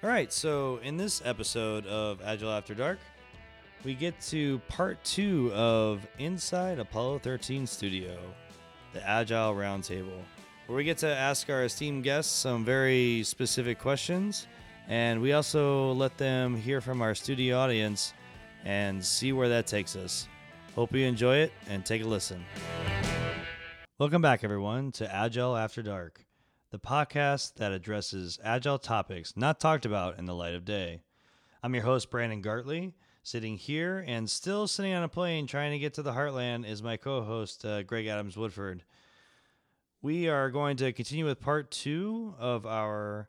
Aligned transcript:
All 0.00 0.08
right, 0.08 0.32
so 0.32 0.78
in 0.84 0.96
this 0.96 1.20
episode 1.24 1.84
of 1.86 2.22
Agile 2.22 2.52
After 2.52 2.72
Dark, 2.72 3.00
we 3.84 3.94
get 3.94 4.20
to 4.28 4.60
part 4.68 5.02
two 5.02 5.52
of 5.52 6.06
Inside 6.20 6.78
Apollo 6.78 7.18
13 7.18 7.66
Studio, 7.66 8.16
the 8.92 9.04
Agile 9.04 9.56
Roundtable, 9.56 10.22
where 10.68 10.76
we 10.76 10.84
get 10.84 10.98
to 10.98 11.08
ask 11.08 11.50
our 11.50 11.64
esteemed 11.64 12.04
guests 12.04 12.32
some 12.32 12.64
very 12.64 13.24
specific 13.24 13.80
questions, 13.80 14.46
and 14.86 15.20
we 15.20 15.32
also 15.32 15.90
let 15.94 16.16
them 16.16 16.54
hear 16.54 16.80
from 16.80 17.02
our 17.02 17.16
studio 17.16 17.58
audience 17.58 18.14
and 18.64 19.04
see 19.04 19.32
where 19.32 19.48
that 19.48 19.66
takes 19.66 19.96
us. 19.96 20.28
Hope 20.76 20.94
you 20.94 21.06
enjoy 21.06 21.38
it 21.38 21.52
and 21.68 21.84
take 21.84 22.02
a 22.02 22.06
listen. 22.06 22.44
Welcome 23.98 24.22
back, 24.22 24.44
everyone, 24.44 24.92
to 24.92 25.12
Agile 25.12 25.56
After 25.56 25.82
Dark, 25.82 26.24
the 26.70 26.78
podcast 26.78 27.54
that 27.54 27.72
addresses 27.72 28.38
agile 28.44 28.78
topics 28.78 29.34
not 29.36 29.58
talked 29.58 29.86
about 29.86 30.18
in 30.18 30.26
the 30.26 30.34
light 30.34 30.54
of 30.54 30.64
day. 30.66 31.00
I'm 31.62 31.74
your 31.74 31.84
host, 31.84 32.10
Brandon 32.10 32.42
Gartley. 32.42 32.92
Sitting 33.22 33.56
here 33.56 34.04
and 34.06 34.28
still 34.28 34.66
sitting 34.66 34.94
on 34.94 35.02
a 35.02 35.08
plane 35.08 35.46
trying 35.46 35.72
to 35.72 35.78
get 35.78 35.94
to 35.94 36.02
the 36.02 36.12
heartland 36.12 36.66
is 36.66 36.82
my 36.82 36.96
co 36.96 37.22
host, 37.22 37.64
uh, 37.64 37.82
Greg 37.82 38.06
Adams 38.06 38.36
Woodford. 38.36 38.84
We 40.00 40.28
are 40.28 40.50
going 40.50 40.76
to 40.78 40.92
continue 40.92 41.26
with 41.26 41.40
part 41.40 41.70
two 41.70 42.34
of 42.38 42.64
our 42.64 43.28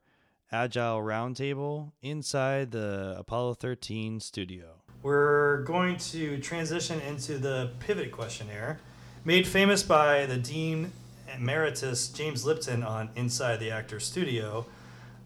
Agile 0.52 1.02
Roundtable 1.02 1.92
inside 2.02 2.72
the 2.72 3.16
Apollo 3.18 3.56
13 3.56 4.20
studio. 4.20 4.76
We're 5.02 5.64
going 5.64 5.98
to 5.98 6.40
transition 6.40 7.02
into 7.02 7.38
the 7.38 7.72
pivot 7.80 8.12
questionnaire, 8.12 8.80
made 9.26 9.48
famous 9.48 9.84
by 9.84 10.26
the 10.26 10.38
Dean 10.38 10.92
Emeritus 11.36 12.08
James 12.10 12.46
Lipton 12.46 12.84
on 12.84 13.10
Inside 13.16 13.58
the 13.60 13.72
Actor 13.72 14.00
Studio, 14.00 14.66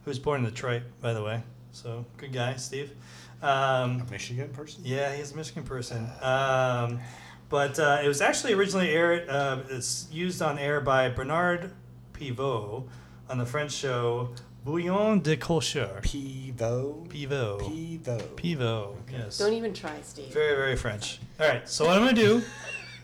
who's 0.05 0.19
born 0.19 0.43
in 0.43 0.49
Detroit, 0.49 0.83
by 1.01 1.13
the 1.13 1.23
way. 1.23 1.41
So, 1.71 2.05
good 2.17 2.33
guy, 2.33 2.55
Steve. 2.55 2.91
Um, 3.41 4.01
A 4.01 4.11
Michigan 4.11 4.49
person? 4.49 4.81
yeah, 4.85 5.13
he's 5.15 5.31
a 5.31 5.35
Michigan 5.35 5.63
person. 5.63 6.07
Um, 6.21 6.99
but 7.49 7.77
uh, 7.79 7.99
it 8.03 8.07
was 8.07 8.21
actually 8.21 8.53
originally 8.53 8.89
aired, 8.89 9.29
uh, 9.29 9.59
it's 9.69 10.07
used 10.11 10.41
on 10.41 10.57
air 10.57 10.81
by 10.81 11.09
Bernard 11.09 11.71
Pivot 12.13 12.83
on 13.29 13.37
the 13.37 13.45
French 13.45 13.71
show 13.71 14.29
Bouillon 14.65 15.19
de 15.19 15.35
culture. 15.35 15.99
Pivo. 16.01 17.07
Pivot. 17.09 17.59
Pivo. 17.59 18.35
Pivot, 18.37 18.89
yes. 19.11 19.37
Don't 19.37 19.51
even 19.53 19.73
try, 19.73 19.99
Steve. 20.03 20.31
Very, 20.31 20.55
very 20.55 20.75
French. 20.77 21.19
All 21.39 21.47
right, 21.47 21.67
so 21.67 21.85
what 21.85 21.97
I'm 21.97 22.03
going 22.03 22.15
to 22.15 22.21
do 22.21 22.41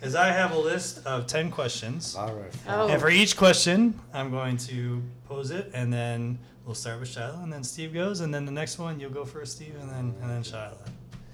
is 0.01 0.15
I 0.15 0.27
have 0.29 0.51
a 0.51 0.57
list 0.57 1.05
of 1.05 1.27
10 1.27 1.51
questions. 1.51 2.15
All 2.15 2.33
right. 2.33 2.51
Oh. 2.67 2.87
And 2.87 3.01
for 3.01 3.09
each 3.09 3.35
question, 3.37 3.99
I'm 4.13 4.31
going 4.31 4.57
to 4.57 5.01
pose 5.27 5.51
it, 5.51 5.71
and 5.73 5.91
then 5.91 6.39
we'll 6.65 6.75
start 6.75 6.99
with 6.99 7.09
Shiloh, 7.09 7.39
and 7.43 7.51
then 7.51 7.63
Steve 7.63 7.93
goes, 7.93 8.21
and 8.21 8.33
then 8.33 8.45
the 8.45 8.51
next 8.51 8.79
one 8.79 8.99
you'll 8.99 9.09
go 9.11 9.25
first, 9.25 9.57
Steve, 9.57 9.75
and 9.79 9.89
then 9.89 10.15
and 10.21 10.29
then 10.29 10.43
Shiloh. 10.43 10.77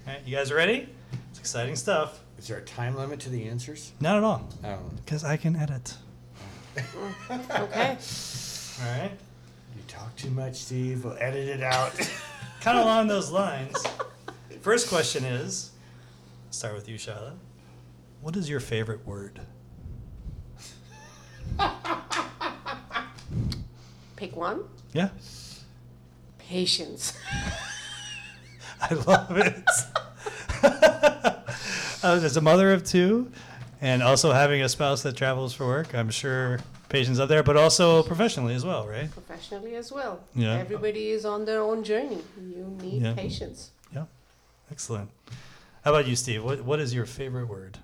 All 0.06 0.12
right, 0.12 0.20
you 0.26 0.36
guys 0.36 0.52
ready? 0.52 0.88
It's 1.30 1.38
exciting 1.38 1.76
stuff. 1.76 2.20
Is 2.38 2.48
there 2.48 2.58
a 2.58 2.62
time 2.62 2.96
limit 2.96 3.20
to 3.20 3.30
the 3.30 3.44
answers? 3.48 3.92
Not 4.00 4.16
at 4.18 4.24
all, 4.24 4.48
Oh, 4.64 4.78
because 5.04 5.24
I 5.24 5.36
can 5.36 5.56
edit. 5.56 5.94
Okay. 7.30 7.96
All 8.82 8.98
right. 9.00 9.10
you 9.74 9.82
talk 9.88 10.14
too 10.16 10.28
much, 10.30 10.56
Steve. 10.56 11.04
We'll 11.04 11.16
edit 11.18 11.48
it 11.48 11.62
out. 11.62 11.92
Kind 12.60 12.78
of 12.78 12.84
along 12.84 13.06
those 13.06 13.30
lines. 13.30 13.74
First 14.60 14.88
question 14.88 15.24
is, 15.24 15.70
start 16.50 16.74
with 16.74 16.88
you, 16.88 16.98
Shiloh. 16.98 17.32
What 18.20 18.36
is 18.36 18.48
your 18.50 18.60
favorite 18.60 19.06
word? 19.06 19.40
Pick 24.16 24.34
one. 24.36 24.64
Yeah, 24.92 25.10
Patience. 26.38 27.12
I 28.80 28.94
love 28.94 29.36
it. 29.36 29.64
uh, 30.62 31.40
as 32.02 32.36
a 32.36 32.40
mother 32.40 32.72
of 32.72 32.84
two, 32.84 33.30
and 33.80 34.02
also 34.02 34.32
having 34.32 34.62
a 34.62 34.68
spouse 34.68 35.02
that 35.02 35.16
travels 35.16 35.52
for 35.54 35.66
work, 35.66 35.94
I'm 35.94 36.08
sure 36.10 36.60
patience 36.88 37.18
up 37.18 37.28
there, 37.28 37.42
but 37.42 37.56
also 37.56 38.02
professionally 38.04 38.54
as 38.54 38.64
well, 38.64 38.86
right? 38.86 39.10
Professionally 39.10 39.74
as 39.74 39.90
well. 39.92 40.20
Yeah. 40.34 40.54
Everybody 40.54 41.10
is 41.10 41.24
on 41.24 41.44
their 41.44 41.60
own 41.60 41.82
journey. 41.84 42.18
You 42.40 42.76
need 42.80 43.02
Yeah. 43.02 43.14
patience. 43.14 43.70
Yeah, 43.92 44.04
excellent. 44.70 45.10
How 45.84 45.92
about 45.92 46.06
you, 46.06 46.16
Steve? 46.16 46.42
What 46.44 46.62
What 46.62 46.78
is 46.80 46.94
your 46.94 47.06
favorite 47.06 47.48
word? 47.48 47.78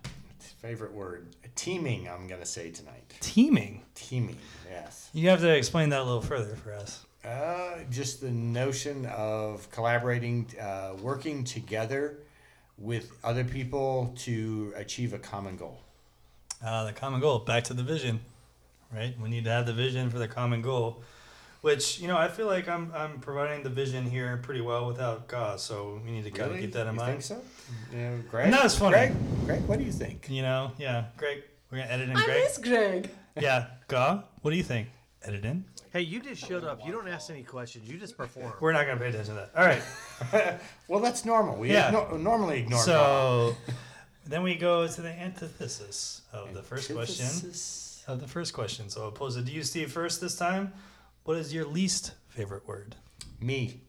Favorite 0.62 0.93
word? 0.93 1.27
Teaming, 1.56 2.09
I'm 2.09 2.28
going 2.28 2.41
to 2.41 2.47
say 2.47 2.71
tonight. 2.71 3.03
Teaming. 3.19 3.83
Teaming, 3.97 4.39
yes. 4.71 5.11
You 5.12 5.28
have 5.31 5.41
to 5.41 5.53
explain 5.53 5.89
that 5.89 6.00
a 6.00 6.05
little 6.05 6.23
further 6.23 6.55
for 6.55 6.73
us. 6.73 7.05
Uh, 7.25 7.78
just 7.91 8.21
the 8.21 8.31
notion 8.31 9.06
of 9.06 9.69
collaborating, 9.73 10.47
uh, 10.61 10.93
working 11.03 11.43
together 11.43 12.19
with 12.78 13.11
other 13.25 13.43
people 13.43 14.15
to 14.19 14.73
achieve 14.77 15.12
a 15.12 15.19
common 15.19 15.56
goal. 15.56 15.81
Uh, 16.65 16.84
the 16.84 16.93
common 16.93 17.21
goal. 17.21 17.41
Back 17.41 17.65
to 17.65 17.75
the 17.75 17.83
vision, 17.83 18.21
right? 18.94 19.19
We 19.21 19.29
need 19.29 19.43
to 19.44 19.50
have 19.50 19.67
the 19.67 19.73
vision 19.73 20.11
for 20.11 20.21
the 20.21 20.29
common 20.29 20.62
goal, 20.62 21.03
which 21.62 21.99
you 22.00 22.06
know 22.09 22.17
I 22.19 22.28
feel 22.28 22.47
like 22.47 22.69
I'm 22.69 22.93
I'm 22.95 23.19
providing 23.21 23.62
the 23.65 23.71
vision 23.71 24.05
here 24.05 24.37
pretty 24.43 24.61
well 24.61 24.87
without 24.87 25.27
God, 25.28 25.59
so 25.59 26.00
we 26.05 26.11
need 26.12 26.25
to 26.25 26.31
kind 26.31 26.53
of 26.53 26.59
keep 26.59 26.73
that 26.75 26.87
in 26.87 26.93
you 26.95 26.99
mind. 27.00 27.11
think 27.12 27.23
so? 27.23 27.41
Yeah, 27.97 28.15
Greg? 28.31 28.50
No, 28.50 28.62
it's 28.62 28.77
funny. 28.78 28.93
Greg, 28.93 29.15
Greg, 29.47 29.62
what 29.67 29.78
do 29.78 29.84
you 29.84 29.93
think? 29.93 30.28
You 30.28 30.43
know, 30.43 30.73
yeah. 30.78 31.06
Greg, 31.17 31.43
we're 31.71 31.78
gonna 31.78 31.91
edit 31.91 32.09
in 32.11 32.17
I 32.17 32.25
Greg. 32.25 32.43
miss 32.45 32.59
Greg. 32.59 33.11
Yeah, 33.41 33.69
Ga, 33.89 34.25
what 34.43 34.50
do 34.50 34.56
you 34.59 34.62
think? 34.62 34.89
Edit 35.25 35.43
in. 35.47 35.65
Hey, 35.91 36.03
you 36.03 36.21
just 36.21 36.45
showed 36.47 36.65
up. 36.65 36.84
You 36.84 36.93
don't 36.93 37.09
ask 37.09 37.31
any 37.31 37.43
questions. 37.43 37.89
You 37.89 37.99
just 37.99 38.17
perform. 38.17 38.53
We're 38.61 38.73
not 38.73 38.84
gonna 38.87 39.00
pay 39.00 39.09
attention 39.09 39.37
to 39.37 39.49
that. 39.55 39.59
All 39.59 39.65
right. 39.65 40.61
Well, 40.89 41.00
that's 41.00 41.25
normal. 41.25 41.56
We 41.56 41.71
Yeah. 41.73 41.91
igno- 41.91 42.21
normally 42.21 42.59
ignore 42.61 42.84
God. 42.84 42.84
So 42.84 43.56
then 44.27 44.43
we 44.43 44.55
go 44.56 44.87
to 44.87 45.00
the 45.00 45.09
antithesis 45.11 46.21
of 46.33 46.53
the 46.53 46.62
first 46.62 46.93
question. 46.93 47.27
Of 48.06 48.21
the 48.21 48.29
first 48.29 48.53
question. 48.53 48.91
So 48.91 49.05
I'll 49.05 49.11
pose 49.12 49.37
it 49.37 49.47
to 49.47 49.53
you, 49.53 49.62
Steve, 49.62 49.91
first 49.93 50.21
this 50.21 50.37
time. 50.37 50.73
What 51.25 51.37
is 51.37 51.55
your 51.55 51.65
least 51.65 52.15
favorite 52.31 52.66
word? 52.66 52.97
Me. 53.41 53.81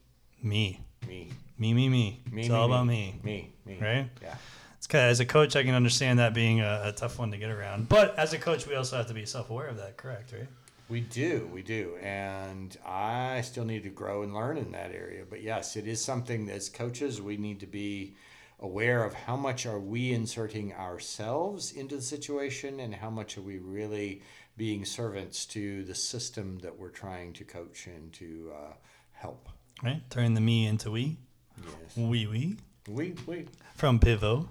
Me. 0.43 0.81
Me. 1.07 1.31
Me, 1.57 1.73
me, 1.73 1.89
me. 1.89 2.21
Me, 2.31 2.41
it's 2.41 2.49
me, 2.49 2.55
all 2.55 2.67
me. 2.67 2.73
about 2.73 2.85
me. 2.85 3.19
Me. 3.23 3.53
Me. 3.65 3.79
Right? 3.81 4.09
Yeah. 4.21 4.35
It's 4.77 4.85
kind 4.85 5.05
of, 5.05 5.09
as 5.09 5.19
a 5.19 5.25
coach, 5.25 5.55
I 5.55 5.63
can 5.63 5.73
understand 5.73 6.19
that 6.19 6.35
being 6.35 6.61
a, 6.61 6.81
a 6.85 6.91
tough 6.91 7.17
one 7.17 7.31
to 7.31 7.37
get 7.37 7.49
around. 7.49 7.89
But 7.89 8.19
as 8.19 8.33
a 8.33 8.37
coach, 8.37 8.67
we 8.67 8.75
also 8.75 8.97
have 8.97 9.07
to 9.07 9.15
be 9.15 9.25
self-aware 9.25 9.65
of 9.65 9.77
that. 9.77 9.97
Correct, 9.97 10.31
right? 10.31 10.47
We 10.89 11.01
do, 11.01 11.49
we 11.51 11.63
do, 11.63 11.95
and 12.03 12.77
I 12.85 13.41
still 13.41 13.65
need 13.65 13.81
to 13.81 13.89
grow 13.89 14.21
and 14.21 14.35
learn 14.35 14.57
in 14.57 14.71
that 14.73 14.91
area. 14.91 15.23
But 15.27 15.41
yes, 15.41 15.75
it 15.75 15.87
is 15.87 16.03
something 16.03 16.45
that 16.45 16.55
as 16.55 16.69
coaches 16.69 17.19
we 17.19 17.37
need 17.37 17.59
to 17.61 17.65
be 17.65 18.15
aware 18.59 19.03
of 19.03 19.15
how 19.15 19.35
much 19.35 19.65
are 19.65 19.79
we 19.79 20.13
inserting 20.13 20.71
ourselves 20.73 21.71
into 21.71 21.95
the 21.95 22.01
situation, 22.01 22.79
and 22.79 22.93
how 22.93 23.09
much 23.09 23.39
are 23.39 23.41
we 23.41 23.57
really 23.57 24.21
being 24.57 24.85
servants 24.85 25.45
to 25.47 25.83
the 25.83 25.95
system 25.95 26.59
that 26.59 26.77
we're 26.77 26.89
trying 26.89 27.33
to 27.33 27.43
coach 27.43 27.87
and 27.87 28.13
to 28.13 28.51
uh, 28.55 28.73
help. 29.13 29.49
Right. 29.83 30.01
Turn 30.09 30.33
the 30.33 30.41
me 30.41 30.65
into 30.67 30.91
we. 30.91 31.17
Yes, 31.57 31.97
We, 31.97 32.27
we. 32.27 32.57
we 32.87 33.15
we 33.25 33.45
From 33.75 33.99
Pivot. 33.99 34.45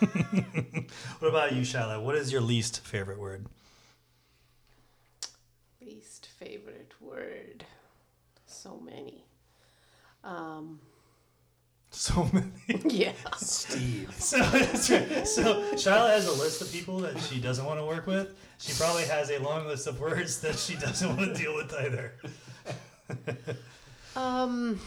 what 1.18 1.28
about 1.28 1.52
you, 1.52 1.64
Shiloh? 1.64 2.00
What 2.00 2.16
is 2.16 2.32
your 2.32 2.40
least 2.40 2.80
favorite 2.80 3.18
word? 3.18 3.46
Least 5.80 6.28
favorite 6.38 6.92
word. 7.00 7.64
So 8.46 8.80
many. 8.84 9.24
Um, 10.24 10.80
So 11.94 12.28
many. 12.32 12.50
yeah. 12.88 13.12
Steve. 13.36 14.12
So, 14.18 14.38
that's 14.38 15.34
so 15.34 15.76
Shiloh 15.76 16.08
has 16.08 16.26
a 16.26 16.32
list 16.32 16.60
of 16.60 16.72
people 16.72 16.98
that 17.00 17.18
she 17.20 17.40
doesn't 17.40 17.64
want 17.64 17.78
to 17.78 17.84
work 17.84 18.06
with. 18.06 18.36
She 18.58 18.72
probably 18.72 19.04
has 19.04 19.30
a 19.30 19.38
long 19.38 19.66
list 19.66 19.86
of 19.86 20.00
words 20.00 20.40
that 20.40 20.58
she 20.58 20.74
doesn't 20.74 21.16
want 21.16 21.20
to 21.36 21.42
deal 21.42 21.54
with 21.54 21.72
either. 21.72 22.14
Um, 24.16 24.78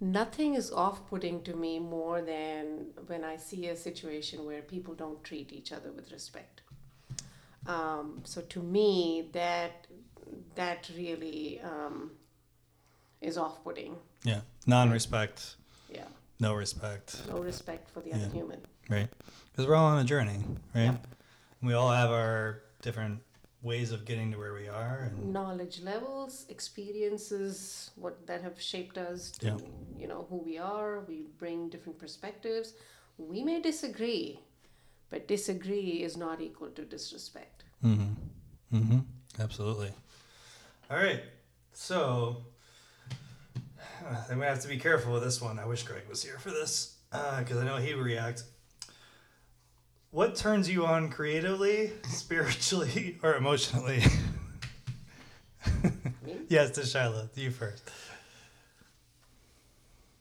nothing 0.00 0.54
is 0.54 0.72
off 0.72 1.08
putting 1.08 1.42
to 1.44 1.54
me 1.54 1.78
more 1.78 2.20
than 2.22 2.86
when 3.06 3.22
I 3.22 3.36
see 3.36 3.68
a 3.68 3.76
situation 3.76 4.44
where 4.44 4.62
people 4.62 4.94
don't 4.94 5.22
treat 5.22 5.52
each 5.52 5.70
other 5.72 5.92
with 5.92 6.10
respect. 6.10 6.62
Um, 7.68 8.22
so 8.24 8.40
to 8.40 8.60
me, 8.60 9.28
that 9.32 9.86
that 10.56 10.90
really 10.96 11.60
um, 11.62 12.10
is 13.22 13.38
off 13.38 13.62
putting. 13.64 13.96
Yeah. 14.24 14.40
Non-respect. 14.66 15.56
Yeah, 15.90 16.04
No 16.40 16.54
respect. 16.54 17.22
no 17.28 17.38
respect 17.38 17.88
for 17.90 18.00
the 18.00 18.12
other 18.12 18.24
Yeah. 18.26 18.32
human. 18.32 18.60
Right. 18.88 19.08
Because 19.50 19.66
we're 19.66 19.74
all 19.76 19.86
on 19.86 19.98
a 19.98 20.04
journey, 20.04 20.38
right? 20.74 20.84
Yep. 20.92 21.06
We 21.62 21.72
all 21.74 21.90
have 21.90 22.10
our 22.10 22.62
different 22.82 23.20
ways 23.62 23.92
of 23.92 24.04
getting 24.04 24.32
to 24.32 24.38
where 24.38 24.52
we 24.54 24.68
are. 24.68 25.04
And 25.10 25.32
Knowledge 25.32 25.80
levels, 25.82 26.46
experiences, 26.48 27.90
what 27.96 28.26
that 28.26 28.42
have 28.42 28.60
shaped 28.60 28.98
us 28.98 29.30
to 29.38 29.46
Yeah. 29.46 29.58
you 30.00 30.06
know 30.08 30.26
who 30.30 30.36
we 30.38 30.58
are. 30.58 31.00
We 31.00 31.28
bring 31.38 31.68
different 31.68 31.98
perspectives. 31.98 32.74
We 33.18 33.44
may 33.44 33.60
disagree, 33.60 34.40
but 35.10 35.28
disagree 35.28 36.02
is 36.02 36.16
not 36.16 36.40
equal 36.40 36.70
to 36.70 36.84
disrespect. 36.84 37.64
mm-hmm. 37.84 38.14
Mm-hmm. 38.76 39.00
Absolutely. 39.40 39.92
All 40.90 40.96
right. 40.96 41.22
So, 41.72 42.44
uh, 44.08 44.16
then 44.28 44.38
we 44.38 44.46
have 44.46 44.60
to 44.60 44.68
be 44.68 44.78
careful 44.78 45.12
with 45.12 45.22
this 45.22 45.40
one. 45.40 45.58
I 45.58 45.66
wish 45.66 45.82
Greg 45.82 46.02
was 46.08 46.22
here 46.22 46.38
for 46.38 46.50
this 46.50 46.96
because 47.10 47.58
I 47.58 47.64
know 47.64 47.76
he 47.76 47.94
would 47.94 48.04
react. 48.04 48.44
What 50.10 50.36
turns 50.36 50.68
you 50.68 50.84
on 50.86 51.08
creatively, 51.10 51.92
spiritually, 52.08 53.18
or 53.22 53.34
emotionally? 53.36 54.02
Me? 55.82 56.36
yes, 56.48 56.70
to 56.72 56.84
Shiloh. 56.84 57.28
You 57.34 57.50
first. 57.50 57.82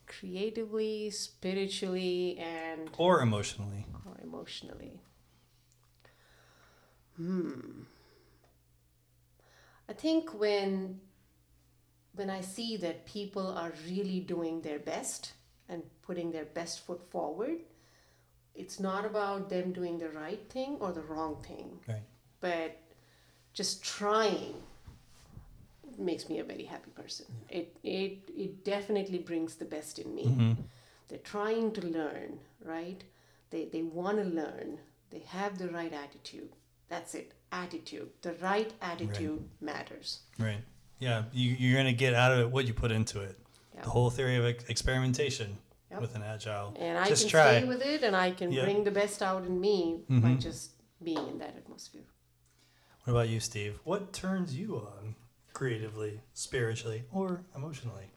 Creatively, 0.07 1.09
spiritually, 1.09 2.37
and 2.37 2.89
Or 2.97 3.21
emotionally. 3.21 3.85
or 4.05 4.17
emotionally. 4.23 5.01
Hmm. 7.17 7.83
I 9.89 9.93
think 9.93 10.33
when 10.39 11.01
when 12.15 12.29
I 12.29 12.41
see 12.41 12.77
that 12.77 13.05
people 13.05 13.47
are 13.47 13.71
really 13.87 14.19
doing 14.19 14.61
their 14.61 14.79
best 14.79 15.33
and 15.69 15.83
putting 16.01 16.31
their 16.31 16.45
best 16.45 16.85
foot 16.85 17.01
forward, 17.09 17.57
it's 18.55 18.79
not 18.79 19.05
about 19.05 19.49
them 19.49 19.71
doing 19.71 19.97
the 19.97 20.09
right 20.09 20.41
thing 20.49 20.77
or 20.79 20.91
the 20.91 21.01
wrong 21.01 21.41
thing, 21.47 21.79
Right. 21.87 22.03
but 22.41 22.77
just 23.53 23.83
trying 23.83 24.55
makes 25.97 26.29
me 26.29 26.39
a 26.39 26.43
very 26.43 26.63
happy 26.63 26.91
person. 26.91 27.25
It 27.49 27.77
it 27.83 28.29
it 28.35 28.63
definitely 28.63 29.19
brings 29.19 29.55
the 29.55 29.65
best 29.65 29.99
in 29.99 30.13
me. 30.15 30.25
Mm-hmm. 30.25 30.53
They're 31.07 31.19
trying 31.19 31.71
to 31.73 31.85
learn, 31.85 32.39
right? 32.65 33.03
They 33.49 33.65
they 33.65 33.83
want 33.83 34.17
to 34.17 34.23
learn. 34.23 34.79
They 35.09 35.19
have 35.19 35.57
the 35.57 35.67
right 35.69 35.93
attitude. 35.93 36.49
That's 36.87 37.13
it. 37.15 37.33
Attitude. 37.51 38.09
The 38.21 38.33
right 38.35 38.71
attitude 38.81 39.43
matters. 39.59 40.19
Right. 40.39 40.61
Yeah. 41.01 41.23
You, 41.33 41.55
you're 41.59 41.73
going 41.73 41.87
to 41.93 41.97
get 41.97 42.13
out 42.13 42.31
of 42.31 42.39
it 42.39 42.49
what 42.49 42.65
you 42.65 42.73
put 42.73 42.91
into 42.91 43.19
it. 43.19 43.37
Yeah. 43.75 43.81
The 43.81 43.89
whole 43.89 44.09
theory 44.09 44.37
of 44.37 44.45
experimentation 44.69 45.57
Yep. 45.89 45.99
with 45.99 46.15
an 46.15 46.23
agile. 46.23 46.73
And 46.79 46.97
I 46.97 47.05
Just 47.09 47.23
can 47.23 47.31
try. 47.31 47.57
stay 47.57 47.67
with 47.67 47.81
it 47.81 48.01
and 48.03 48.15
I 48.15 48.31
can 48.31 48.49
Yeah. 48.49 48.63
bring 48.63 48.85
the 48.85 48.91
best 48.91 49.21
out 49.21 49.43
in 49.43 49.59
me 49.59 49.99
by 50.07 50.15
Mhm. 50.29 50.39
just 50.41 50.71
being 51.03 51.27
in 51.27 51.37
that 51.39 51.57
atmosphere. 51.57 52.05
What 53.03 53.11
about 53.11 53.27
you, 53.27 53.41
Steve? 53.41 53.77
What 53.83 54.13
turns 54.13 54.55
you 54.55 54.77
on 54.77 55.15
creatively, 55.51 56.21
spiritually, 56.33 57.03
or 57.11 57.41
emotionally? 57.53 58.09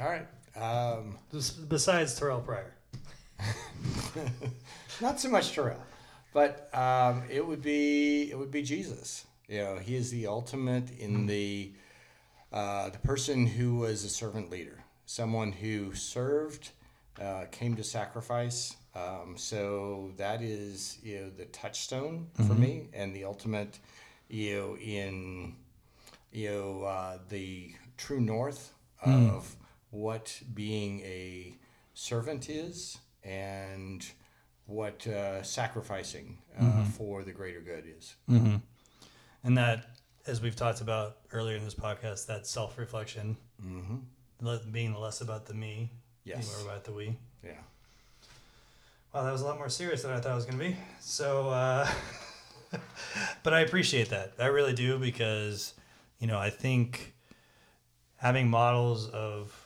All 0.00 0.08
right. 0.08 0.26
Um, 0.56 1.18
Bes- 1.30 1.50
Besides 1.50 2.14
Terrell 2.18 2.40
Pryor. 2.40 2.72
not 5.02 5.20
so 5.20 5.28
much 5.28 5.52
Terrell, 5.52 5.82
but 6.32 6.74
um, 6.74 7.24
it 7.30 7.46
would 7.46 7.60
be 7.62 8.30
it 8.30 8.38
would 8.38 8.50
be 8.50 8.62
Jesus. 8.62 9.26
You 9.54 9.62
know, 9.62 9.76
he 9.76 9.94
is 9.94 10.10
the 10.10 10.26
ultimate 10.26 10.90
in 10.98 11.26
the 11.26 11.70
uh, 12.52 12.90
the 12.90 12.98
person 12.98 13.46
who 13.46 13.76
was 13.76 14.02
a 14.02 14.08
servant 14.08 14.50
leader, 14.50 14.82
someone 15.06 15.52
who 15.52 15.94
served, 15.94 16.70
uh, 17.22 17.44
came 17.52 17.76
to 17.76 17.84
sacrifice. 17.84 18.74
Um, 18.96 19.36
so 19.36 20.10
that 20.16 20.42
is 20.42 20.98
you 21.04 21.20
know 21.20 21.30
the 21.30 21.44
touchstone 21.44 22.26
for 22.48 22.54
me, 22.54 22.88
and 22.92 23.14
the 23.14 23.22
ultimate 23.22 23.78
you 24.28 24.56
know 24.56 24.76
in 24.76 25.54
you 26.32 26.50
know 26.50 26.82
uh, 26.82 27.18
the 27.28 27.70
true 27.96 28.20
north 28.20 28.72
of 29.06 29.54
what 29.90 30.36
being 30.52 30.98
a 31.02 31.54
servant 31.92 32.50
is 32.50 32.98
and 33.22 34.04
what 34.66 35.06
uh, 35.06 35.44
sacrificing 35.44 36.38
uh, 36.60 36.82
for 36.86 37.22
the 37.22 37.30
greater 37.30 37.60
good 37.60 37.84
is. 37.86 38.16
Mm-hmm. 38.28 38.56
And 39.44 39.58
that, 39.58 39.84
as 40.26 40.40
we've 40.40 40.56
talked 40.56 40.80
about 40.80 41.18
earlier 41.32 41.56
in 41.56 41.64
this 41.64 41.74
podcast, 41.74 42.26
that 42.26 42.46
self 42.46 42.78
reflection, 42.78 43.36
Mm-hmm. 43.64 44.70
being 44.72 44.94
less 44.94 45.20
about 45.20 45.46
the 45.46 45.54
me, 45.54 45.90
Yes. 46.24 46.46
more 46.46 46.70
about 46.70 46.84
the 46.84 46.92
we. 46.92 47.16
Yeah. 47.42 47.52
Wow, 49.14 49.22
that 49.24 49.32
was 49.32 49.42
a 49.42 49.46
lot 49.46 49.58
more 49.58 49.68
serious 49.68 50.02
than 50.02 50.10
I 50.10 50.20
thought 50.20 50.32
it 50.32 50.34
was 50.34 50.44
going 50.44 50.58
to 50.58 50.64
be. 50.64 50.76
So, 51.00 51.48
uh, 51.50 51.88
but 53.42 53.54
I 53.54 53.60
appreciate 53.60 54.08
that. 54.10 54.32
I 54.38 54.46
really 54.46 54.72
do 54.74 54.98
because, 54.98 55.74
you 56.18 56.26
know, 56.26 56.38
I 56.38 56.50
think 56.50 57.14
having 58.16 58.48
models 58.48 59.08
of 59.10 59.60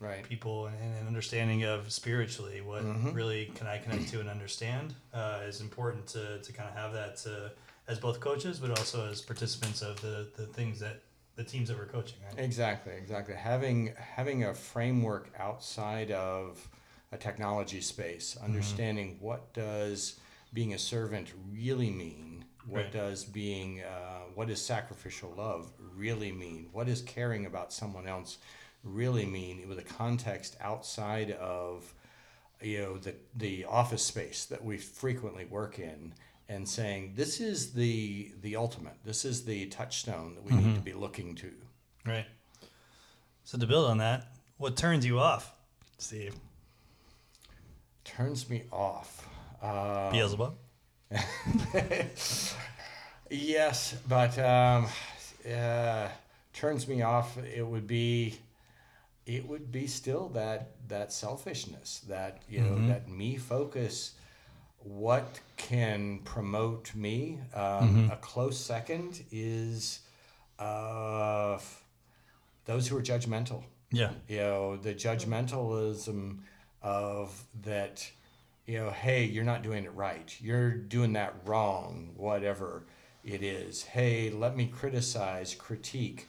Right. 0.00 0.22
people 0.22 0.66
and 0.66 0.94
an 1.00 1.06
understanding 1.08 1.64
of 1.64 1.90
spiritually 1.90 2.60
what 2.60 2.84
Mhm. 2.84 3.14
really 3.14 3.46
can 3.56 3.66
I 3.66 3.78
connect 3.78 4.08
to 4.10 4.20
and 4.20 4.28
understand 4.28 4.94
uh, 5.12 5.40
is 5.44 5.60
important 5.60 6.06
to, 6.08 6.38
to 6.40 6.52
kind 6.52 6.68
of 6.68 6.76
have 6.76 6.92
that 6.92 7.16
to, 7.18 7.50
as 7.88 7.98
both 7.98 8.20
coaches, 8.20 8.58
but 8.58 8.70
also 8.70 9.08
as 9.10 9.20
participants 9.22 9.82
of 9.82 10.00
the, 10.02 10.28
the 10.36 10.46
things 10.46 10.78
that 10.80 11.02
the 11.36 11.44
teams 11.44 11.68
that 11.68 11.78
we're 11.78 11.86
coaching. 11.86 12.18
Right? 12.24 12.44
Exactly, 12.44 12.92
exactly. 12.94 13.34
Having 13.34 13.94
having 13.96 14.44
a 14.44 14.54
framework 14.54 15.30
outside 15.38 16.10
of 16.10 16.68
a 17.12 17.16
technology 17.16 17.80
space, 17.80 18.36
understanding 18.42 19.16
what 19.20 19.52
does 19.54 20.20
being 20.52 20.74
a 20.74 20.78
servant 20.78 21.32
really 21.50 21.90
mean, 21.90 22.44
what 22.66 22.84
Right. 22.84 22.92
does 22.92 23.24
being 23.24 23.82
uh, 23.82 24.24
what 24.34 24.48
does 24.48 24.60
sacrificial 24.60 25.32
love 25.36 25.70
really 25.96 26.32
mean, 26.32 26.68
what 26.72 26.86
does 26.86 27.02
caring 27.02 27.46
about 27.46 27.72
someone 27.72 28.06
else 28.06 28.38
really 28.84 29.26
mean, 29.26 29.66
with 29.68 29.78
a 29.78 29.82
context 29.82 30.56
outside 30.60 31.30
of 31.30 31.94
you 32.60 32.78
know 32.78 32.98
the 32.98 33.14
the 33.36 33.64
office 33.64 34.02
space 34.02 34.44
that 34.46 34.64
we 34.64 34.76
frequently 34.76 35.44
work 35.44 35.78
in 35.78 36.12
and 36.48 36.68
saying 36.68 37.12
this 37.14 37.40
is 37.40 37.72
the 37.72 38.32
the 38.40 38.56
ultimate 38.56 38.94
this 39.04 39.24
is 39.24 39.44
the 39.44 39.66
touchstone 39.66 40.34
that 40.34 40.44
we 40.44 40.52
need 40.52 40.74
to 40.74 40.80
be 40.80 40.92
looking 40.94 41.34
to 41.36 41.52
Right. 42.06 42.26
So 43.44 43.58
to 43.58 43.66
build 43.66 43.90
on 43.90 43.98
that, 43.98 44.28
what 44.56 44.76
turns 44.76 45.04
you 45.04 45.18
off, 45.18 45.52
Steve? 45.98 46.34
turns 48.04 48.48
me 48.48 48.62
off 48.72 49.28
uh, 49.62 50.10
Beelzebub. 50.10 50.54
yes 53.30 53.94
but 54.08 54.38
um, 54.38 54.86
uh, 55.50 56.08
turns 56.52 56.88
me 56.88 57.02
off 57.02 57.36
it 57.38 57.66
would 57.66 57.86
be 57.86 58.38
it 59.26 59.46
would 59.46 59.70
be 59.70 59.86
still 59.86 60.28
that 60.30 60.70
that 60.88 61.12
selfishness 61.12 62.00
that 62.08 62.42
you 62.48 62.60
know 62.60 62.86
that 62.88 63.08
me 63.08 63.36
focus 63.36 64.12
what 64.88 65.40
can 65.56 66.20
promote 66.24 66.94
me 66.94 67.38
um, 67.54 68.10
a 68.12 68.16
close 68.16 68.58
second 68.58 69.22
is 69.30 70.00
uh, 70.58 71.58
those 72.64 72.88
who 72.88 72.96
are 72.96 73.02
judgmental. 73.02 73.62
Yeah. 73.90 74.10
you 74.28 74.38
know 74.38 74.76
the 74.76 74.92
judgmentalism 74.94 76.40
of 76.82 77.42
that 77.62 78.10
you 78.66 78.78
know 78.78 78.90
hey 78.90 79.24
you're 79.24 79.44
not 79.44 79.62
doing 79.62 79.84
it 79.84 79.94
right. 79.94 80.34
You're 80.40 80.70
doing 80.70 81.14
that 81.14 81.34
wrong 81.44 82.10
whatever 82.16 82.84
it 83.24 83.42
is. 83.42 83.84
Hey 83.84 84.30
let 84.30 84.56
me 84.56 84.66
criticize 84.66 85.54
critique 85.54 86.28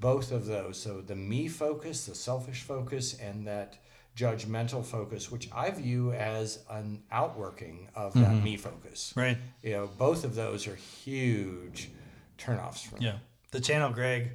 both 0.00 0.32
of 0.32 0.46
those. 0.46 0.80
So 0.80 1.00
the 1.00 1.16
me 1.16 1.48
focus 1.48 2.06
the 2.06 2.14
selfish 2.14 2.62
focus 2.62 3.14
and 3.18 3.46
that 3.46 3.78
judgmental 4.16 4.84
focus 4.84 5.30
which 5.30 5.48
i 5.52 5.70
view 5.70 6.12
as 6.12 6.60
an 6.70 7.02
outworking 7.12 7.86
of 7.94 8.14
that 8.14 8.24
mm-hmm. 8.30 8.44
me 8.44 8.56
focus 8.56 9.12
Right. 9.14 9.36
you 9.62 9.72
know 9.72 9.90
both 9.98 10.24
of 10.24 10.34
those 10.34 10.66
are 10.66 10.74
huge 10.74 11.90
turnoffs 12.38 12.86
for 12.86 12.96
me 12.96 13.04
Yeah. 13.06 13.18
The 13.52 13.60
channel, 13.60 13.90
Greg, 13.90 14.32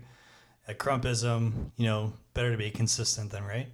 at 0.68 0.80
Crumpism, 0.80 1.72
you 1.76 1.86
know, 1.86 2.14
better 2.34 2.52
to 2.52 2.58
be 2.58 2.72
consistent 2.72 3.30
than 3.30 3.44
right. 3.44 3.68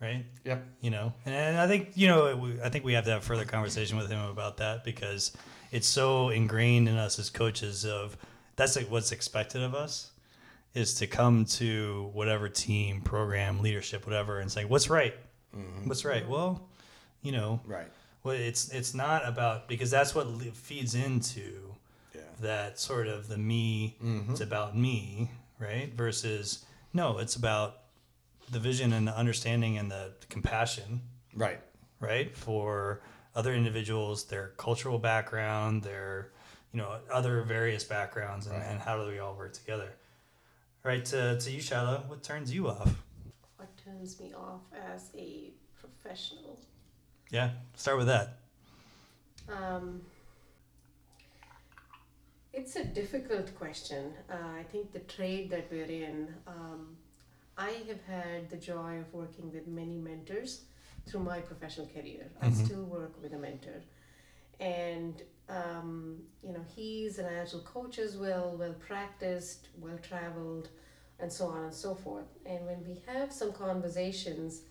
Right. 0.00 0.24
yep 0.44 0.64
you 0.80 0.90
know 0.90 1.12
and, 1.26 1.34
and 1.34 1.58
i 1.58 1.68
think 1.68 1.90
you 1.94 2.08
know 2.08 2.34
we, 2.34 2.58
i 2.62 2.70
think 2.70 2.86
we 2.86 2.94
have 2.94 3.04
to 3.04 3.10
have 3.10 3.22
further 3.22 3.44
conversation 3.44 3.98
with 3.98 4.08
him 4.08 4.18
about 4.30 4.56
that 4.56 4.82
because 4.82 5.32
it's 5.72 5.86
so 5.86 6.30
ingrained 6.30 6.88
in 6.88 6.96
us 6.96 7.18
as 7.18 7.28
coaches 7.28 7.84
of 7.84 8.16
that's 8.56 8.76
like 8.76 8.90
what's 8.90 9.12
expected 9.12 9.62
of 9.62 9.74
us 9.74 10.09
is 10.74 10.94
to 10.94 11.06
come 11.06 11.44
to 11.44 12.10
whatever 12.12 12.48
team 12.48 13.00
program 13.00 13.60
leadership 13.60 14.06
whatever 14.06 14.40
and 14.40 14.50
say 14.50 14.64
what's 14.64 14.88
right? 14.88 15.14
Mm-hmm. 15.56 15.88
What's 15.88 16.04
right? 16.04 16.28
Well 16.28 16.68
you 17.22 17.32
know 17.32 17.60
right. 17.66 17.88
well 18.22 18.34
it's 18.34 18.70
it's 18.70 18.94
not 18.94 19.26
about 19.28 19.68
because 19.68 19.90
that's 19.90 20.14
what 20.14 20.26
feeds 20.54 20.94
into 20.94 21.74
yeah. 22.14 22.22
that 22.40 22.78
sort 22.78 23.06
of 23.06 23.28
the 23.28 23.38
me 23.38 23.96
mm-hmm. 24.02 24.30
it's 24.30 24.40
about 24.40 24.76
me 24.76 25.30
right? 25.58 25.92
Versus 25.94 26.64
no 26.92 27.18
it's 27.18 27.36
about 27.36 27.78
the 28.50 28.58
vision 28.58 28.92
and 28.92 29.06
the 29.06 29.16
understanding 29.16 29.78
and 29.78 29.90
the 29.90 30.12
compassion 30.28 31.00
right. 31.34 31.60
right? 32.00 32.36
For 32.36 33.02
other 33.34 33.54
individuals 33.54 34.24
their 34.24 34.48
cultural 34.56 34.98
background 34.98 35.82
their 35.82 36.30
you 36.72 36.78
know 36.78 36.98
other 37.12 37.42
various 37.42 37.84
backgrounds 37.84 38.46
and, 38.46 38.62
and 38.62 38.80
how 38.80 39.02
do 39.02 39.08
we 39.08 39.18
all 39.18 39.34
work 39.34 39.52
together 39.52 39.90
right 40.82 41.04
to, 41.04 41.38
to 41.38 41.50
you 41.50 41.60
shiloh 41.60 42.02
what 42.08 42.22
turns 42.22 42.52
you 42.52 42.68
off 42.68 43.02
What 43.56 43.68
turns 43.84 44.18
me 44.20 44.32
off 44.34 44.62
as 44.94 45.10
a 45.16 45.50
professional? 45.78 46.58
yeah 47.30 47.50
start 47.76 47.98
with 47.98 48.06
that 48.06 48.38
Um, 49.48 50.02
It's 52.52 52.74
a 52.76 52.84
difficult 52.84 53.54
question. 53.56 54.12
Uh, 54.28 54.58
I 54.60 54.64
think 54.72 54.92
the 54.92 55.04
trade 55.16 55.50
that 55.50 55.64
we're 55.70 55.92
in, 56.08 56.34
um, 56.46 56.96
I 57.56 57.70
have 57.90 58.02
had 58.16 58.50
the 58.50 58.56
joy 58.56 58.98
of 58.98 59.12
working 59.14 59.52
with 59.52 59.66
many 59.68 59.98
mentors 59.98 60.62
through 61.06 61.20
my 61.20 61.38
professional 61.40 61.86
career. 61.86 62.24
I 62.42 62.50
still 62.50 62.82
work 62.84 63.12
with 63.22 63.32
a 63.34 63.38
mentor. 63.38 63.80
And, 64.58 65.14
um, 65.50 66.18
you 66.42 66.52
know, 66.52 66.64
he's 66.74 67.18
an 67.18 67.26
agile 67.26 67.60
coach 67.60 67.98
as 67.98 68.16
well, 68.16 68.54
well 68.58 68.74
practiced, 68.74 69.68
well 69.80 69.98
traveled, 70.02 70.68
and 71.18 71.30
so 71.32 71.46
on 71.46 71.64
and 71.64 71.74
so 71.74 71.94
forth. 71.94 72.28
And 72.46 72.64
when 72.66 72.84
we 72.86 73.02
have 73.06 73.32
some 73.32 73.52
conversations, 73.52 74.62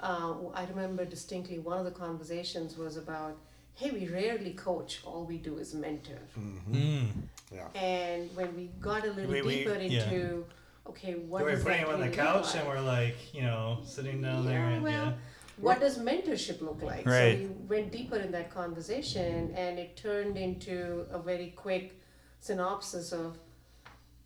uh, 0.00 0.34
I 0.54 0.64
remember 0.66 1.04
distinctly 1.04 1.58
one 1.58 1.78
of 1.78 1.84
the 1.84 1.90
conversations 1.90 2.76
was 2.78 2.96
about, 2.96 3.36
hey, 3.74 3.90
we 3.90 4.08
rarely 4.08 4.52
coach, 4.52 5.00
all 5.04 5.24
we 5.24 5.36
do 5.38 5.58
is 5.58 5.74
mentor. 5.74 6.18
Mm. 6.38 7.08
Yeah. 7.52 7.66
And 7.74 8.34
when 8.36 8.54
we 8.56 8.70
got 8.80 9.04
a 9.04 9.10
little 9.12 9.30
We- 9.30 9.42
we- 9.42 9.54
deeper 9.64 9.74
yeah. 9.80 10.04
into, 10.04 10.44
okay, 10.86 11.14
what 11.16 11.42
we're 11.42 11.52
does 11.56 11.64
putting 11.64 11.80
him 11.80 11.88
on 11.90 12.00
the 12.00 12.08
couch 12.08 12.46
look 12.46 12.56
and 12.56 12.68
we're 12.68 12.80
like, 12.80 13.34
you 13.34 13.42
know, 13.42 13.78
sitting 13.84 14.22
down 14.22 14.46
there 14.46 14.60
and 14.70 14.82
well, 14.82 15.06
yeah. 15.06 15.12
What 15.60 15.80
does 15.80 15.98
mentorship 15.98 16.60
look 16.60 16.82
like? 16.82 17.06
Right. 17.06 17.38
So 17.38 17.48
we 17.48 17.76
went 17.76 17.92
deeper 17.92 18.16
in 18.16 18.32
that 18.32 18.50
conversation, 18.50 19.54
and 19.56 19.78
it 19.78 19.96
turned 19.96 20.36
into 20.36 21.06
a 21.10 21.18
very 21.18 21.52
quick 21.56 22.00
synopsis 22.40 23.12
of, 23.12 23.38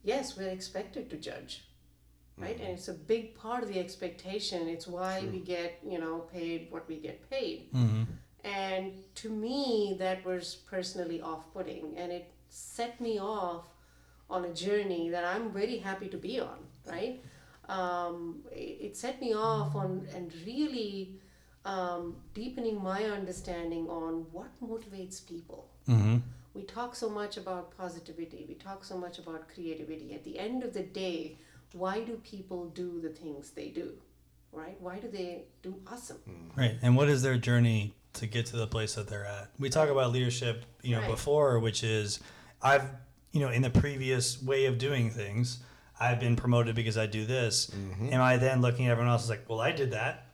yes, 0.03 0.37
we're 0.37 0.49
expected 0.49 1.11
to 1.11 1.17
judge, 1.17 1.65
right? 2.39 2.59
And 2.59 2.69
it's 2.69 2.89
a 2.89 2.95
big 2.95 3.35
part 3.35 3.63
of 3.63 3.69
the 3.69 3.79
expectation. 3.81 4.69
It's 4.69 4.87
why 4.87 5.25
we 5.31 5.41
get, 5.41 5.81
you 5.87 5.99
know, 5.99 6.21
paid 6.33 6.69
what 6.71 6.89
we 6.89 6.97
get 6.97 7.29
paid. 7.29 7.73
Mm-hmm. 7.73 8.03
And 8.45 8.93
to 9.17 9.31
me, 9.31 9.97
that 9.99 10.25
was 10.25 10.57
personally 10.69 11.21
off 11.21 11.53
putting. 11.53 11.97
And 11.97 12.13
it 12.13 12.33
set 12.49 13.01
me 13.01 13.19
off 13.19 13.65
on 14.29 14.45
a 14.45 14.53
journey 14.53 15.11
that 15.11 15.25
I'm 15.25 15.51
very 15.51 15.79
happy 15.79 16.09
to 16.09 16.17
be 16.17 16.41
on, 16.41 16.59
right? 16.87 17.23
Um, 17.69 18.43
it 18.53 18.97
set 18.97 19.21
me 19.21 19.35
off 19.35 19.75
on 19.75 20.07
and 20.15 20.33
really 20.47 21.19
um, 21.65 22.17
deepening 22.35 22.83
my 22.83 23.05
understanding 23.05 23.89
on 23.89 24.27
what 24.33 24.49
motivates 24.63 25.27
people. 25.27 25.69
Mm-hmm. 25.89 26.19
We 26.53 26.63
talk 26.63 26.95
so 26.95 27.09
much 27.09 27.37
about 27.37 27.77
positivity, 27.77 28.45
we 28.49 28.55
talk 28.55 28.85
so 28.85 28.97
much 28.97 29.19
about 29.19 29.49
creativity. 29.49 30.15
At 30.15 30.25
the 30.25 30.39
end 30.39 30.63
of 30.63 30.73
the 30.73 30.83
day, 30.83 31.37
why 31.73 32.01
do 32.01 32.17
people 32.23 32.67
do 32.69 33.01
the 33.01 33.09
things 33.09 33.51
they 33.51 33.69
do? 33.69 33.95
Right? 34.53 34.77
Why 34.81 34.99
do 35.01 35.09
they 35.09 35.45
do 35.63 35.75
awesome? 35.91 36.19
Right. 36.57 36.77
And 36.81 36.97
what 36.97 37.09
is 37.09 37.23
their 37.23 37.37
journey 37.37 37.95
to 38.13 38.27
get 38.27 38.47
to 38.47 38.57
the 38.57 38.69
place 38.69 38.95
that 38.95 39.09
they're 39.09 39.27
at? 39.27 39.51
We 39.59 39.69
talk 39.69 39.89
about 39.89 40.13
leadership, 40.13 40.65
you 40.83 40.95
know, 40.95 41.01
Right. 41.01 41.11
before, 41.11 41.59
which 41.59 41.83
is 41.83 42.21
I've, 42.63 42.89
you 43.33 43.41
know, 43.41 43.49
in 43.49 43.63
the 43.63 43.71
previous 43.71 44.41
way 44.41 44.67
of 44.67 44.79
doing 44.79 45.11
things, 45.11 45.59
I've 45.99 46.21
been 46.21 46.37
promoted 46.37 46.77
because 46.77 46.97
I 46.97 47.07
do 47.07 47.25
this. 47.25 47.73
Am 48.13 48.21
I 48.21 48.37
then 48.37 48.61
looking 48.61 48.87
at 48.87 48.93
everyone 48.93 49.11
else 49.13 49.25
as 49.25 49.31
like, 49.31 49.49
well, 49.49 49.61
I 49.61 49.73
did 49.73 49.91
that. 49.91 50.29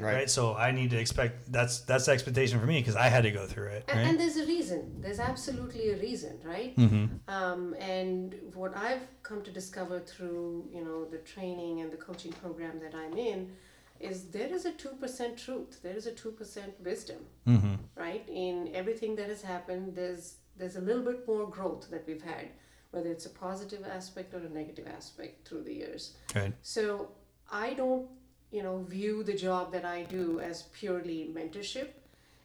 Right. 0.00 0.14
Right. 0.14 0.30
So 0.30 0.54
I 0.54 0.70
need 0.72 0.90
to 0.90 0.98
expect 0.98 1.50
that's 1.52 1.80
that's 1.80 2.06
the 2.06 2.12
expectation 2.12 2.60
for 2.60 2.66
me 2.66 2.78
because 2.80 2.96
I 2.96 3.08
had 3.08 3.22
to 3.24 3.30
go 3.30 3.46
through 3.46 3.68
it. 3.68 3.84
And, 3.88 3.98
Right. 3.98 4.08
and 4.08 4.20
there's 4.20 4.36
a 4.36 4.46
reason. 4.46 5.00
There's 5.00 5.20
absolutely 5.20 5.90
a 5.90 5.96
reason, 5.96 6.38
right? 6.44 6.76
mm-hmm. 6.76 7.06
Um, 7.28 7.74
and 7.80 8.34
what 8.54 8.76
I've 8.76 9.02
come 9.22 9.42
to 9.42 9.50
discover 9.50 10.00
through 10.00 10.68
you 10.72 10.82
know 10.84 11.04
the 11.04 11.18
training 11.18 11.80
and 11.82 11.90
the 11.92 11.96
coaching 11.96 12.32
program 12.32 12.80
that 12.80 12.94
I'm 12.94 13.16
in 13.16 13.52
is 13.98 14.24
there 14.36 14.52
is 14.52 14.64
a 14.66 14.72
two 14.72 14.94
percent 15.00 15.38
truth. 15.38 15.80
There 15.82 15.96
is 15.96 16.06
a 16.06 16.12
two 16.12 16.32
percent 16.32 16.72
wisdom, 16.84 17.20
Mm-hmm. 17.46 17.74
right? 17.96 18.24
In 18.28 18.70
everything 18.74 19.16
that 19.16 19.28
has 19.28 19.42
happened, 19.42 19.94
there's 19.94 20.36
there's 20.58 20.76
a 20.76 20.80
little 20.80 21.02
bit 21.02 21.26
more 21.28 21.46
growth 21.48 21.90
that 21.90 22.06
we've 22.06 22.22
had, 22.22 22.48
whether 22.90 23.10
it's 23.10 23.26
a 23.26 23.30
positive 23.30 23.82
aspect 23.98 24.32
or 24.34 24.38
a 24.38 24.48
negative 24.48 24.86
aspect 24.86 25.46
through 25.46 25.62
the 25.64 25.72
years. 25.74 26.14
Right. 26.34 26.52
So 26.62 27.10
I 27.50 27.74
don't, 27.74 28.06
you 28.56 28.62
know, 28.62 28.78
view 28.88 29.22
the 29.22 29.34
job 29.34 29.70
that 29.72 29.84
I 29.84 30.04
do 30.04 30.40
as 30.40 30.62
purely 30.80 31.30
mentorship. 31.38 31.88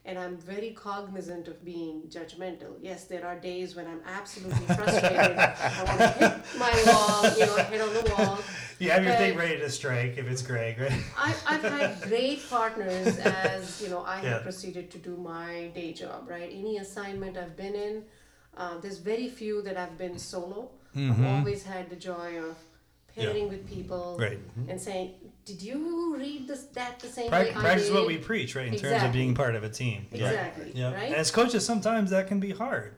And 0.03 0.17
I'm 0.19 0.35
very 0.35 0.71
cognizant 0.71 1.47
of 1.47 1.63
being 1.63 2.01
judgmental. 2.15 2.71
Yes, 2.81 3.05
there 3.05 3.23
are 3.25 3.37
days 3.39 3.75
when 3.77 3.85
I'm 3.87 4.01
absolutely 4.05 4.65
frustrated. 4.75 5.37
I 5.37 5.83
want 5.87 5.99
to 5.99 6.07
hit 6.19 6.33
my 6.57 6.73
wall, 6.91 7.23
you 7.39 7.45
know, 7.45 7.55
head 7.71 7.81
on 7.87 7.93
the 7.93 8.05
wall. 8.13 8.39
You 8.79 8.89
have 8.89 9.03
your 9.05 9.13
thing 9.13 9.37
ready 9.37 9.57
to 9.59 9.69
strike 9.69 10.17
if 10.17 10.27
it's 10.27 10.41
Greg, 10.41 10.79
right? 10.81 10.91
I, 11.15 11.35
I've 11.51 11.61
had 11.61 12.01
great 12.01 12.41
partners 12.49 13.19
as 13.19 13.79
you 13.81 13.89
know 13.89 14.01
I 14.01 14.17
Yeah. 14.23 14.29
have 14.33 14.41
proceeded 14.49 14.89
to 14.95 14.97
do 14.97 15.15
my 15.15 15.69
day 15.75 15.93
job. 15.93 16.27
Right, 16.27 16.49
any 16.51 16.73
assignment 16.79 17.37
I've 17.37 17.55
been 17.55 17.75
in, 17.75 17.95
uh, 18.57 18.79
there's 18.81 18.97
very 18.97 19.29
few 19.29 19.61
that 19.67 19.77
I've 19.77 19.97
been 19.99 20.17
solo. 20.17 20.71
I've 20.97 21.23
always 21.35 21.61
had 21.63 21.91
the 21.91 21.95
joy 21.95 22.29
of 22.49 22.57
pairing 23.15 23.49
with 23.49 23.67
people 23.69 24.17
Right. 24.19 24.39
and 24.67 24.79
saying, 24.79 25.13
"Did 25.45 25.61
you 25.61 26.15
read 26.17 26.47
this 26.47 26.63
that 26.73 26.99
the 26.99 27.07
same 27.07 27.29
Prac- 27.29 27.45
way 27.47 27.51
I 27.51 27.59
practice 27.65 27.87
did?" 27.87 27.93
what 27.95 28.07
we 28.07 28.17
preach, 28.17 28.55
right? 28.55 28.67
In 28.67 28.71
terms 28.73 28.83
of 28.83 28.91
Exactly. 28.93 29.19
being 29.19 29.33
part 29.35 29.55
of 29.55 29.63
a 29.63 29.69
team. 29.69 30.07
Exactly. 30.11 30.71
Yeah. 30.75 30.93
Right. 30.93 31.13
As 31.13 31.31
coaches, 31.31 31.65
sometimes 31.65 32.09
that 32.11 32.27
can 32.27 32.39
be 32.39 32.51
hard. 32.51 32.93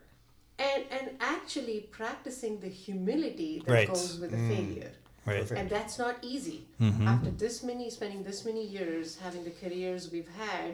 and 0.59 0.83
and 0.91 1.05
actually 1.19 1.79
practicing 1.99 2.59
the 2.59 2.69
humility 2.69 3.53
that 3.65 3.73
Right. 3.73 3.87
goes 3.87 4.19
with 4.19 4.31
a 4.33 4.37
failure. 4.37 4.91
Right. 5.25 5.39
Perfect. 5.41 5.59
And 5.59 5.67
that's 5.69 5.97
not 5.97 6.15
easy. 6.21 6.59
Mm-hmm. 6.79 7.07
After 7.07 7.31
this 7.31 7.63
many, 7.63 7.89
spending 7.89 8.21
this 8.23 8.45
many 8.45 8.63
years 8.77 9.17
having 9.25 9.43
the 9.45 9.55
careers 9.61 10.11
we've 10.11 10.29
had, 10.47 10.71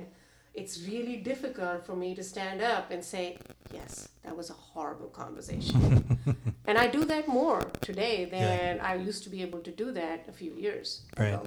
it's 0.53 0.82
really 0.88 1.18
difficult 1.18 1.86
for 1.86 1.96
me 1.96 2.15
to 2.15 2.24
stand 2.24 2.62
up 2.62 2.91
and 2.91 3.03
say, 3.03 3.38
yes, 3.74 4.10
that 4.24 4.36
was 4.36 4.50
a 4.50 4.53
horrible 4.53 5.08
conversation. 5.08 6.18
and 6.68 6.77
I 6.77 6.88
do 6.88 7.06
that 7.06 7.27
more 7.27 7.62
today 7.82 8.25
than 8.25 8.79
I 8.82 8.96
used 8.96 9.24
to 9.24 9.29
be 9.29 9.41
able 9.41 9.60
to 9.60 9.72
do 9.72 9.91
that 9.91 10.25
a 10.27 10.32
few 10.32 10.53
years 10.56 11.03
Right. 11.18 11.27
ago. 11.29 11.44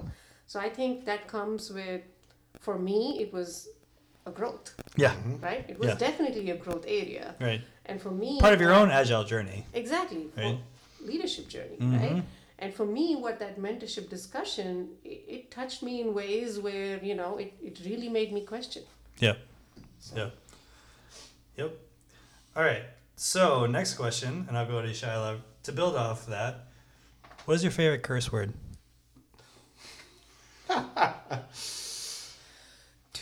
So 0.47 0.59
I 0.59 0.69
think 0.69 1.05
that 1.05 1.27
comes 1.27 1.71
with, 1.71 2.01
for 2.59 2.77
me, 2.79 3.19
it 3.21 3.31
was 3.33 3.69
a 4.25 4.31
growth, 4.31 4.73
Yeah. 4.95 5.15
right? 5.41 5.65
It 5.67 5.77
was 5.79 5.89
Yeah. 5.89 5.95
definitely 5.95 6.49
a 6.51 6.55
growth 6.57 6.85
area. 6.87 7.35
Right. 7.39 7.61
And 7.85 8.01
for 8.01 8.11
me, 8.11 8.39
Part 8.39 8.53
of 8.53 8.61
your 8.61 8.69
that- 8.71 8.81
own 8.81 8.89
agile 8.91 9.23
journey. 9.25 9.65
Exactly. 9.73 10.27
Right. 10.37 10.59
leadership 11.05 11.49
journey, 11.49 11.75
Mhm. 11.81 11.99
right? 12.01 12.23
And 12.63 12.73
for 12.73 12.85
me, 12.85 13.17
what 13.17 13.39
that 13.39 13.59
mentorship 13.59 14.09
discussion, 14.09 14.87
it, 15.03 15.25
it 15.27 15.51
touched 15.51 15.83
me 15.83 15.99
in 15.99 16.13
ways 16.13 16.57
where, 16.57 16.97
you 17.03 17.13
know, 17.13 17.35
it, 17.35 17.53
it 17.61 17.81
really 17.83 18.07
made 18.07 18.31
me 18.31 18.39
question. 18.45 18.83
Yep. 19.19 19.37
yeah 20.15 20.29
Yep. 21.57 21.77
All 22.55 22.63
right. 22.63 22.83
So 23.17 23.65
next 23.65 23.95
question, 23.95 24.45
and 24.47 24.57
I'll 24.57 24.65
go 24.65 24.81
to 24.81 24.93
Shiloh 24.93 25.41
to 25.63 25.71
build 25.73 25.97
off 25.97 26.25
that. 26.27 26.67
What 27.43 27.55
is 27.55 27.63
your 27.63 27.71
favorite 27.73 28.01
curse 28.01 28.31
word? 28.31 28.53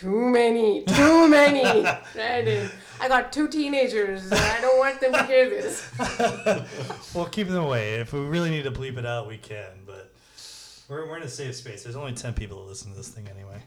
Too 0.01 0.29
many, 0.29 0.83
too 0.85 1.27
many. 1.29 1.61
Brandon, 2.15 2.71
I 2.99 3.07
got 3.07 3.31
two 3.31 3.47
teenagers. 3.47 4.31
I 4.31 4.59
don't 4.59 4.79
want 4.79 4.99
them 4.99 5.13
to 5.13 5.23
hear 5.25 5.47
this. 5.47 5.87
We'll 7.13 7.25
keep 7.25 7.49
them 7.49 7.63
away. 7.63 7.95
If 7.95 8.11
we 8.13 8.21
really 8.21 8.49
need 8.49 8.63
to 8.63 8.71
bleep 8.71 8.97
it 8.97 9.05
out, 9.05 9.27
we 9.27 9.37
can. 9.37 9.67
But 9.85 10.11
we're, 10.89 11.07
we're 11.07 11.17
in 11.17 11.23
a 11.23 11.27
safe 11.27 11.55
space. 11.55 11.83
There's 11.83 11.95
only 11.95 12.13
ten 12.13 12.33
people 12.33 12.63
that 12.63 12.69
listen 12.69 12.89
to 12.91 12.97
this 12.97 13.09
thing 13.09 13.27
anyway. 13.27 13.61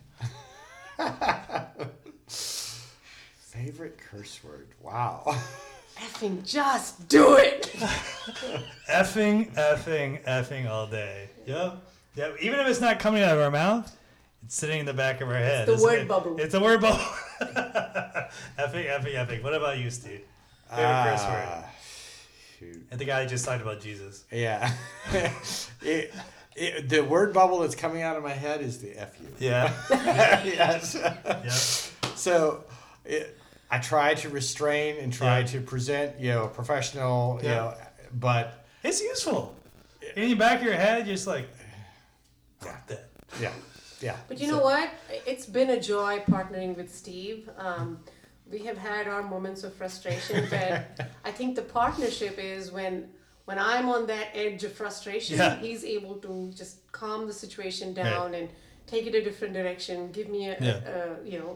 Favorite 2.26 3.98
curse 3.98 4.42
word? 4.42 4.66
Wow. 4.82 5.38
Effing 5.98 6.44
just 6.44 7.06
do 7.08 7.36
it. 7.36 7.70
Effing, 8.90 9.54
effing, 9.54 10.24
effing 10.24 10.68
all 10.68 10.88
day. 10.88 11.28
Yep. 11.46 11.76
Yep. 12.16 12.36
Even 12.40 12.58
if 12.58 12.66
it's 12.66 12.80
not 12.80 12.98
coming 12.98 13.22
out 13.22 13.36
of 13.36 13.40
our 13.40 13.50
mouth, 13.52 13.94
it's 14.44 14.54
sitting 14.54 14.80
in 14.80 14.86
the 14.86 14.94
back 14.94 15.20
of 15.20 15.28
our 15.28 15.34
head. 15.34 15.68
It's 15.68 15.80
the 15.80 15.84
word 15.86 16.00
it? 16.00 16.08
bubble. 16.08 16.36
It's 16.38 16.54
a 16.54 16.60
word 16.60 16.80
bubble. 16.80 17.04
epic, 18.58 18.86
epic, 18.88 19.14
epic. 19.14 19.44
What 19.44 19.54
about 19.54 19.78
you, 19.78 19.90
Steve? 19.90 20.20
Favorite 20.68 20.84
ah, 20.86 21.04
curse 21.04 21.26
word? 21.26 21.64
Shoot. 22.58 22.86
And 22.90 23.00
the 23.00 23.04
guy 23.04 23.26
just 23.26 23.44
talked 23.44 23.62
about 23.62 23.80
Jesus. 23.80 24.24
Yeah. 24.30 24.72
it, 25.82 26.12
it, 26.56 26.88
the 26.88 27.00
word 27.00 27.32
bubble 27.32 27.60
that's 27.60 27.74
coming 27.74 28.02
out 28.02 28.16
of 28.16 28.22
my 28.22 28.32
head 28.32 28.60
is 28.60 28.78
the 28.78 28.96
F 28.98 29.16
fu. 29.16 29.24
Yeah. 29.38 29.72
yes. 29.90 30.94
yep. 32.04 32.16
So 32.16 32.64
it, 33.04 33.38
I 33.70 33.78
try 33.78 34.14
to 34.14 34.28
restrain 34.28 34.96
and 34.98 35.12
try 35.12 35.40
Yeah. 35.40 35.46
to 35.46 35.60
present, 35.60 36.20
you 36.20 36.30
know, 36.30 36.46
professional, 36.48 37.40
you 37.42 37.48
know, 37.48 37.74
but 38.12 38.64
It's 38.82 39.00
useful. 39.00 39.56
In 40.16 40.28
the 40.28 40.34
back 40.34 40.60
of 40.60 40.64
your 40.64 40.74
head, 40.74 41.06
you're 41.06 41.16
just 41.16 41.26
like, 41.26 41.48
fuck 42.60 42.86
that. 42.86 43.08
yeah, 43.40 43.52
yeah. 44.04 44.16
But 44.28 44.36
you 44.40 44.48
know 44.52 44.60
what? 44.70 44.88
It's 45.26 45.46
been 45.58 45.70
a 45.70 45.80
joy 45.80 46.14
partnering 46.34 46.76
with 46.76 46.90
Steve. 47.02 47.48
Um, 47.56 47.86
we 48.52 48.58
have 48.68 48.78
had 48.90 49.04
our 49.08 49.22
moments 49.22 49.64
of 49.64 49.72
frustration, 49.74 50.46
but 50.54 51.08
I 51.24 51.30
think 51.38 51.56
the 51.56 51.66
partnership 51.80 52.34
is 52.38 52.70
when 52.78 52.94
when 53.48 53.58
I'm 53.58 53.86
on 53.96 54.02
that 54.06 54.28
edge 54.34 54.62
of 54.68 54.72
frustration, 54.82 55.36
Yeah. 55.36 55.56
he's 55.66 55.82
able 55.96 56.14
to 56.26 56.32
just 56.60 56.74
calm 57.00 57.20
the 57.30 57.36
situation 57.44 57.92
down 57.92 58.34
and 58.38 58.48
take 58.86 59.04
it 59.10 59.14
a 59.14 59.22
different 59.28 59.52
direction, 59.60 59.96
give 60.18 60.28
me 60.36 60.40
a, 60.52 60.56
Yeah. 60.60 60.80
a, 60.94 60.94
a 61.22 61.24
you 61.30 61.38
know 61.42 61.52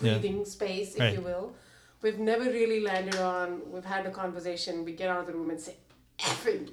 breathing 0.00 0.44
space, 0.56 0.90
if 0.94 1.00
Right. 1.00 1.14
you 1.16 1.22
will. 1.30 1.46
we've 2.02 2.20
never 2.32 2.44
really 2.60 2.80
landed 2.90 3.16
on. 3.36 3.48
We've 3.72 3.90
had 3.96 4.04
a 4.10 4.12
conversation. 4.22 4.84
We 4.88 4.92
get 5.02 5.08
out 5.12 5.20
of 5.22 5.26
the 5.28 5.32
room 5.38 5.50
and 5.54 5.60
say, 5.66 5.74
"Effing 6.18 6.68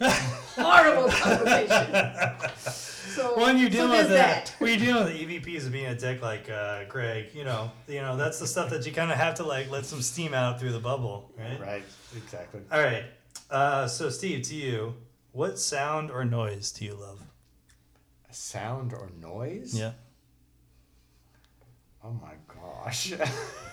horrible 0.56 1.10
conversation." 1.10 2.52
So 3.16 3.38
When 3.40 3.58
you're 3.58 3.72
so 3.72 3.78
dealing 3.78 3.92
with 3.98 4.10
that, 4.10 4.54
when 4.60 4.72
you're 4.72 4.80
dealing 4.94 5.06
with 5.06 5.14
the 5.14 5.40
EVPs 5.40 5.66
of 5.66 5.72
being 5.72 5.86
a 5.86 5.96
dick 5.96 6.22
like 6.22 6.50
uh, 6.50 6.84
Greg, 6.90 7.28
you 7.34 7.46
know, 7.46 7.72
you 7.88 8.02
know 8.02 8.18
that's 8.18 8.40
the 8.40 8.48
stuff 8.48 8.70
that 8.72 8.86
you 8.86 8.92
kind 8.92 9.10
of 9.10 9.18
have 9.18 9.36
to 9.36 9.44
like 9.44 9.72
let 9.72 9.86
some 9.86 10.02
steam 10.02 10.34
out 10.34 10.60
through 10.60 10.74
the 10.74 10.80
bubble, 10.80 11.32
right? 11.38 11.60
Right, 11.60 11.84
exactly. 12.18 12.60
All 12.72 12.82
right. 12.84 13.06
Uh, 13.50 13.88
so 13.88 14.10
Steve, 14.10 14.42
to 14.44 14.56
you, 14.56 14.96
what 15.32 15.58
sound 15.60 16.12
or 16.12 16.26
noise 16.26 16.72
do 16.72 16.84
you 16.84 16.94
love? 16.96 17.22
A 18.30 18.34
Sound 18.34 18.92
or 18.92 19.10
noise? 19.22 19.78
Yeah. 19.78 19.92
Oh 22.04 22.12
my 22.12 22.34
gosh. 22.54 23.14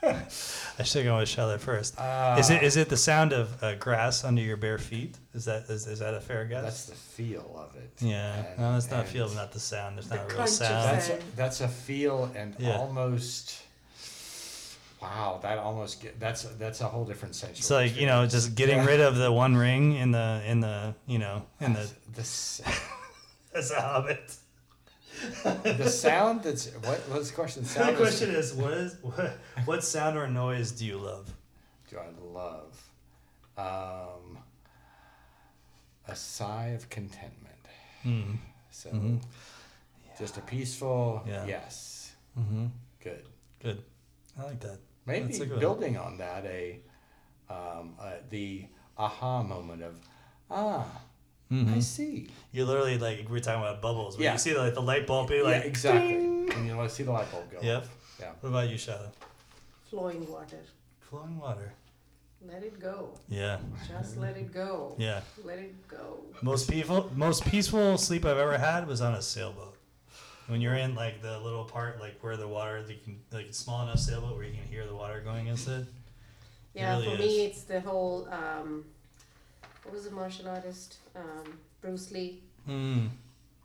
I 0.78 0.82
should 0.84 1.04
go 1.04 1.18
with 1.18 1.28
Charlotte 1.28 1.60
first. 1.60 1.98
Uh, 1.98 2.36
is 2.38 2.50
it 2.50 2.62
is 2.62 2.76
it 2.76 2.88
the 2.88 2.96
sound 2.96 3.32
of 3.32 3.62
uh, 3.62 3.74
grass 3.76 4.24
under 4.24 4.40
your 4.42 4.56
bare 4.56 4.78
feet? 4.78 5.16
Is 5.34 5.44
that 5.46 5.64
is, 5.68 5.86
is 5.86 5.98
that 5.98 6.14
a 6.14 6.20
fair 6.20 6.44
guess? 6.44 6.62
That's 6.62 6.86
the 6.86 6.94
feel 6.94 7.54
of 7.56 7.74
it. 7.76 7.90
yeah. 8.00 8.34
And- 8.50 8.58
no, 8.58 8.72
that's 8.74 8.90
not 8.90 9.00
and 9.00 9.08
feel, 9.08 9.28
not 9.30 9.52
the 9.52 9.60
sound. 9.60 9.96
There's 9.96 10.08
The 10.08 10.16
not 10.16 10.30
a 10.32 10.34
real 10.36 10.46
sound. 10.46 10.84
That's 10.96 11.08
a, 11.10 11.18
that's 11.36 11.60
a 11.62 11.68
feel 11.68 12.30
and 12.36 12.54
Yeah. 12.58 12.76
almost. 12.78 13.62
Wow, 15.02 15.38
that 15.42 15.58
almost 15.58 16.02
get 16.02 16.18
that's 16.18 16.42
that's 16.42 16.80
a 16.80 16.84
whole 16.86 17.04
different 17.04 17.34
sensual. 17.36 17.58
It's 17.58 17.70
like 17.70 18.00
you 18.00 18.06
know, 18.06 18.26
just 18.26 18.54
getting 18.56 18.78
Yeah. 18.78 18.86
rid 18.86 19.00
of 19.00 19.16
the 19.16 19.30
one 19.30 19.56
ring 19.56 19.94
in 19.94 20.10
the 20.10 20.42
in 20.46 20.60
the 20.60 20.94
you 21.06 21.18
know 21.18 21.42
in 21.60 21.72
the 21.74 21.88
the 22.14 22.20
s- 22.22 22.60
as 23.54 23.70
a 23.70 23.80
hobbit. 23.80 24.34
The 25.62 25.88
sound 25.88 26.42
that's 26.42 26.66
what 26.74 26.98
what's 27.08 27.28
the 27.30 27.34
question? 27.34 27.62
The 27.62 27.68
Sound 27.68 27.96
question 27.96 28.30
is, 28.30 28.54
what 28.54 28.72
is 28.72 28.96
what, 29.02 29.38
what 29.64 29.84
sound 29.84 30.16
or 30.16 30.28
noise 30.28 30.72
do 30.72 30.84
you 30.86 30.98
love? 30.98 31.32
do 31.90 31.96
I 31.98 32.08
love? 32.38 32.82
Um, 33.56 34.38
a 36.06 36.14
sigh 36.14 36.68
of 36.68 36.88
contentment. 36.90 37.54
Hmm. 38.02 38.34
So, 38.70 38.90
just 40.18 40.36
a 40.36 40.40
peaceful 40.40 41.22
Yeah. 41.26 41.46
yes. 41.46 42.12
Mm-hmm. 42.38 42.66
Good. 43.02 43.24
Good. 43.60 43.82
I 44.38 44.44
like 44.44 44.60
that. 44.60 44.78
Maybe 45.06 45.36
good 45.36 45.50
one. 45.50 45.58
building 45.58 45.96
on 45.96 46.18
that, 46.18 46.44
a 46.44 46.80
um, 47.48 47.94
uh, 48.00 48.12
the 48.28 48.66
aha 48.96 49.42
moment 49.42 49.82
of 49.82 49.94
ah, 50.50 50.86
I 51.50 51.78
see. 51.80 52.28
You 52.52 52.64
literally 52.66 52.98
like 52.98 53.18
we 53.20 53.24
were 53.32 53.40
talking 53.40 53.60
about 53.62 53.80
bubbles. 53.80 54.16
When 54.16 54.24
Yeah. 54.24 54.32
you 54.32 54.38
see 54.38 54.56
like 54.56 54.74
the 54.74 54.82
light 54.82 55.06
bulb 55.06 55.28
be 55.28 55.36
yeah, 55.36 55.42
like 55.42 55.64
exactly. 55.64 56.14
And 56.14 56.66
you 56.66 56.76
want 56.76 56.88
to 56.90 56.94
see 56.94 57.02
the 57.04 57.12
light 57.12 57.30
bulb 57.32 57.50
go. 57.50 57.58
Yep. 57.62 57.86
Yeah. 58.20 58.32
What 58.40 58.48
about 58.50 58.68
you, 58.68 58.76
Shadow? 58.78 59.10
flowing 59.88 60.28
water. 60.30 60.58
Flowing 61.00 61.38
water. 61.38 61.72
Let 62.46 62.62
it 62.62 62.78
go. 62.78 63.10
Yeah. 63.28 63.58
Just 63.88 64.18
let 64.18 64.36
it 64.36 64.52
go. 64.52 64.94
Yeah. 64.98 65.22
Let 65.44 65.58
it 65.58 65.88
go. 65.88 66.18
Most 66.42 66.70
peaceful 66.70 67.10
most 67.14 67.44
peaceful 67.46 67.96
sleep 67.98 68.24
I've 68.26 68.36
ever 68.38 68.58
had 68.58 68.86
was 68.86 69.00
on 69.00 69.14
a 69.14 69.22
sailboat. 69.22 69.74
When 70.48 70.60
you're 70.60 70.74
in 70.76 70.94
like 70.94 71.20
the 71.22 71.38
little 71.40 71.64
part 71.64 71.98
like 72.00 72.18
where 72.22 72.36
the 72.36 72.46
water 72.48 72.84
you 72.86 72.96
can 73.02 73.20
like 73.32 73.46
it's 73.46 73.58
small 73.58 73.82
enough 73.82 73.98
sailboat 73.98 74.34
where 74.36 74.44
you 74.44 74.52
can 74.52 74.62
hear 74.64 74.86
the 74.86 74.94
water 74.94 75.20
going 75.20 75.46
against 75.46 75.66
it. 75.68 75.86
Yeah, 76.74 76.98
really 76.98 77.16
for 77.16 77.22
me, 77.22 77.44
it's 77.46 77.62
the 77.62 77.80
whole. 77.80 78.28
Um, 78.30 78.84
what 79.88 79.94
was 79.94 80.04
the 80.04 80.10
martial 80.10 80.46
artist? 80.48 80.98
Um, 81.16 81.58
Bruce 81.80 82.10
Lee. 82.10 82.42
Mm. 82.68 83.08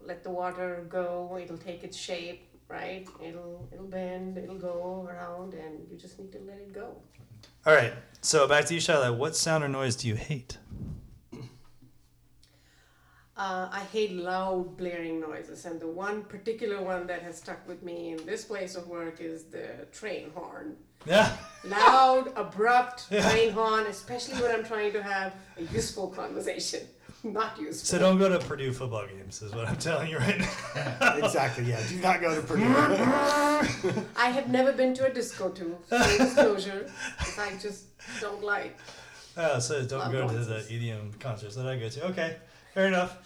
Let 0.05 0.23
the 0.23 0.29
water 0.29 0.85
go. 0.87 1.37
It'll 1.41 1.57
take 1.57 1.83
its 1.83 1.97
shape, 1.97 2.47
right? 2.69 3.05
It'll 3.21 3.67
it'll 3.73 3.87
bend. 3.87 4.37
It'll 4.37 4.55
go 4.55 5.05
around, 5.05 5.53
and 5.53 5.85
you 5.91 5.97
just 5.97 6.17
need 6.17 6.31
to 6.31 6.39
let 6.47 6.59
it 6.59 6.71
go. 6.71 6.95
All 7.65 7.75
right. 7.75 7.91
So 8.21 8.47
back 8.47 8.63
to 8.67 8.73
you, 8.73 8.79
Charlotte. 8.79 9.15
What 9.15 9.35
sound 9.35 9.65
or 9.65 9.67
noise 9.67 9.97
do 9.97 10.07
you 10.07 10.15
hate? 10.15 10.57
Uh, 13.35 13.67
I 13.71 13.79
hate 13.91 14.11
loud 14.11 14.77
blaring 14.77 15.19
noises, 15.19 15.65
and 15.65 15.79
the 15.79 15.87
one 15.87 16.21
particular 16.23 16.81
one 16.83 17.07
that 17.07 17.23
has 17.23 17.37
stuck 17.37 17.67
with 17.67 17.81
me 17.81 18.11
in 18.11 18.23
this 18.27 18.45
place 18.45 18.75
of 18.75 18.87
work 18.87 19.19
is 19.21 19.45
the 19.45 19.87
train 19.91 20.29
horn. 20.35 20.75
Yeah. 21.05 21.35
Loud, 21.65 22.31
abrupt 22.35 23.07
train 23.09 23.51
horn, 23.51 23.85
especially 23.87 24.39
when 24.41 24.51
I'm 24.51 24.63
trying 24.63 24.93
to 24.93 25.01
have 25.03 25.33
a 25.57 25.63
useful 25.63 26.09
conversation. 26.09 26.81
Not 27.23 27.59
useful. 27.59 27.85
So 27.87 27.99
don't 27.99 28.19
go 28.19 28.29
to 28.29 28.37
Purdue 28.39 28.71
football 28.71 29.07
games, 29.07 29.41
is 29.41 29.51
what 29.53 29.67
I'm 29.67 29.77
telling 29.77 30.09
you 30.11 30.19
right 30.19 30.37
now. 30.39 31.15
exactly. 31.23 31.63
Yeah. 31.65 31.81
Do 31.89 31.95
not 31.99 32.21
go 32.21 32.35
to 32.35 32.41
Purdue. 32.41 32.63
I 34.15 34.29
have 34.29 34.49
never 34.49 34.73
been 34.73 34.93
to 34.95 35.05
a 35.07 35.13
disco 35.13 35.49
too, 35.49 35.77
full 35.87 36.17
disclosure, 36.17 36.89
'cause 37.17 37.39
I 37.39 37.57
just 37.57 37.85
don't 38.21 38.43
like. 38.43 38.77
Oh, 39.35 39.57
so 39.59 39.83
don't 39.85 39.99
Loud 39.99 40.11
go 40.11 40.27
to 40.27 40.35
the 40.45 40.59
EDM 40.69 41.19
concerts 41.19 41.55
that 41.55 41.65
I 41.65 41.77
go 41.77 41.89
to. 41.89 42.05
Okay, 42.07 42.37
fair 42.73 42.87
enough. 42.87 43.17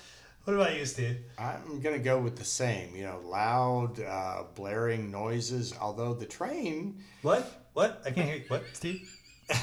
What 0.44 0.54
about 0.54 0.78
you, 0.78 0.86
Steve? 0.86 1.18
I'm 1.38 1.82
gonna 1.82 2.00
go 2.00 2.20
with 2.20 2.38
the 2.38 2.46
same. 2.46 2.96
You 2.96 3.04
know, 3.04 3.20
loud, 3.26 4.00
uh, 4.00 4.44
blaring 4.56 5.12
noises. 5.12 5.74
Although 5.80 6.14
the 6.14 6.26
train, 6.26 7.04
What? 7.22 7.68
What? 7.74 8.02
I 8.06 8.12
can't 8.12 8.30
hear. 8.30 8.44
What, 8.48 8.64
Steve? 8.74 9.10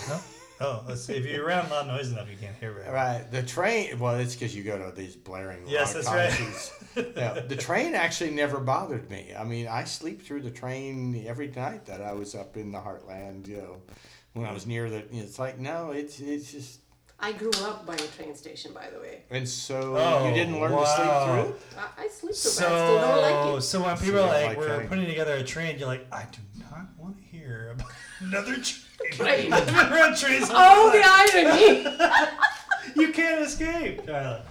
No. 0.09 0.21
Oh, 0.61 0.85
let's 0.87 1.05
see. 1.05 1.15
If 1.15 1.27
you're 1.27 1.45
around 1.45 1.69
loud 1.71 1.89
noise 1.89 2.13
enough, 2.13 2.31
you 2.31 2.37
can't 2.37 2.55
hear 2.57 2.73
well. 2.79 2.93
right? 2.93 3.27
The 3.31 3.43
train. 3.43 3.99
Well, 3.99 4.15
it's 4.15 4.35
because 4.35 4.55
you 4.55 4.63
go 4.63 4.79
to 4.79 4.95
these 4.95 5.17
blaring. 5.17 5.67
Yes, 5.67 5.95
that's 5.95 6.07
right. 6.07 7.49
the 7.49 7.57
train 7.59 7.95
actually 7.95 8.31
never 8.31 8.61
bothered 8.61 9.11
me. 9.11 9.35
I 9.37 9.43
mean, 9.43 9.67
I 9.67 9.83
sleep 9.85 10.23
through 10.23 10.43
the 10.43 10.51
train 10.53 11.25
every 11.27 11.49
night 11.49 11.87
that 11.87 12.01
I 12.01 12.13
was 12.13 12.35
up 12.37 12.57
in 12.57 12.71
the 12.71 12.79
heartland. 12.79 13.49
You 13.49 13.57
know, 13.57 13.83
when 14.35 14.47
I 14.47 14.53
was 14.53 14.65
near 14.67 14.89
the. 14.89 15.05
It's 15.11 15.39
like 15.41 15.59
no, 15.59 15.91
it's 15.91 16.21
it's 16.21 16.53
just. 16.53 16.81
I 17.25 17.33
grew 17.33 17.51
up 17.63 17.87
by 17.87 17.95
a 17.95 18.07
train 18.17 18.35
station, 18.35 18.73
by 18.75 18.91
the 18.93 19.01
way. 19.01 19.23
And 19.31 19.49
so 19.49 19.97
Oh, 19.97 20.29
you 20.29 20.35
didn't 20.35 20.61
learn 20.61 20.73
to 20.73 20.87
sleep 20.87 21.09
through 21.25 21.55
it. 21.55 21.63
I, 21.79 22.05
I 22.05 22.09
sleep 22.09 22.35
so 22.35 22.49
it, 22.67 22.67
I 22.67 22.85
still 22.85 23.01
don't 23.01 23.23
like 23.23 23.33
So, 23.33 23.57
it. 23.57 23.61
so 23.63 23.83
when 23.83 23.97
people 23.97 24.13
you 24.13 24.21
are 24.21 24.27
like, 24.27 24.47
like 24.49 24.57
we're 24.59 24.77
train. 24.77 24.89
putting 24.89 25.07
together 25.07 25.33
a 25.37 25.43
train, 25.43 25.79
you're 25.79 25.89
like, 25.89 26.07
I 26.13 26.27
do 26.31 26.39
not 26.71 26.87
want 26.99 27.17
to 27.17 27.23
hear 27.23 27.71
about 27.75 27.89
another 28.21 28.55
train. 28.57 28.81
Train. 29.13 29.53
I've 29.53 29.67
been 29.67 29.75
around 29.75 30.17
trains 30.17 30.49
Oh, 30.51 30.91
the 30.93 31.03
irony! 31.05 33.01
You 33.01 33.13
can't 33.13 33.43
escape. 33.43 34.07
Charlotte. 34.07 34.43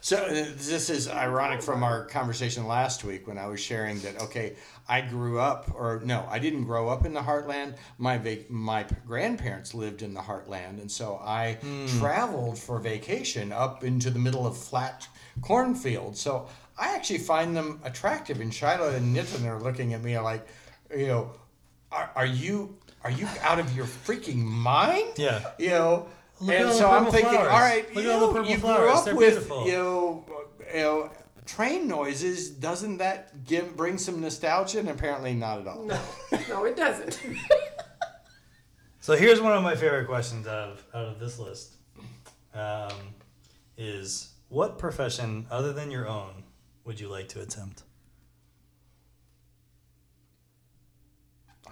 So 0.00 0.16
uh, 0.16 0.28
this 0.30 0.90
is 0.90 1.08
ironic 1.08 1.62
from 1.62 1.82
our 1.82 2.04
conversation 2.06 2.66
last 2.66 3.04
week 3.04 3.26
when 3.26 3.38
I 3.38 3.46
was 3.46 3.60
sharing 3.60 3.98
that 4.00 4.20
okay, 4.22 4.56
I 4.88 5.00
grew 5.00 5.38
up 5.38 5.70
or 5.74 6.00
no, 6.04 6.26
I 6.30 6.38
didn't 6.38 6.64
grow 6.64 6.88
up 6.88 7.04
in 7.04 7.12
the 7.14 7.20
heartland. 7.20 7.76
My 7.98 8.18
vac- 8.18 8.50
my 8.50 8.86
grandparents 9.06 9.74
lived 9.74 10.02
in 10.02 10.14
the 10.14 10.20
heartland 10.20 10.80
and 10.80 10.90
so 10.90 11.20
I 11.22 11.58
traveled 11.98 12.58
for 12.58 12.78
vacation 12.78 13.52
up 13.52 13.84
into 13.84 14.10
the 14.10 14.18
middle 14.18 14.46
of 14.46 14.56
flat 14.56 15.06
cornfields. 15.42 16.20
So 16.20 16.48
I 16.78 16.94
actually 16.94 17.18
find 17.18 17.56
them 17.56 17.80
attractive 17.84 18.40
and 18.40 18.54
Shiloh 18.54 18.90
and 18.90 19.14
Nitin 19.16 19.44
are 19.46 19.60
looking 19.60 19.94
at 19.94 20.02
me 20.02 20.18
like, 20.18 20.46
you 20.96 21.08
know, 21.08 21.32
are, 21.90 22.10
are 22.14 22.26
you 22.26 22.76
are 23.04 23.10
you 23.10 23.28
out 23.42 23.58
of 23.58 23.74
your 23.76 23.86
freaking 23.86 24.44
mind? 24.44 25.14
Yeah. 25.16 25.52
You 25.58 25.70
know, 25.70 26.08
Look 26.40 26.54
and 26.54 26.72
so 26.72 26.88
I'm 26.90 27.06
thinking, 27.06 27.30
flowers. 27.30 27.48
all 27.48 27.58
right, 27.60 27.94
Look 27.94 28.04
you 28.04 28.10
at 28.10 28.14
all 28.16 28.20
know, 28.28 28.32
purple 28.32 28.50
you 28.50 28.58
flowers. 28.58 28.80
grew 28.80 28.90
up 28.92 29.04
They're 29.04 29.14
with 29.16 29.30
beautiful. 29.34 29.66
you 29.66 29.72
know, 29.72 30.24
you 30.72 30.80
know, 30.80 31.10
train 31.46 31.88
noises. 31.88 32.50
Doesn't 32.50 32.98
that 32.98 33.44
give 33.44 33.76
bring 33.76 33.98
some 33.98 34.20
nostalgia? 34.20 34.78
And 34.78 34.88
apparently 34.88 35.34
not 35.34 35.60
at 35.60 35.66
all. 35.66 35.82
no, 35.84 35.98
no, 36.48 36.64
it 36.64 36.76
doesn't. 36.76 37.20
So 39.00 39.16
here's 39.16 39.40
one 39.40 39.52
of 39.52 39.62
my 39.62 39.74
favorite 39.74 40.06
questions 40.06 40.46
out 40.46 40.68
of 40.68 40.84
out 40.94 41.06
of 41.06 41.18
this 41.18 41.38
list. 41.38 41.76
Um, 42.52 42.92
is 43.78 44.34
what 44.50 44.78
profession 44.78 45.46
other 45.50 45.72
than 45.72 45.90
your 45.90 46.06
own 46.06 46.42
would 46.84 47.00
you 47.00 47.08
like 47.08 47.28
to 47.28 47.40
attempt? 47.40 47.84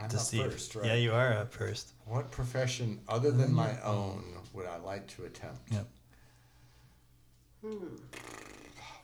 I'm 0.00 0.08
To 0.08 0.16
up 0.16 0.22
Steve. 0.22 0.50
first, 0.52 0.74
right? 0.76 0.86
Yeah, 0.86 0.94
you 0.94 1.12
are 1.12 1.32
up 1.34 1.52
first. 1.52 1.92
What 2.06 2.30
profession 2.30 3.00
other 3.08 3.30
than 3.30 3.52
my 3.52 3.78
own 3.82 4.24
would 4.56 4.66
I 4.66 4.78
like 4.78 5.06
to 5.08 5.24
attempt? 5.24 5.70
Yep. 5.70 5.86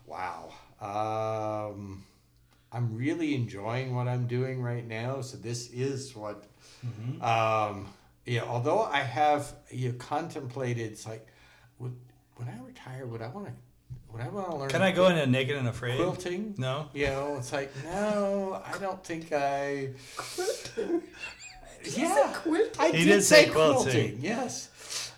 Wow. 0.07 0.53
Um, 0.81 2.05
I'm 2.73 2.97
really 2.97 3.35
enjoying 3.35 3.95
what 3.95 4.09
I'm 4.09 4.27
doing 4.27 4.61
right 4.62 4.87
now. 4.87 5.21
So 5.21 5.37
this 5.37 5.71
is 5.71 6.17
what, 6.17 6.45
um, 7.21 7.87
yeah. 8.27 8.43
Although 8.47 8.83
I 8.83 8.99
have 9.01 9.53
you 9.71 9.91
know, 9.91 9.95
contemplated, 9.99 10.91
it's 10.91 11.07
like, 11.07 11.27
would 11.79 11.95
when 12.37 12.49
I 12.49 12.59
retire, 12.67 13.07
would 13.07 13.23
I 13.23 13.29
want 13.29 13.47
to, 13.47 13.53
would 14.12 14.23
I 14.23 14.29
want 14.29 14.51
to 14.51 14.57
learn? 14.57 14.71
Can 14.71 14.83
I 14.83 14.91
go 14.93 15.07
into 15.09 15.27
naked 15.27 15.57
and 15.57 15.69
afraid? 15.69 15.97
quilting? 15.97 16.55
No. 16.59 16.88
You 16.95 17.07
know, 17.07 17.37
it's 17.38 17.53
like 17.53 17.71
no, 17.85 18.61
I 18.65 18.79
don't 18.79 19.03
think 19.05 19.33
I. 19.33 19.91
Quilting. 20.17 21.03
yeah, 21.97 22.33
Quilting. 22.43 22.81
I 22.81 22.87
He 22.91 23.05
did, 23.05 23.11
did 23.11 23.23
say 23.23 23.45
say 23.47 23.51
quilting. 23.51 23.83
quilting. 23.93 24.19
Yes. 24.21 24.69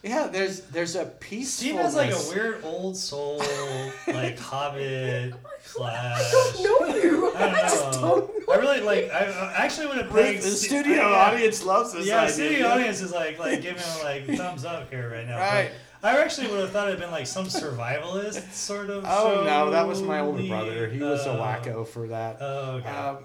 Yeah, 0.04 0.26
there's 0.26 0.60
there's 0.60 0.96
a 0.96 1.10
Steve 1.44 1.76
has 1.76 1.94
like 1.96 2.12
a 2.12 2.18
weird 2.28 2.62
old 2.62 2.96
soul, 2.96 3.38
like 4.06 4.38
Hobbit 4.50 5.32
slash. 5.64 6.32
know 6.62 6.86
you. 6.86 7.32
I 7.34 7.38
don't 7.38 7.54
I 7.54 7.60
just 7.62 7.84
know. 8.00 8.20
don't 8.28 8.46
know. 8.48 8.54
I 8.54 8.56
really 8.58 8.80
like. 8.82 9.10
I, 9.10 9.24
I 9.24 9.64
actually 9.64 9.86
want 9.86 9.98
to 10.00 10.04
The, 10.04 10.10
play. 10.10 10.36
the 10.36 10.42
studio 10.50 11.02
audience 11.02 11.64
loves 11.64 11.92
this 11.94 12.06
Yeah, 12.06 12.20
idea. 12.22 12.32
studio 12.34 12.68
audience 12.68 13.00
is 13.00 13.12
like 13.12 13.38
like 13.38 13.62
giving 13.68 13.82
like 14.02 14.26
thumbs 14.36 14.64
up 14.66 14.90
here 14.90 15.10
right 15.10 15.26
now. 15.26 15.38
but 15.38 15.52
Right. 15.54 15.70
I 16.02 16.18
actually 16.22 16.48
would 16.48 16.60
have 16.60 16.70
thought 16.70 16.88
it'd 16.88 17.00
been 17.00 17.10
like 17.10 17.26
some 17.26 17.46
survivalist 17.46 18.52
sort 18.52 18.90
of. 18.90 19.04
Oh 19.08 19.36
show 19.36 19.44
no, 19.44 19.70
that 19.70 19.86
was 19.88 20.02
my 20.02 20.20
older 20.20 20.46
brother. 20.46 20.86
He 20.88 21.00
was 21.00 21.24
a 21.26 21.30
Uh, 21.32 21.38
wacko 21.38 21.88
for 21.88 22.08
that. 22.08 22.36
Oh, 22.40 22.72
okay. 22.72 22.88
Um, 22.90 23.18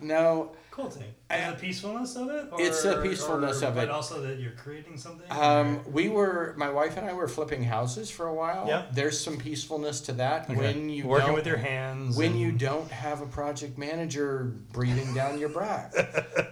no, 0.00 0.52
cool 0.76 0.90
thing. 0.90 1.14
And 1.30 1.54
the 1.54 1.58
peacefulness 1.58 2.16
of 2.16 2.28
it. 2.28 2.48
Or, 2.52 2.60
It's 2.60 2.82
the 2.82 3.00
peacefulness 3.00 3.62
or- 3.62 3.68
of 3.68 3.74
But 3.76 3.84
it. 3.84 3.90
also 3.90 4.20
that 4.20 4.38
you're 4.38 4.52
creating 4.52 4.98
something. 4.98 5.26
um, 5.30 5.80
we 5.90 6.10
were 6.10 6.54
my 6.58 6.68
wife 6.68 6.98
and 6.98 7.08
I 7.08 7.14
were 7.14 7.28
flipping 7.28 7.64
houses 7.64 8.10
for 8.10 8.26
a 8.26 8.34
while. 8.34 8.66
Yeah. 8.68 8.84
There's 8.92 9.18
some 9.18 9.38
peacefulness 9.38 10.02
to 10.02 10.12
that 10.14 10.50
Okay. 10.50 10.54
when 10.60 10.90
you 10.90 11.06
working 11.06 11.32
with 11.32 11.46
your 11.46 11.56
hands. 11.56 12.16
when 12.16 12.32
and- 12.32 12.40
you 12.40 12.52
don't 12.52 12.90
have 12.90 13.22
a 13.22 13.26
project 13.26 13.78
manager 13.78 14.52
breathing 14.72 15.14
down 15.14 15.38
your 15.38 15.48
back. 15.48 15.94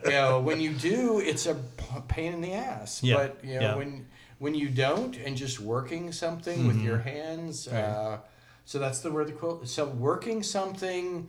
you 0.04 0.10
know, 0.12 0.40
when 0.40 0.58
you 0.58 0.72
do, 0.72 1.20
it's 1.20 1.44
a 1.44 1.54
pain 2.08 2.32
in 2.32 2.40
the 2.40 2.54
ass. 2.54 3.02
Yeah, 3.02 3.16
But 3.16 3.44
you 3.44 3.54
know, 3.56 3.60
yeah. 3.60 3.74
when 3.76 4.06
when 4.38 4.54
you 4.54 4.68
don't, 4.68 5.16
and 5.16 5.36
just 5.36 5.60
working 5.60 6.12
something 6.12 6.66
with 6.66 6.80
your 6.80 6.98
hands. 6.98 7.66
Mm-hmm. 7.66 7.76
Right. 7.76 7.84
Uh, 7.84 8.18
so 8.64 8.78
that's 8.78 9.00
the 9.00 9.10
word 9.12 9.28
the 9.28 9.32
quote. 9.32 9.68
So 9.68 9.84
working 9.86 10.42
something, 10.42 11.28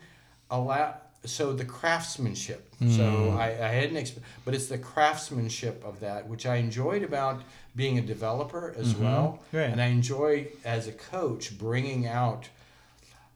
allow. 0.50 0.96
So 1.28 1.54
the 1.54 1.66
craftsmanship. 1.66 2.62
So 2.80 2.86
Mm. 2.86 3.38
I, 3.38 3.48
I 3.52 3.68
hadn't, 3.70 3.96
exp- 3.98 4.20
but 4.44 4.54
it's 4.54 4.68
the 4.68 4.78
craftsmanship 4.78 5.84
of 5.86 6.00
that, 6.02 6.28
which 6.28 6.46
I 6.46 6.56
enjoyed 6.58 7.04
about 7.04 7.42
being 7.76 7.98
a 7.98 8.02
developer 8.02 8.74
as 8.78 8.96
well. 8.96 9.40
Mm-hmm. 9.48 9.58
Right. 9.58 9.70
And 9.70 9.82
I 9.82 9.88
enjoy 9.88 10.48
as 10.66 10.88
a 10.88 10.92
coach 10.92 11.58
bringing 11.58 12.06
out 12.08 12.50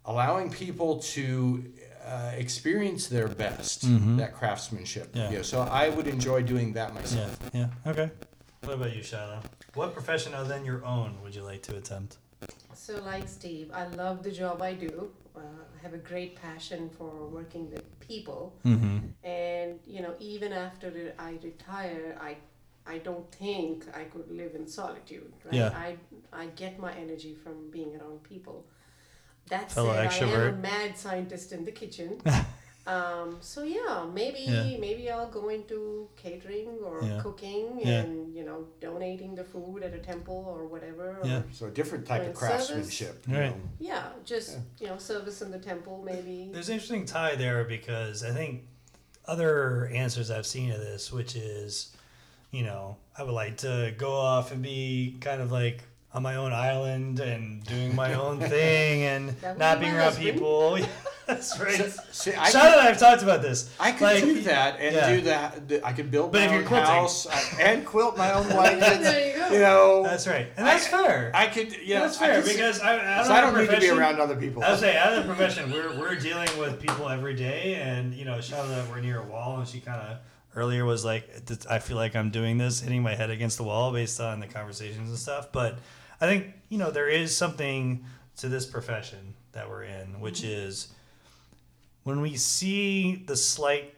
allowing 0.06 0.50
people 0.50 1.00
to 1.00 1.64
uh, 2.06 2.32
experience 2.38 3.08
their 3.08 3.28
best 3.28 3.82
that 4.18 4.34
craftsmanship 4.34 5.14
Mm-hmm. 5.14 5.34
Yeah. 5.34 5.42
So 5.44 5.62
i 5.62 5.90
would 5.90 6.08
enjoy 6.08 6.42
doing 6.42 6.74
that 6.74 6.94
myself 6.96 7.38
Yeah. 7.54 7.68
Yeah. 7.86 7.92
Okay. 7.92 8.10
What 8.64 8.74
about 8.76 8.96
you, 8.96 9.04
Shiloh? 9.04 9.42
What 9.76 9.94
profession 9.94 10.34
other 10.34 10.50
than 10.50 10.66
your 10.66 10.84
own 10.86 11.16
would 11.22 11.36
you 11.36 11.44
like 11.44 11.62
to 11.64 11.76
attempt? 11.78 12.18
So, 12.74 13.00
like 13.04 13.28
Steve, 13.28 13.70
I 13.74 13.86
love 13.88 14.24
the 14.24 14.32
job 14.32 14.62
I 14.62 14.74
do. 14.74 15.12
Uh, 15.40 15.64
have 15.84 15.94
a 15.94 16.04
great 16.12 16.36
passion 16.36 16.90
for 16.98 17.12
working 17.38 17.70
with 17.72 17.84
people, 18.10 18.42
Mm-hmm. 18.66 18.98
and 19.24 19.80
you 19.94 20.02
know, 20.02 20.14
even 20.20 20.52
after 20.52 20.88
I 21.18 21.32
retire, 21.50 22.18
I 22.30 22.32
I 22.96 22.98
don't 23.08 23.30
think 23.32 23.86
I 24.02 24.04
could 24.14 24.30
live 24.42 24.54
in 24.60 24.66
solitude. 24.68 25.32
Right? 25.46 25.54
Yeah. 25.62 25.72
I 25.88 25.90
I 26.34 26.46
get 26.64 26.74
my 26.80 26.92
energy 27.06 27.34
from 27.44 27.56
being 27.72 27.92
around 27.98 28.24
people. 28.24 28.66
That 29.50 29.72
Fellow 29.72 29.94
said, 29.94 30.24
I 30.30 30.32
am 30.50 30.54
a 30.56 30.58
mad 30.70 30.98
scientist 30.98 31.52
in 31.54 31.64
the 31.66 31.72
kitchen. 31.72 32.10
um, 32.96 33.38
so 33.42 33.60
yeah, 33.64 34.06
maybe 34.20 34.40
Yeah. 34.40 34.78
maybe 34.86 35.04
I'll 35.12 35.30
go 35.40 35.50
into 35.50 36.08
catering 36.24 36.70
or 36.84 36.96
Yeah. 37.04 37.20
cooking 37.22 37.66
Yeah. 37.80 38.02
and 38.02 38.34
you 38.38 38.44
know 38.44 38.60
donating 38.82 39.36
the 39.36 39.44
food 39.44 39.84
at 39.88 39.94
a 39.94 40.00
temple 40.12 40.42
or 40.56 40.66
whatever. 40.74 41.06
Or, 41.22 41.26
Yeah. 41.28 41.42
so 41.52 41.68
a 41.68 41.72
different 41.80 42.06
type 42.12 42.26
of 42.28 42.34
craftsmanship 42.34 43.16
you 43.28 43.38
Right. 43.38 43.56
know. 43.56 43.62
Yeah, 43.92 44.06
just 44.26 44.58
you 44.80 44.88
know, 44.88 44.98
service 44.98 45.42
in 45.46 45.52
the 45.52 45.60
temple 45.72 46.02
maybe. 46.04 46.50
There's 46.52 46.70
an 46.70 46.74
interesting 46.76 47.06
tie 47.06 47.36
there 47.36 47.64
because 47.64 48.24
I 48.24 48.32
think 48.40 48.64
other 49.26 49.88
answers 50.04 50.32
I've 50.32 50.48
seen 50.48 50.72
to 50.72 50.78
this, 50.80 51.12
which 51.14 51.36
is, 51.36 51.96
you 52.52 52.64
know, 52.64 52.98
I 53.18 53.22
would 53.24 53.34
like 53.44 53.58
to 53.58 53.94
go 53.98 54.12
off 54.16 54.52
and 54.52 54.62
be 54.64 55.18
kind 55.22 55.42
of 55.42 55.52
like 55.52 55.84
on 56.12 56.24
my 56.24 56.36
own 56.38 56.52
island 56.54 57.20
and 57.20 57.64
doing 57.66 57.94
my 57.96 58.14
own 58.26 58.40
thing 58.40 59.04
and 59.04 59.24
not 59.60 59.80
being 59.80 59.94
around 59.94 60.06
husband. 60.16 60.32
people. 60.34 60.80
That's 61.30 61.60
right. 61.60 61.92
So- 61.92 62.02
see, 62.12 62.34
I 62.34 62.50
Sean 62.50 62.66
and 62.66 62.76
I 62.82 62.86
have 62.86 62.98
talked 63.00 63.22
about 63.22 63.42
this. 63.42 63.70
I 63.80 63.92
could 63.92 64.02
Like, 64.02 64.24
do 64.24 64.42
that 64.42 64.80
and 64.80 64.96
yeah. 64.96 65.16
do 65.16 65.22
that. 65.22 65.68
the- 65.68 65.86
I 65.86 65.94
could 65.94 66.10
build 66.10 66.32
But 66.32 66.50
my 66.50 66.58
own 66.58 66.66
quilting- 66.66 66.90
house 66.92 67.28
and 67.60 67.86
quilt 67.86 68.18
my 68.18 68.34
own 68.34 68.48
blankets. 68.50 68.98
There 69.04 69.28
you 69.28 69.38
go. 69.38 69.54
you 69.54 69.60
know, 69.60 70.04
That's 70.04 70.28
right, 70.28 70.48
and 70.58 70.66
that's 70.66 70.88
I- 70.88 70.90
fair. 70.90 71.32
I 71.34 71.48
could. 71.48 71.76
Yeah, 71.84 72.02
that's 72.02 72.18
fair 72.18 72.42
because 72.42 72.82
I, 72.82 72.94
I 72.96 73.18
don't, 73.18 73.26
so 73.26 73.34
I 73.34 73.42
don't 73.42 73.58
need 73.58 73.70
to 73.70 73.80
be 73.80 73.90
around 73.90 74.20
other 74.20 74.36
people. 74.36 74.64
I 74.64 74.72
would 74.72 74.80
say, 74.80 74.98
out 74.98 75.14
of 75.14 75.24
the 75.24 75.34
profession, 75.34 75.72
we're, 75.72 75.98
we're 76.00 76.16
dealing 76.16 76.50
with 76.60 76.80
people 76.80 77.10
every 77.10 77.36
day, 77.36 77.76
and 77.76 78.14
you 78.14 78.26
know, 78.26 78.42
shout 78.42 78.66
out 78.66 78.70
that 78.70 78.90
we're 78.90 79.02
near 79.02 79.20
a 79.20 79.26
wall, 79.26 79.60
and 79.60 79.68
she 79.68 79.80
kind 79.80 80.02
of 80.02 80.18
earlier 80.56 80.84
was 80.84 81.06
like, 81.06 81.30
I 81.70 81.80
feel 81.80 81.96
like 81.98 82.16
I'm 82.16 82.32
doing 82.32 82.58
this, 82.58 82.80
hitting 82.82 83.04
my 83.04 83.16
head 83.16 83.30
against 83.30 83.58
the 83.58 83.64
wall 83.64 83.94
based 83.94 84.20
on 84.20 84.40
the 84.40 84.48
conversations 84.48 85.10
and 85.10 85.18
stuff. 85.18 85.52
But 85.52 85.78
I 86.20 86.26
think 86.26 86.48
you 86.70 86.78
know 86.78 86.92
there 86.92 87.08
is 87.10 87.36
something 87.38 88.04
to 88.38 88.50
this 88.50 88.66
profession 88.66 89.36
that 89.52 89.70
we're 89.70 89.84
in, 89.84 90.20
which 90.20 90.42
mm-hmm. 90.42 90.68
is 90.68 90.90
when 92.10 92.22
we 92.22 92.36
see 92.36 93.16
the 93.28 93.38
slight. 93.38 93.94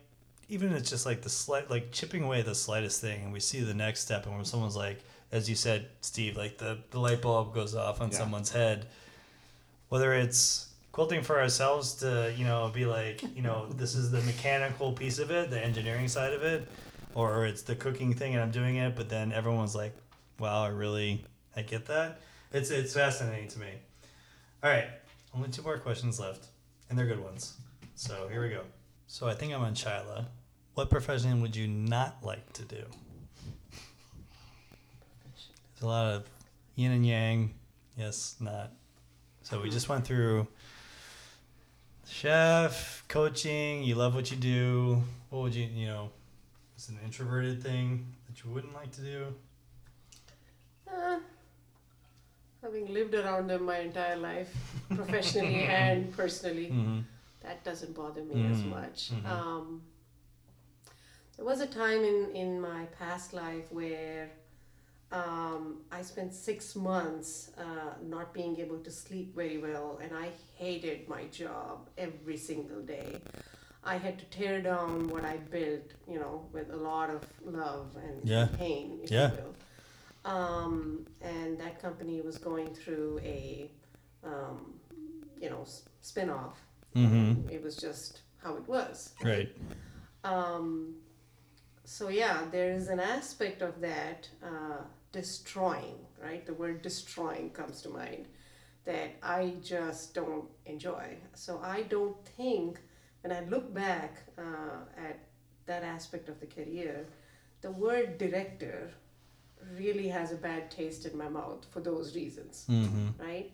Even 0.50 0.74
it's 0.74 0.89
just 0.89 1.06
like 1.06 1.21
the 1.21 1.30
slight, 1.30 1.69
like 1.71 1.93
chipping 1.93 2.24
away 2.24 2.41
the 2.41 2.54
slightest 2.54 3.00
thing, 3.00 3.24
and 3.24 3.32
we 3.32 3.39
see 3.39 3.62
the 3.62 3.74
next 3.74 4.02
step, 4.02 4.26
and 4.26 4.36
when 4.36 4.43
someone's 4.43 4.76
like, 4.76 5.00
as 5.32 5.50
you 5.50 5.56
said, 5.56 5.88
Steve, 6.02 6.36
like 6.36 6.58
the, 6.58 6.80
the 6.91 7.00
light 7.00 7.21
bulb 7.21 7.54
goes 7.54 7.74
off 7.74 8.02
on 8.02 8.12
Yeah. 8.12 8.17
someone's 8.17 8.52
head, 8.52 8.86
whether 9.88 10.13
it's 10.13 10.67
quilting 10.91 11.21
for 11.24 11.39
ourselves 11.39 11.93
to 11.95 12.34
you 12.38 12.43
know 12.43 12.69
be 12.74 12.86
like 12.86 13.24
you 13.34 13.41
know 13.41 13.65
this 13.78 13.95
is 13.95 14.12
the 14.12 14.21
mechanical 14.24 14.91
piece 14.91 15.19
of 15.19 15.32
it 15.32 15.50
the 15.50 15.58
engineering 15.63 16.10
side 16.10 16.34
of 16.34 16.43
it 16.43 16.67
or 17.15 17.45
it's 17.45 17.62
the 17.62 17.74
cooking 17.76 18.13
thing 18.13 18.34
and 18.34 18.43
i'm 18.43 18.52
doing 18.52 18.76
it 18.76 18.93
but 18.93 19.08
then 19.08 19.32
everyone's 19.32 19.74
like 19.74 19.95
wow 20.38 20.65
i 20.65 20.67
really 20.67 21.24
i 21.56 21.62
get 21.62 21.86
that 21.86 22.19
it's 22.52 22.71
it's 22.71 22.93
fascinating 22.93 23.47
to 23.47 23.58
me 23.60 23.69
all 24.62 24.69
right 24.69 24.88
only 25.34 25.47
two 25.47 25.62
more 25.62 25.78
questions 25.78 26.19
left 26.19 26.47
and 26.89 27.00
they're 27.00 27.06
good 27.08 27.24
ones 27.24 27.54
so 27.95 28.27
here 28.32 28.41
we 28.41 28.49
go 28.49 28.62
so 29.08 29.27
i 29.27 29.34
think 29.34 29.54
i'm 29.54 29.62
on 29.62 29.73
Chyla. 29.73 30.25
what 30.75 30.89
profession 30.89 31.41
would 31.41 31.56
you 31.56 31.67
not 31.67 32.17
like 32.23 32.51
to 32.54 32.63
do 32.63 32.84
there's 35.25 35.82
a 35.82 35.86
lot 35.88 36.13
of 36.13 36.23
yin 36.75 36.91
and 36.91 37.06
yang 37.06 37.54
yes 37.97 38.36
not 38.39 38.71
so 39.43 39.60
we 39.62 39.69
just 39.69 39.89
went 39.89 40.06
through 40.06 40.47
chef, 42.12 43.04
coaching. 43.08 43.84
You 43.84 43.95
love 43.95 44.13
what 44.13 44.30
you 44.32 44.38
do. 44.38 45.01
What 45.30 45.43
would 45.43 45.56
you, 45.56 45.67
you 45.73 45.88
know, 45.88 46.10
it's 46.75 46.89
an 46.89 46.99
introverted 47.04 47.63
thing 47.63 48.06
that 48.27 48.43
you 48.43 48.51
wouldn't 48.51 48.73
like 48.73 48.91
to 48.91 49.01
do? 49.01 49.25
Uh, 50.91 51.19
having 52.62 52.93
lived 52.93 53.15
around 53.15 53.47
them 53.49 53.63
my 53.65 53.80
entire 53.80 54.17
life, 54.17 54.54
professionally 54.95 55.63
and 55.63 56.15
personally, 56.15 56.67
Mm-hmm. 56.67 56.99
That 57.41 57.63
doesn't 57.63 57.93
bother 57.95 58.23
me 58.23 58.45
as 58.47 58.58
Mhm. 58.62 58.69
much. 58.69 59.12
Mhm. 59.12 59.25
Um, 59.25 59.82
there 61.38 61.45
was 61.45 61.62
a 61.62 61.67
time 61.67 62.04
in, 62.04 62.32
in 62.36 62.62
my 62.62 62.86
past 62.99 63.34
life 63.34 63.71
where 63.71 64.32
um, 65.12 65.82
I 65.91 66.01
spent 66.04 66.34
six 66.34 66.73
months 66.73 67.51
uh, 67.58 67.95
not 68.01 68.34
being 68.34 68.58
able 68.62 68.77
to 68.80 68.89
sleep 68.89 69.36
very 69.36 69.58
well, 69.58 69.99
and 70.01 70.15
I 70.15 70.30
hated 70.56 71.10
my 71.10 71.25
job 71.25 71.89
every 71.97 72.38
single 72.38 72.82
day. 72.82 73.19
I 73.84 73.97
had 73.97 74.17
to 74.19 74.25
tear 74.25 74.62
down 74.62 75.10
what 75.10 75.25
I 75.25 75.36
built, 75.38 75.91
you 76.08 76.17
know, 76.17 76.47
with 76.54 76.69
a 76.71 76.77
lot 76.77 77.10
of 77.10 77.25
love 77.43 77.97
and 77.97 78.23
Yeah. 78.23 78.47
pain, 78.58 79.01
if 79.04 79.12
Yeah. 79.12 79.32
you 79.32 79.38
will. 79.43 79.56
Um, 80.32 81.06
and 81.21 81.58
that 81.60 81.82
company 81.82 82.21
was 82.21 82.38
going 82.38 82.73
through 82.73 83.19
a, 83.23 83.69
um, 84.23 84.80
you 85.41 85.49
know, 85.49 85.63
s- 85.63 85.84
spin-off. 86.01 86.58
Mm-hmm. 86.95 87.49
It 87.49 87.63
was 87.63 87.75
just 87.75 88.21
how 88.43 88.56
it 88.56 88.67
was. 88.67 89.13
Right. 89.23 89.56
Um, 90.23 90.95
so 91.84 92.10
yeah, 92.10 92.41
there 92.51 92.71
is 92.71 92.88
an 92.88 92.99
aspect 92.99 93.62
of 93.62 93.82
that 93.82 94.30
uh, 94.43 94.82
destroying, 95.12 95.95
right? 96.21 96.45
The 96.45 96.54
word 96.54 96.82
destroying 96.82 97.49
comes 97.51 97.82
to 97.84 97.89
mind 97.89 98.27
that 98.86 99.15
I 99.21 99.54
just 99.63 100.13
don't 100.13 100.45
enjoy. 100.65 101.17
So 101.34 101.60
I 101.63 101.84
don't 101.84 102.17
think 102.38 102.80
when 103.21 103.32
I 103.32 103.41
look 103.47 103.73
back 103.73 104.23
uh, 104.38 104.86
at 104.97 105.19
that 105.67 105.84
aspect 105.84 106.30
of 106.30 106.39
the 106.39 106.47
career, 106.47 107.06
the 107.62 107.71
word 107.71 108.17
director 108.17 108.91
really 109.77 110.08
has 110.08 110.32
a 110.32 110.36
bad 110.36 110.71
taste 110.71 111.06
in 111.06 111.15
my 111.17 111.30
mouth 111.30 111.65
for 111.69 111.80
those 111.82 112.15
reasons 112.15 112.65
Mm-hmm. 112.69 113.10
right? 113.23 113.51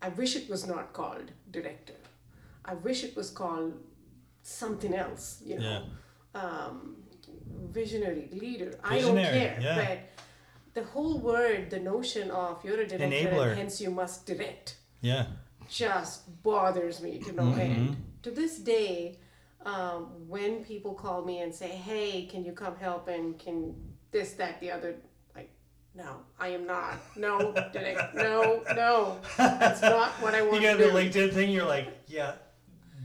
I 0.00 0.08
wish 0.08 0.34
it 0.34 0.48
was 0.48 0.66
not 0.66 0.92
called 0.94 1.30
director. 1.50 1.94
I 2.64 2.74
wish 2.74 3.04
it 3.04 3.16
was 3.16 3.30
called 3.30 3.74
something 4.42 4.94
else, 4.94 5.42
you 5.44 5.58
know. 5.58 5.82
Um, 6.34 6.96
visionary, 7.70 8.28
leader. 8.32 8.78
I 8.82 9.00
don't 9.00 9.16
care. 9.16 9.58
yeah. 9.60 9.76
But 9.76 9.98
the 10.74 10.84
whole 10.90 11.18
word, 11.18 11.70
the 11.70 11.80
notion 11.80 12.30
of 12.30 12.64
you're 12.64 12.80
a 12.80 12.86
director 12.86 13.06
Enabler. 13.06 13.48
and 13.50 13.58
hence 13.58 13.80
you 13.80 13.90
must 13.90 14.26
direct 14.26 14.76
Yeah. 15.00 15.26
just 15.68 16.42
bothers 16.42 17.00
me 17.00 17.18
to 17.20 17.32
no 17.32 17.42
Mhm. 17.44 17.58
end. 17.58 17.96
To 18.22 18.30
this 18.30 18.58
day, 18.58 19.18
um, 19.64 20.28
when 20.28 20.64
people 20.64 20.94
call 20.94 21.22
me 21.24 21.40
and 21.40 21.54
say, 21.54 21.68
"Hey, 21.68 22.26
can 22.26 22.44
you 22.44 22.52
come 22.52 22.76
help?" 22.76 23.08
and 23.08 23.38
can 23.38 23.74
this, 24.10 24.32
that, 24.34 24.60
the 24.60 24.70
other, 24.70 24.94
like 25.34 25.50
No, 25.94 26.20
I 26.38 26.48
am 26.48 26.66
not. 26.66 26.94
No, 27.16 27.52
Derek. 27.72 28.14
No, 28.14 28.62
no. 28.74 29.18
That's 29.36 29.82
not 29.82 30.10
what 30.22 30.34
I 30.34 30.40
want 30.42 30.54
You 30.54 30.60
to 30.60 30.66
got 30.68 30.78
the. 30.78 30.84
LinkedIn 30.98 31.32
thing. 31.34 31.50
You're 31.50 31.66
like, 31.66 31.88
yeah, 32.06 32.32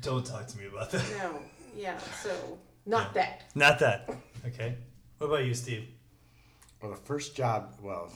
don't 0.02 0.26
talk 0.26 0.48
to 0.48 0.58
me 0.58 0.66
about 0.68 0.92
that. 0.92 1.04
No, 1.18 1.40
yeah. 1.76 1.98
So 2.24 2.58
not 2.86 3.14
that. 3.14 3.44
Not 3.56 3.80
that. 3.80 4.10
Okay. 4.46 4.76
What 5.18 5.28
about 5.28 5.46
you, 5.46 5.54
Steve? 5.54 5.88
Well, 6.82 6.92
the 6.92 6.98
first 6.98 7.36
job, 7.36 7.74
well, 7.82 8.14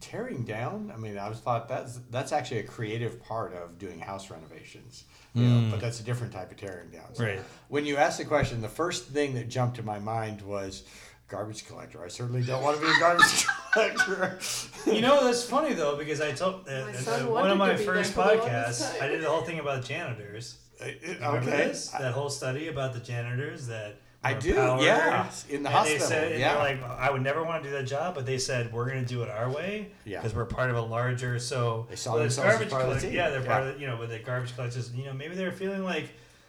tearing 0.00 0.42
down. 0.44 0.90
I 0.94 0.96
mean, 0.96 1.18
I 1.18 1.28
was 1.28 1.38
thought 1.38 1.68
that's 1.68 1.98
that's 2.10 2.32
actually 2.32 2.60
a 2.60 2.62
creative 2.62 3.22
part 3.22 3.52
of 3.52 3.78
doing 3.78 3.98
house 3.98 4.30
renovations. 4.30 5.04
You 5.34 5.42
know, 5.44 5.70
but 5.70 5.80
that's 5.80 6.00
a 6.00 6.02
different 6.02 6.32
type 6.32 6.50
of 6.50 6.56
tearing 6.56 6.88
down. 6.88 7.14
So 7.14 7.24
Right. 7.24 7.40
When 7.68 7.84
you 7.84 7.98
asked 7.98 8.16
the 8.16 8.24
question, 8.24 8.62
the 8.62 8.68
first 8.68 9.08
thing 9.08 9.34
that 9.34 9.50
jumped 9.50 9.76
to 9.76 9.82
my 9.82 9.98
mind 9.98 10.40
was 10.40 10.84
garbage 11.28 11.66
collector. 11.66 12.02
I 12.02 12.08
certainly 12.08 12.42
don't 12.42 12.62
want 12.62 12.80
to 12.80 12.82
be 12.86 12.90
a 12.90 12.98
garbage 12.98 13.46
collector. 13.72 14.38
You 14.86 15.02
know, 15.02 15.24
that's 15.24 15.44
funny 15.44 15.74
though 15.74 15.96
because 15.96 16.22
I 16.22 16.32
told 16.32 16.66
uh, 16.68 16.86
My 17.06 17.12
uh, 17.12 17.26
one 17.26 17.50
of 17.50 17.58
my 17.58 17.76
first 17.76 18.14
there 18.14 18.30
for 18.30 18.36
the 18.36 18.42
longest 18.42 18.82
podcasts. 18.82 19.02
I 19.02 19.08
did 19.08 19.22
the 19.22 19.28
whole 19.28 19.42
thing 19.42 19.58
about 19.58 19.84
janitors. 19.84 20.56
Remember 20.80 21.38
okay. 21.38 21.68
this? 21.68 21.88
That 21.88 22.12
whole 22.12 22.30
study 22.30 22.68
about 22.68 22.92
the 22.92 23.00
janitors 23.00 23.66
that 23.68 23.96
I 24.24 24.34
were 24.34 24.40
do, 24.40 24.54
yeah, 24.54 25.30
in 25.48 25.62
the 25.62 25.68
and 25.68 25.76
hospital, 25.76 25.98
They 25.98 25.98
said, 26.04 26.40
yeah. 26.40 26.54
they're 26.54 26.62
like, 26.78 26.82
I 26.82 27.10
would 27.10 27.22
never 27.22 27.44
want 27.44 27.62
to 27.62 27.68
do 27.70 27.76
that 27.76 27.84
job, 27.84 28.14
but 28.14 28.26
they 28.26 28.38
said 28.38 28.72
we're 28.72 28.86
going 28.88 29.02
to 29.04 29.08
do 29.08 29.22
it 29.22 29.28
our 29.30 29.50
way 29.50 29.90
Yeah. 30.04 30.18
because 30.20 30.34
we're 30.34 30.46
part 30.46 30.70
of 30.70 30.76
a 30.76 30.80
larger. 30.82 31.38
So 31.38 31.86
They 31.88 31.96
saw 31.96 32.14
whether 32.14 32.26
it's 32.26 32.36
themselves 32.36 32.62
as 32.62 32.70
garbage 32.70 32.72
part 32.72 32.88
of 32.88 33.00
the 33.00 33.06
team. 33.06 33.16
Yeah, 33.16 33.30
they're 33.30 33.42
part 33.42 33.62
of 33.66 33.74
the, 33.74 33.80
you 33.80 33.86
know 33.86 33.96
with 33.98 34.10
the 34.10 34.18
garbage 34.18 34.54
collectors. 34.54 34.92
You 34.92 35.04
know, 35.04 35.12
maybe 35.12 35.34
they're 35.36 35.52
feeling 35.52 35.84
like, 35.84 36.08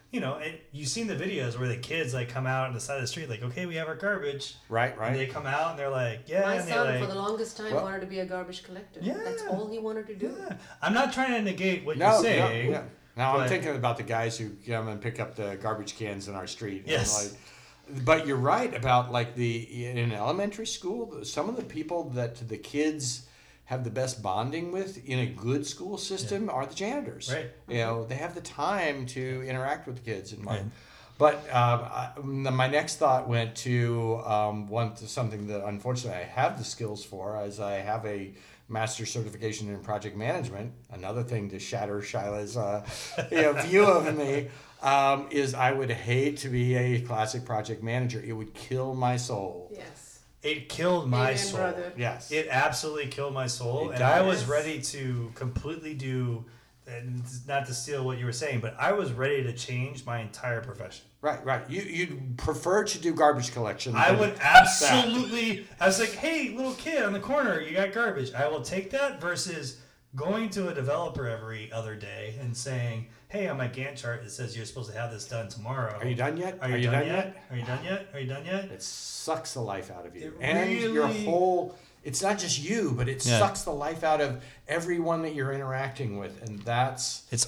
you 0.10 0.22
know, 0.22 0.36
and 0.36 0.56
you've 0.72 0.88
seen 0.88 1.06
the 1.06 1.16
videos 1.16 1.60
where 1.60 1.68
the 1.68 1.78
kids 1.78 2.13
like 2.16 2.30
come 2.30 2.48
out 2.48 2.68
on 2.68 2.74
the 2.74 2.80
side 2.80 2.96
of 2.96 3.02
the 3.02 3.08
street, 3.08 3.30
like, 3.30 3.44
okay, 3.44 3.66
we 3.68 3.76
have 3.76 3.88
our 3.90 3.96
garbage. 3.96 4.56
Right, 4.70 4.96
And 5.00 5.16
they 5.16 5.28
come 5.28 5.46
out 5.46 5.72
and 5.72 5.80
they're 5.80 5.90
like, 5.90 6.22
yeah, 6.28 6.42
My 6.44 6.56
and 6.56 6.68
they 6.68 6.72
son, 6.72 6.88
like, 6.88 7.02
for 7.02 7.08
the 7.08 7.16
longest 7.20 7.58
time, 7.58 7.74
Well- 7.74 7.84
wanted 7.84 8.00
to 8.00 8.08
be 8.08 8.20
a 8.20 8.26
garbage 8.26 8.63
collector. 8.63 9.02
Yeah. 9.04 9.18
That's 9.24 9.44
all 9.44 9.70
he 9.70 9.78
wanted 9.78 10.08
to 10.08 10.16
do. 10.16 10.36
yeah. 10.40 10.56
I'm 10.82 10.94
not 10.94 11.12
trying 11.13 11.32
to 11.34 11.42
negate 11.42 11.86
what 11.86 11.98
No, 11.98 12.18
you 12.18 12.24
say. 12.24 12.70
no, 12.70 12.80
no. 12.80 12.84
Now 13.17 13.38
I'm 13.39 13.49
thinking 13.49 13.75
about 13.75 13.97
the 13.97 14.03
guys 14.03 14.38
who 14.38 14.51
come 14.67 14.88
and 14.88 15.01
pick 15.01 15.19
up 15.19 15.36
the 15.36 15.58
garbage 15.62 15.97
cans 15.97 16.27
in 16.27 16.36
our 16.36 16.47
street. 16.47 16.82
and 16.82 16.91
Yes. 16.91 17.32
like, 17.89 18.03
but 18.06 18.27
you're 18.27 18.38
right 18.38 18.73
about 18.75 19.12
like 19.12 19.36
the 19.36 19.86
in 19.86 20.12
elementary 20.12 20.67
school, 20.67 21.23
some 21.23 21.49
of 21.49 21.56
the 21.56 21.63
people 21.63 22.10
that 22.12 22.47
the 22.47 22.58
kids 22.58 23.27
have 23.65 23.84
the 23.84 23.89
best 23.89 24.21
bonding 24.21 24.71
with 24.71 25.06
in 25.06 25.19
a 25.19 25.25
good 25.25 25.65
school 25.65 25.97
system 25.97 26.49
are 26.49 26.65
the 26.65 26.75
janitors. 26.75 27.34
Right. 27.34 27.49
You 27.67 27.80
know, 27.80 28.06
they 28.06 28.15
have 28.15 28.34
the 28.34 28.41
time 28.41 29.06
to 29.08 29.43
interact 29.45 29.88
with 29.88 29.97
the 29.97 30.01
kids 30.03 30.32
and 30.32 30.45
like. 30.45 30.62
Right. 30.62 30.71
But 31.17 31.36
um, 31.51 31.82
I, 31.82 32.12
my 32.23 32.67
next 32.67 32.97
thought 32.97 33.27
went 33.27 33.56
to 33.58 34.21
um, 34.23 34.67
one 34.67 34.93
to 34.95 35.08
something 35.08 35.47
that 35.47 35.65
unfortunately 35.65 36.19
I 36.19 36.25
have 36.25 36.60
the 36.60 36.63
skills 36.63 37.03
for, 37.03 37.36
as 37.38 37.60
I 37.60 37.77
have 37.77 38.06
a 38.06 38.34
master's 38.69 39.12
certification 39.12 39.69
in 39.69 39.80
project 39.80 40.15
management. 40.15 40.73
Another 40.91 41.23
thing 41.23 41.49
to 41.49 41.60
shatter 41.60 42.01
Shila's 42.01 42.58
uh, 42.58 42.86
you 43.32 43.41
know, 43.41 43.53
view 43.53 43.86
of 43.86 44.17
me 44.17 44.49
um, 44.82 45.27
is 45.32 45.53
I 45.53 45.71
would 45.71 45.89
hate 45.91 46.38
to 46.38 46.49
be 46.49 46.75
a 46.75 47.01
classic 47.01 47.45
project 47.45 47.82
manager. 47.84 48.21
It 48.23 48.34
would 48.34 48.53
kill 48.53 48.93
my 48.93 49.17
soul. 49.17 49.71
Yes. 49.73 50.19
It 50.43 50.69
killed 50.69 51.10
my 51.10 51.30
Amen, 51.30 51.38
soul. 51.38 51.60
brother. 51.60 51.93
Yes. 51.97 52.32
It 52.32 52.47
absolutely 52.49 53.08
killed 53.08 53.34
my 53.34 53.47
soul, 53.47 53.89
It 53.89 53.95
and 53.95 54.03
I 54.03 54.21
was 54.21 54.45
ready 54.45 54.82
to 54.82 55.32
completely 55.36 55.93
do, 55.93 56.45
and 56.88 57.23
not 57.47 57.65
to 57.67 57.73
steal 57.73 58.06
what 58.06 58.17
you 58.17 58.26
were 58.26 58.32
saying, 58.32 58.62
but 58.62 58.76
I 58.80 58.93
was 58.93 59.12
ready 59.12 59.43
to 59.43 59.54
change 59.54 60.06
my 60.06 60.19
entire 60.19 60.62
profession. 60.62 61.06
right, 61.21 61.43
right. 61.45 61.69
You 61.69 61.82
you'd 61.82 62.38
prefer 62.38 62.84
to 62.86 63.00
do 63.00 63.13
garbage 63.13 63.52
collection. 63.52 63.95
I 63.95 64.12
would 64.12 64.36
that. 64.36 64.62
absolutely. 64.62 65.67
I 65.80 65.88
was 65.88 66.00
like, 66.00 66.13
"Hey, 66.13 66.50
little 66.56 66.73
kid 66.73 67.04
on 67.04 67.13
the 67.13 67.19
corner, 67.19 67.60
you 67.60 67.76
got 67.76 67.91
garbage." 67.93 68.34
I 68.34 68.47
will 68.47 68.62
take 68.62 68.91
that 68.91 69.19
versus 69.19 69.82
going 70.15 70.50
to 70.52 70.69
a 70.69 70.73
developer 70.73 71.28
every 71.28 71.71
other 71.71 71.95
day 71.95 72.36
and 72.39 72.56
saying, 72.56 73.08
"Hey, 73.28 73.47
on 73.47 73.58
my 73.58 73.67
Gantt 73.67 73.97
chart, 73.97 74.23
it 74.23 74.32
says 74.32 74.56
you're 74.56 74.65
supposed 74.65 74.89
to 74.91 74.97
have 74.97 75.12
this 75.12 75.28
done 75.28 75.50
tomorrow." 75.50 75.97
Are 76.00 76.08
you 76.08 76.15
done 76.15 76.38
yet? 76.38 76.58
Are 76.62 76.69
you, 76.69 76.89
done, 76.89 77.06
yet? 77.06 77.43
Are 77.52 77.58
you 77.58 77.65
done 77.65 77.84
yet? 77.84 78.08
Are 78.13 78.19
you 78.19 78.28
done 78.28 78.45
yet? 78.45 78.65
It 78.65 78.82
sucks 78.82 79.54
the 79.54 79.62
life 79.62 79.91
out 79.91 80.06
of 80.06 80.15
you. 80.15 80.34
It 80.39 80.43
and 80.43 80.80
your 80.80 81.08
whole 81.08 81.76
it's 82.08 82.22
not 82.22 82.39
just 82.39 82.58
you, 82.63 82.93
but 82.96 83.10
it 83.10 83.26
Yeah. 83.26 83.38
sucks 83.39 83.63
the 83.63 83.72
life 83.74 84.04
out 84.04 84.22
of 84.22 84.41
everyone 84.67 85.22
that 85.24 85.36
you're 85.36 85.52
interacting 85.52 86.17
with. 86.17 86.41
And 86.41 86.60
that's 86.60 87.24
It's 87.32 87.48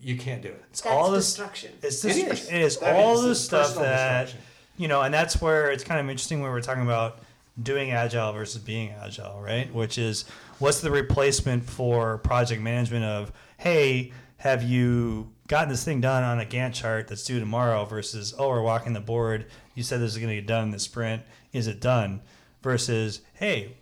you 0.00 0.16
can't 0.18 0.42
do 0.42 0.48
it. 0.48 0.62
it's 0.70 0.82
That's 0.82 0.92
all 0.94 1.10
this. 1.10 1.26
destruction. 1.26 1.72
It's 1.82 2.02
this. 2.02 2.16
is. 2.16 2.48
It 2.50 2.60
is 2.60 2.76
all 2.76 3.16
is. 3.18 3.22
the 3.24 3.34
stuff 3.34 3.74
that 3.76 4.34
you 4.76 4.88
know, 4.88 5.02
and 5.02 5.12
that's 5.12 5.40
where 5.40 5.70
it's 5.70 5.84
kind 5.84 6.00
of 6.00 6.08
interesting 6.08 6.40
when 6.42 6.50
we're 6.50 6.60
talking 6.60 6.82
about 6.82 7.20
doing 7.62 7.90
agile 7.92 8.32
versus 8.32 8.60
being 8.60 8.90
agile, 8.90 9.40
right? 9.40 9.72
Which 9.72 9.96
is 9.98 10.24
what's 10.58 10.80
the 10.80 10.90
replacement 10.90 11.64
for 11.68 12.18
project 12.18 12.60
management 12.62 13.04
of 13.04 13.32
hey, 13.58 14.12
have 14.38 14.62
you 14.62 15.30
gotten 15.48 15.68
this 15.68 15.84
thing 15.84 16.00
done 16.00 16.24
on 16.24 16.40
a 16.40 16.44
Gantt 16.44 16.74
chart 16.74 17.08
that's 17.08 17.24
due 17.24 17.38
tomorrow 17.40 17.84
versus 17.84 18.34
oh, 18.38 18.48
we're 18.48 18.62
walking 18.62 18.92
the 18.92 19.00
board. 19.00 19.46
You 19.74 19.82
said 19.82 20.00
this 20.00 20.12
is 20.12 20.18
going 20.18 20.30
to 20.30 20.34
get 20.36 20.46
done 20.46 20.64
in 20.64 20.70
the 20.72 20.78
sprint. 20.78 21.22
Is 21.52 21.66
it 21.68 21.80
done? 21.80 22.20
Versus 22.62 23.20
hey, 23.34 23.76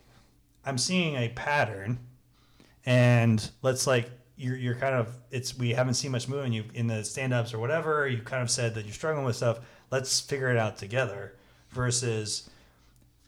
I'm 0.65 0.79
seeing 0.79 1.17
a 1.17 1.29
pattern 1.31 1.99
and 2.87 3.51
let's 3.63 3.87
like 3.87 4.11
you're, 4.37 4.57
you're 4.57 4.75
kind 4.75 4.95
of 4.95 5.15
it's 5.31 5.57
we 5.59 5.71
haven't 5.71 5.95
seen 5.95 6.11
much 6.13 6.29
movement 6.29 6.55
you 6.55 6.65
in 6.75 6.87
the 6.87 7.05
stand-ups 7.05 7.53
or 7.53 7.59
whatever 7.59 8.09
you 8.09 8.19
kind 8.23 8.43
of 8.43 8.51
said 8.51 8.75
that 8.75 8.85
you're 8.87 8.95
struggling 8.95 9.25
with 9.27 9.37
stuff 9.37 9.61
let's 9.91 10.19
figure 10.19 10.49
it 10.51 10.57
out 10.57 10.79
together 10.79 11.35
versus 11.73 12.49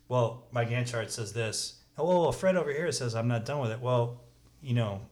well 0.09 0.45
my 0.53 0.65
gantt 0.65 0.87
chart 0.91 1.11
says 1.11 1.35
this 1.35 1.75
oh 1.99 2.23
well 2.23 2.33
fred 2.33 2.57
over 2.57 2.73
here 2.73 2.91
says 2.93 3.15
i'm 3.15 3.29
not 3.29 3.45
done 3.45 3.61
with 3.61 3.71
it 3.71 3.81
well 3.81 4.23
you 4.63 4.73
know 4.73 5.03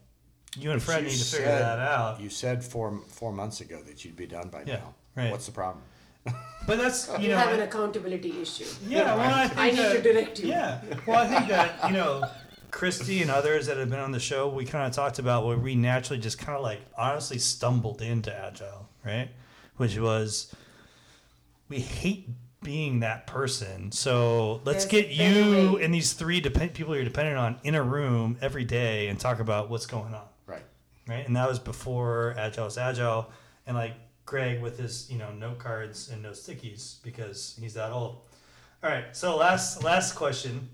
you 0.57 0.71
and 0.71 0.83
fred 0.83 1.03
You 1.05 1.11
need 1.11 1.19
to 1.19 1.25
figure 1.25 1.47
that 1.49 1.79
out 1.79 2.19
You 2.21 2.31
said 2.31 2.65
four 2.65 2.99
four 3.09 3.31
months 3.33 3.61
ago 3.61 3.81
that 3.87 4.03
you'd 4.05 4.17
be 4.17 4.27
done 4.27 4.49
by 4.49 4.63
Yeah, 4.67 4.77
now. 4.77 4.95
right. 5.17 5.31
What's 5.31 5.47
the 5.47 5.53
problem? 5.53 5.85
But 6.25 6.79
that's 6.79 7.09
you 7.19 7.25
You 7.25 7.29
know 7.31 7.39
have 7.39 7.53
an 7.53 7.61
accountability 7.61 8.41
issue. 8.41 8.65
yeah 8.87 9.15
well 9.17 9.35
i, 9.35 9.49
think 9.49 9.59
I 9.61 9.71
need 9.71 9.79
that- 9.79 10.03
to 10.03 10.13
direct 10.13 10.41
you. 10.41 10.49
Yeah. 10.49 10.81
Well, 11.07 11.19
I 11.19 11.27
think 11.27 11.49
that, 11.49 11.89
you 11.89 11.95
know, 11.97 12.25
Christy 12.71 13.21
and 13.23 13.31
others 13.31 13.67
that 13.67 13.77
have 13.79 13.91
been 13.91 13.99
on 13.99 14.13
the 14.13 14.21
show, 14.21 14.49
we 14.49 14.65
kind 14.65 14.87
of 14.87 14.93
talked 14.93 15.19
about 15.19 15.45
where 15.47 15.57
we 15.59 15.75
naturally 15.75 16.21
just 16.21 16.39
kind 16.39 16.57
of 16.57 16.63
like 16.63 16.81
honestly 16.97 17.39
stumbled 17.39 18.01
into 18.03 18.33
Agile, 18.33 18.89
right? 19.05 19.29
Which 19.77 19.99
was 19.99 20.55
we 21.69 21.81
hate 21.81 22.29
being 22.63 23.01
that 23.01 23.27
person. 23.27 23.91
So 23.91 24.61
let's 24.65 24.85
There's 24.85 25.05
get 25.07 25.09
you 25.11 25.75
way. 25.77 25.85
and 25.85 25.93
these 25.95 26.13
three 26.13 26.41
depend- 26.41 26.75
people 26.75 26.95
you're 26.95 27.05
dependent 27.05 27.39
on 27.39 27.59
in 27.65 27.75
a 27.75 27.83
room 27.83 28.37
every 28.41 28.65
day 28.65 29.09
and 29.09 29.19
talk 29.19 29.41
about 29.41 29.71
what's 29.71 29.87
going 29.87 30.15
on 30.15 30.27
Right. 30.47 30.63
right? 31.09 31.27
And 31.27 31.35
that 31.37 31.49
was 31.49 31.59
before 31.59 32.35
Agile 32.39 32.67
was 32.67 32.79
Agile, 32.79 33.31
and 33.67 33.77
like 33.77 33.95
Greg 34.31 34.63
with 34.63 34.79
his 34.79 35.11
you 35.11 35.19
know 35.19 35.33
note 35.33 35.59
cards 35.59 36.09
and 36.09 36.23
no 36.23 36.31
stickies 36.31 37.03
because 37.03 37.59
he's 37.61 37.75
that 37.75 37.91
old. 37.91 38.21
All 38.81 38.89
right, 38.89 39.05
so 39.11 39.37
last 39.37 39.83
last 39.83 40.15
question. 40.15 40.69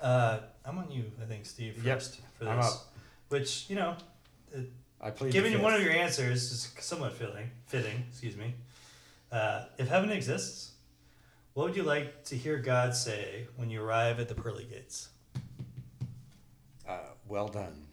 Uh, 0.00 0.38
I'm 0.64 0.78
on 0.78 0.88
you, 0.88 1.10
I 1.20 1.24
think, 1.24 1.46
Steve, 1.46 1.84
Yep, 1.84 1.96
first 1.96 2.20
for 2.38 2.48
I'm 2.48 2.60
up. 2.60 2.94
Which 3.28 3.68
you 3.68 3.74
know, 3.74 3.96
it, 4.52 4.70
I 5.00 5.10
the 5.10 5.32
you 5.32 5.58
one 5.58 5.74
of 5.74 5.82
your 5.82 5.90
answers 5.90 6.52
is 6.52 6.72
somewhat 6.78 7.14
fitting. 7.14 7.50
Fitting, 7.66 8.04
excuse 8.08 8.36
me. 8.36 8.54
Uh, 9.32 9.64
if 9.76 9.88
heaven 9.88 10.12
exists, 10.12 10.74
what 11.54 11.66
would 11.66 11.76
you 11.76 11.82
like 11.82 12.22
to 12.26 12.36
hear 12.36 12.58
God 12.58 12.94
say 12.94 13.48
when 13.56 13.68
you 13.68 13.82
arrive 13.82 14.20
at 14.20 14.28
the 14.28 14.36
pearly 14.36 14.64
gates? 14.64 15.08
Uh, 16.88 16.98
well 17.26 17.48
done. 17.48 17.87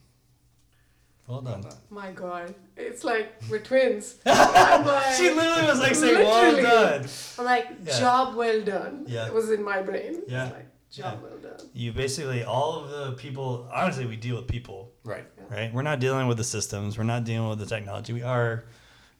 Well 1.27 1.41
Well 1.41 1.53
done. 1.53 1.61
done. 1.61 1.77
My 1.89 2.11
God, 2.11 2.53
it's 2.77 3.03
like 3.03 3.33
we're 3.49 3.59
twins. 3.59 4.15
Like, 4.25 5.15
She 5.15 5.31
literally 5.31 5.67
was 5.67 5.79
like 5.79 5.95
saying, 5.95 6.23
"Well 6.23 6.61
done." 6.61 7.07
I'm 7.39 7.45
like, 7.45 7.67
Yeah. 7.83 7.99
job 7.99 8.35
well 8.35 8.61
done. 8.61 9.05
Yeah. 9.07 9.27
It 9.27 9.33
was 9.33 9.49
in 9.51 9.63
my 9.63 9.81
brain. 9.81 10.21
Yeah. 10.27 10.45
It's 10.45 10.53
like, 10.53 10.65
job 10.91 11.19
well 11.23 11.37
done. 11.41 11.67
you 11.73 11.91
basically 11.91 12.43
all 12.43 12.79
of 12.79 12.89
the 12.89 13.11
people 13.13 13.67
honestly 13.73 14.05
we 14.05 14.15
deal 14.15 14.35
with 14.37 14.47
people 14.47 14.91
Right. 15.03 15.25
right 15.49 15.73
we're 15.73 15.81
not 15.81 15.99
dealing 15.99 16.27
with 16.27 16.37
the 16.37 16.43
systems 16.45 16.97
we're 16.97 17.03
not 17.03 17.25
dealing 17.25 17.49
with 17.49 17.59
the 17.59 17.65
technology 17.65 18.13
we 18.13 18.21
are 18.21 18.63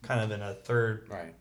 kind 0.02 0.22
of 0.22 0.32
in 0.32 0.42
a 0.42 0.54
third 0.54 1.06
Right. 1.10 1.34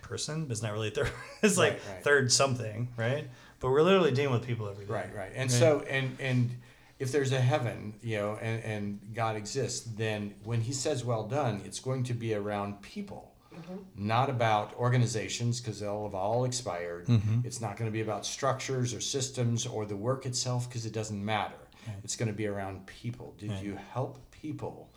person 0.00 0.44
but 0.46 0.52
it's 0.52 0.62
not 0.62 0.72
really 0.72 0.88
third 0.90 1.10
it's 1.42 1.58
like 1.58 1.72
Right, 1.74 1.94
right. 1.94 2.04
third 2.04 2.32
something 2.32 2.88
right 2.96 3.28
but 3.60 3.68
we're 3.70 3.82
literally 3.82 4.12
dealing 4.12 4.32
with 4.32 4.46
people 4.46 4.66
every 4.68 4.86
day 4.86 4.92
Right, 4.94 5.14
right. 5.14 5.32
And 5.34 5.50
Right. 5.50 5.60
so 5.60 5.80
and 5.90 6.16
and 6.20 6.50
if 6.98 7.10
there's 7.12 7.32
a 7.32 7.40
heaven, 7.40 7.94
you 8.02 8.16
know, 8.18 8.38
and, 8.40 8.62
and 8.62 9.00
God 9.14 9.36
exists, 9.36 9.86
then 9.96 10.34
when 10.44 10.60
he 10.60 10.72
says 10.72 11.04
well 11.04 11.24
done, 11.26 11.60
it's 11.64 11.80
going 11.80 12.04
to 12.04 12.14
be 12.14 12.34
around 12.34 12.82
people. 12.82 13.32
Mm-hmm. 13.54 14.06
Not 14.06 14.30
about 14.30 14.74
organizations 14.74 15.60
because 15.60 15.78
they'll 15.80 16.04
have 16.04 16.14
all 16.14 16.44
expired. 16.44 17.06
Mm-hmm. 17.06 17.40
It's 17.44 17.60
not 17.60 17.76
going 17.76 17.88
to 17.88 17.92
be 17.92 18.00
about 18.00 18.26
structures 18.26 18.92
or 18.92 19.00
systems 19.00 19.64
or 19.66 19.86
the 19.86 19.96
work 19.96 20.26
itself 20.26 20.68
because 20.68 20.86
it 20.86 20.92
doesn't 20.92 21.24
matter. 21.24 21.54
It's 22.02 22.16
going 22.16 22.28
to 22.28 22.34
be 22.34 22.46
around 22.46 22.86
people. 22.86 23.34
Did 23.38 23.50
Right. 23.50 23.62
you 23.64 23.78
help 23.92 24.18
people? 24.30 24.90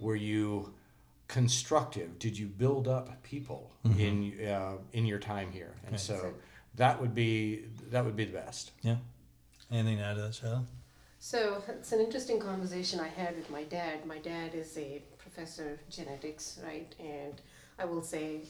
Were 0.00 0.16
you 0.16 0.72
constructive? 1.28 2.18
Did 2.18 2.36
you 2.38 2.46
build 2.46 2.88
up 2.88 3.22
people 3.22 3.70
mm-hmm. 3.86 4.00
in 4.00 4.46
uh, 4.48 4.72
in 4.92 5.04
your 5.06 5.18
time 5.18 5.52
here? 5.52 5.74
And 5.86 6.00
so 6.00 6.34
that 6.76 7.00
would 7.00 7.14
be 7.14 7.64
that 7.90 8.04
would 8.04 8.16
be 8.16 8.24
the 8.24 8.32
best. 8.32 8.72
yeah 8.82 8.96
Anything 9.70 9.98
to 9.98 10.04
add 10.04 10.16
to 10.16 10.22
that, 10.22 10.34
Shell? 10.34 10.66
So 11.22 11.62
it's 11.68 11.92
an 11.92 12.00
interesting 12.00 12.40
conversation 12.40 12.98
I 12.98 13.08
had 13.08 13.36
with 13.36 13.50
my 13.50 13.64
dad. 13.64 14.06
My 14.06 14.18
dad 14.18 14.54
is 14.54 14.76
a 14.78 15.02
professor 15.18 15.72
of 15.72 15.88
genetics, 15.90 16.58
right? 16.64 16.92
And 16.98 17.34
I 17.80 17.84
will 17.84 18.02
say 18.02 18.42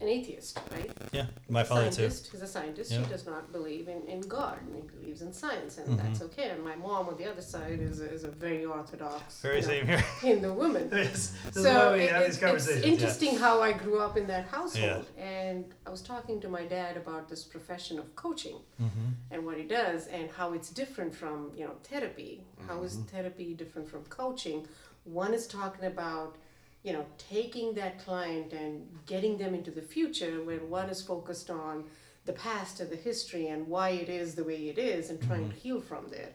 an 0.00 0.08
atheist, 0.08 0.58
right? 0.72 0.90
Yeah, 1.12 1.26
my 1.50 1.62
father 1.62 1.90
too. 1.90 2.04
He's 2.04 2.40
a 2.40 2.46
scientist. 2.46 2.90
Yeah. 2.90 3.00
He 3.00 3.04
does 3.04 3.26
not 3.26 3.52
believe 3.52 3.86
in, 3.86 4.00
in 4.08 4.22
God. 4.22 4.56
He 4.74 4.80
believes 4.80 5.20
in 5.20 5.30
science, 5.30 5.76
and 5.76 5.98
that's 5.98 6.22
okay. 6.22 6.48
And 6.48 6.64
my 6.64 6.74
mom 6.74 7.08
on 7.10 7.18
the 7.18 7.26
other 7.30 7.42
side 7.42 7.80
is 7.80 8.00
a, 8.00 8.10
is 8.10 8.24
a 8.24 8.30
very 8.30 8.64
orthodox 8.64 9.42
Very 9.42 9.56
you 9.56 9.60
know, 9.62 9.68
same 9.68 9.86
here. 9.86 9.98
Hindu 10.22 10.52
woman. 10.54 10.88
this 10.88 11.34
is 11.54 11.62
so 11.62 11.92
it- 11.92 12.04
it- 12.04 12.42
it's 12.42 12.70
yeah. 12.70 12.82
interesting 12.92 13.36
how 13.36 13.60
I 13.60 13.72
grew 13.72 14.00
up 14.00 14.16
in 14.16 14.26
that 14.28 14.46
household. 14.48 15.04
And 15.18 15.66
I 15.86 15.90
was 15.90 16.00
talking 16.00 16.40
to 16.40 16.48
my 16.48 16.64
dad 16.64 16.96
about 16.96 17.28
this 17.28 17.42
profession 17.44 17.98
of 17.98 18.16
coaching 18.16 18.58
Mm-hmm. 18.80 19.08
and 19.32 19.44
what 19.44 19.58
he 19.58 19.64
does 19.64 20.06
and 20.06 20.30
how 20.30 20.54
it's 20.54 20.70
different 20.70 21.14
from 21.14 21.50
you 21.54 21.64
know 21.66 21.74
therapy. 21.84 22.42
How 22.66 22.82
is 22.82 22.94
therapy 23.14 23.52
different 23.52 23.86
from 23.92 24.02
coaching? 24.04 24.66
One 25.04 25.34
is 25.34 25.46
talking 25.46 25.84
about 25.84 26.36
you 26.82 26.92
know 26.92 27.04
taking 27.18 27.74
that 27.74 28.04
client 28.04 28.52
and 28.52 28.86
getting 29.06 29.36
them 29.38 29.54
into 29.54 29.70
the 29.70 29.82
future, 29.82 30.42
where 30.44 30.58
one 30.58 30.88
is 30.88 31.02
focused 31.02 31.50
on 31.50 31.84
the 32.26 32.32
past 32.32 32.80
and 32.80 32.90
the 32.90 32.96
history 32.96 33.48
and 33.48 33.66
why 33.66 33.90
it 33.90 34.08
is 34.08 34.34
the 34.34 34.44
way 34.44 34.68
it 34.68 34.78
is 34.78 35.10
and 35.10 35.20
trying 35.22 35.48
to 35.48 35.54
mm-hmm. 35.54 35.68
heal 35.68 35.80
from 35.80 36.08
there. 36.08 36.30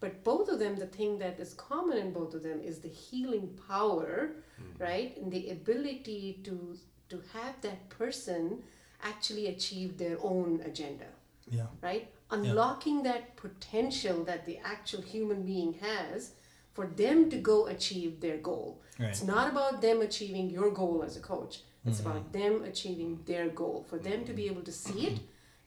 But 0.00 0.24
both 0.24 0.48
of 0.48 0.58
them, 0.58 0.76
the 0.76 0.86
thing 0.86 1.18
that 1.18 1.38
is 1.40 1.54
common 1.54 1.98
in 1.98 2.12
both 2.12 2.34
of 2.34 2.42
them 2.42 2.60
is 2.60 2.80
the 2.80 2.88
healing 2.88 3.58
power, 3.68 4.32
mm. 4.60 4.80
right? 4.80 5.16
And 5.16 5.32
the 5.32 5.50
ability 5.50 6.40
to 6.44 6.76
to 7.08 7.22
have 7.32 7.60
that 7.62 7.88
person 7.88 8.62
actually 9.02 9.46
achieve 9.48 9.98
their 9.98 10.18
own 10.22 10.60
agenda 10.64 11.06
Yeah. 11.48 11.66
right? 11.80 12.08
Unlocking 12.30 13.04
that 13.04 13.36
potential 13.36 14.24
that 14.24 14.44
the 14.46 14.58
actual 14.58 15.02
human 15.02 15.44
being 15.44 15.74
has 15.74 16.32
for 16.76 16.86
them 17.02 17.30
to 17.30 17.38
go 17.52 17.66
achieve 17.76 18.20
their 18.20 18.36
goal. 18.50 18.68
Right. 19.00 19.08
It's 19.08 19.24
not 19.34 19.46
about 19.50 19.80
them 19.86 19.98
achieving 20.08 20.46
your 20.50 20.70
goal 20.70 21.02
as 21.08 21.16
a 21.16 21.20
coach. 21.32 21.54
It's 21.88 22.00
about 22.00 22.32
them 22.32 22.64
achieving 22.64 23.12
their 23.26 23.48
goal, 23.48 23.86
for 23.88 23.98
them 24.08 24.24
to 24.28 24.32
be 24.40 24.46
able 24.50 24.62
to 24.70 24.72
see 24.72 25.00
it 25.10 25.18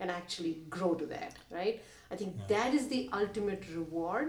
and 0.01 0.11
actually 0.11 0.53
grow 0.69 0.93
to 1.01 1.05
that, 1.15 1.33
right? 1.49 1.81
I 2.11 2.15
think 2.19 2.31
that 2.49 2.73
is 2.73 2.89
the 2.89 3.09
ultimate 3.13 3.63
reward. 3.73 4.27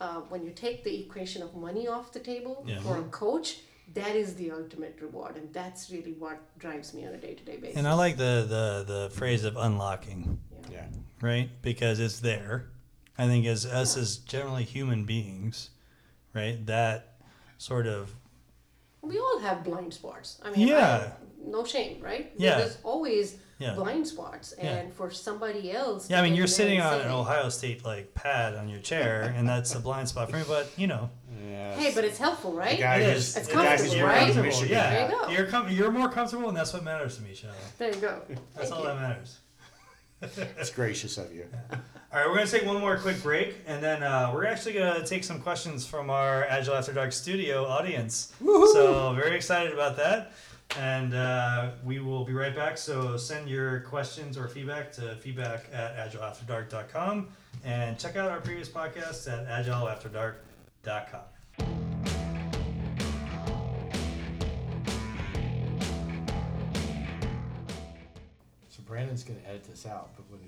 Uh, 0.00 0.20
when 0.32 0.44
you 0.46 0.52
take 0.66 0.84
the 0.84 0.94
equation 1.04 1.42
of 1.42 1.50
money 1.56 1.84
off 1.88 2.12
the 2.12 2.20
table 2.32 2.64
Yeah. 2.66 2.80
for 2.80 2.94
a 2.98 3.06
coach, 3.24 3.48
that 3.94 4.14
is 4.22 4.34
the 4.34 4.48
ultimate 4.60 4.96
reward, 5.06 5.36
and 5.36 5.52
that's 5.52 5.90
really 5.90 6.14
what 6.24 6.38
drives 6.64 6.94
me 6.94 7.04
on 7.08 7.12
a 7.14 7.20
day-to-day 7.26 7.56
basis. 7.56 7.76
And 7.78 7.86
I 7.88 7.94
like 7.94 8.16
the, 8.16 8.34
the, 8.56 8.64
the 8.92 9.10
phrase 9.18 9.42
of 9.44 9.56
unlocking, 9.56 10.38
Yeah. 10.70 10.86
right? 11.20 11.48
Because 11.62 11.98
it's 12.06 12.20
there. 12.20 12.54
I 13.18 13.26
think 13.26 13.44
as 13.46 13.66
us 13.66 13.96
as 13.96 14.16
generally 14.18 14.64
human 14.64 15.04
beings, 15.04 15.70
right? 16.34 16.64
That 16.66 17.16
sort 17.58 17.86
of 17.86 18.14
We 19.02 19.18
all 19.18 19.38
have 19.40 19.62
blind 19.64 19.92
spots. 19.94 20.40
I 20.42 20.50
mean, 20.50 20.68
Yeah. 20.68 21.12
I- 21.12 21.24
no 21.46 21.64
shame, 21.64 22.00
right? 22.00 22.32
Yeah. 22.38 22.56
There's 22.58 22.78
always 22.82 23.36
Yeah. 23.58 23.74
blind 23.74 24.08
spots, 24.08 24.52
and 24.52 24.92
for 24.92 25.10
somebody 25.10 25.70
else. 25.72 26.08
Yeah, 26.10 26.20
I 26.20 26.22
mean, 26.22 26.34
you're 26.34 26.46
sitting 26.46 26.80
on 26.80 26.98
say, 27.00 27.04
an 27.04 27.10
Ohio 27.12 27.48
State 27.50 27.84
like 27.84 28.14
pad 28.14 28.54
on 28.56 28.68
your 28.68 28.80
chair, 28.80 29.32
and 29.36 29.46
that's 29.48 29.74
a 29.74 29.78
blind 29.80 30.08
spot 30.08 30.30
for 30.30 30.36
me. 30.38 30.44
But 30.48 30.70
you 30.78 30.86
know, 30.86 31.10
Yeah. 31.46 31.76
Hey, 31.76 31.92
but 31.94 32.04
it's 32.04 32.18
helpful, 32.18 32.52
right? 32.54 32.76
the 32.78 32.82
guy 32.82 32.96
It 32.96 33.16
is. 33.16 33.36
It's 33.36 33.48
the 33.48 33.54
guy 33.54 33.72
who's 33.76 33.80
comfortable, 33.92 34.06
right? 34.08 34.36
Michigan. 34.36 34.68
Yeah, 34.70 34.90
There 34.90 35.10
you 35.10 35.22
go. 35.22 35.28
you're 35.28 35.46
com- 35.46 35.68
you're 35.70 35.90
more 35.92 36.08
comfortable, 36.08 36.48
and 36.48 36.56
that's 36.56 36.72
what 36.72 36.82
matters 36.82 37.16
to 37.16 37.22
me, 37.22 37.34
Shallow. 37.34 37.52
There 37.78 37.90
you 37.94 38.00
go. 38.00 38.22
That's 38.28 38.70
Thank 38.70 38.72
all 38.72 38.80
you. 38.80 38.86
that 38.88 38.96
matters. 39.00 39.38
It's 40.58 40.70
gracious 40.70 41.18
of 41.18 41.32
you. 41.34 41.46
All 42.14 42.20
right, 42.20 42.28
we're 42.28 42.36
gonna 42.36 42.46
take 42.46 42.64
one 42.64 42.78
more 42.78 42.96
quick 42.96 43.20
break, 43.24 43.56
and 43.66 43.82
then 43.82 44.04
uh, 44.04 44.30
we're 44.32 44.46
actually 44.46 44.74
gonna 44.74 45.04
take 45.04 45.24
some 45.24 45.40
questions 45.40 45.84
from 45.84 46.10
our 46.10 46.44
Agile 46.44 46.76
After 46.76 46.92
Dark 46.92 47.10
studio 47.10 47.64
audience. 47.66 48.32
So 48.72 49.12
very 49.14 49.34
excited 49.34 49.72
about 49.72 49.96
that, 49.96 50.32
and 50.78 51.12
uh, 51.12 51.72
we 51.82 51.98
will 51.98 52.24
be 52.24 52.32
right 52.32 52.54
back. 52.54 52.78
So 52.78 53.16
send 53.16 53.48
your 53.48 53.80
questions 53.80 54.38
or 54.38 54.46
feedback 54.46 54.92
to 54.92 55.16
feedback 55.16 55.64
at 55.72 55.96
agileafterdark.com, 55.96 57.30
and 57.64 57.98
check 57.98 58.14
out 58.14 58.30
our 58.30 58.40
previous 58.40 58.68
podcasts 58.68 59.26
at 59.26 59.48
agileafterdark.com. 59.48 61.22
So 68.68 68.82
Brandon's 68.86 69.24
going 69.24 69.40
to 69.40 69.48
edit 69.48 69.64
this 69.64 69.84
out, 69.84 70.10
but 70.14 70.30
when 70.30 70.38
he 70.40 70.43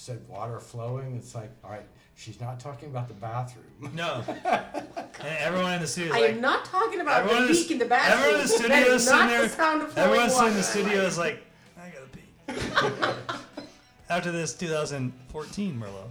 said 0.00 0.26
water 0.28 0.58
flowing, 0.58 1.14
it's 1.16 1.34
like, 1.34 1.50
all 1.62 1.70
right, 1.70 1.84
she's 2.16 2.40
not 2.40 2.58
talking 2.58 2.88
about 2.88 3.06
the 3.08 3.14
bathroom. 3.14 3.66
No, 3.94 4.22
and 4.26 5.38
everyone 5.38 5.72
in 5.74 5.80
the 5.80 5.86
studio. 5.86 6.14
I 6.14 6.18
Is 6.18 6.34
am 6.36 6.40
not 6.40 6.64
talking 6.66 7.00
about 7.00 7.26
the 7.28 7.36
in 7.36 7.42
the, 7.46 7.52
leak 7.52 7.70
in 7.70 7.78
the 7.78 7.84
bathroom. 7.86 8.18
everyone 8.18 8.40
in 8.40 8.46
the 8.46 8.48
studio 8.48 8.68
that 8.76 8.86
is 8.88 9.02
is 9.02 9.08
sitting 9.08 9.26
there. 9.28 9.42
the 9.42 9.48
sound 9.48 9.98
Everyone's 9.98 10.38
in 10.38 10.54
the 10.54 10.62
studio 10.62 11.00
is 11.02 11.18
like, 11.18 11.42
I 11.78 11.90
gotta 11.90 13.08
pee. 13.26 13.34
After 14.10 14.32
this 14.32 14.54
2014 14.54 15.78
Merlot, 15.80 16.08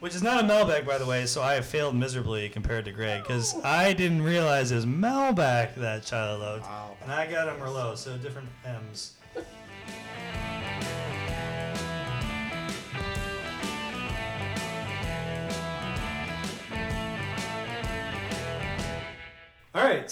which 0.00 0.14
is 0.14 0.22
not 0.22 0.44
a 0.44 0.46
Malbec, 0.46 0.84
by 0.86 0.98
the 0.98 1.06
way, 1.06 1.26
so 1.26 1.42
I 1.42 1.54
have 1.54 1.64
failed 1.66 1.94
miserably 1.96 2.48
compared 2.48 2.84
to 2.86 2.92
Greg 2.92 3.22
because 3.22 3.54
I 3.64 3.92
didn't 3.94 4.22
realize 4.22 4.70
it 4.70 4.76
was 4.76 4.86
Malbec 4.86 5.74
that 5.76 6.04
child 6.04 6.40
loved, 6.40 6.62
Wow. 6.64 6.90
and 7.02 7.10
I 7.12 7.26
got 7.30 7.48
a 7.48 7.52
Merlot, 7.52 7.96
so 7.98 8.16
different 8.18 8.48
M's. 8.64 9.12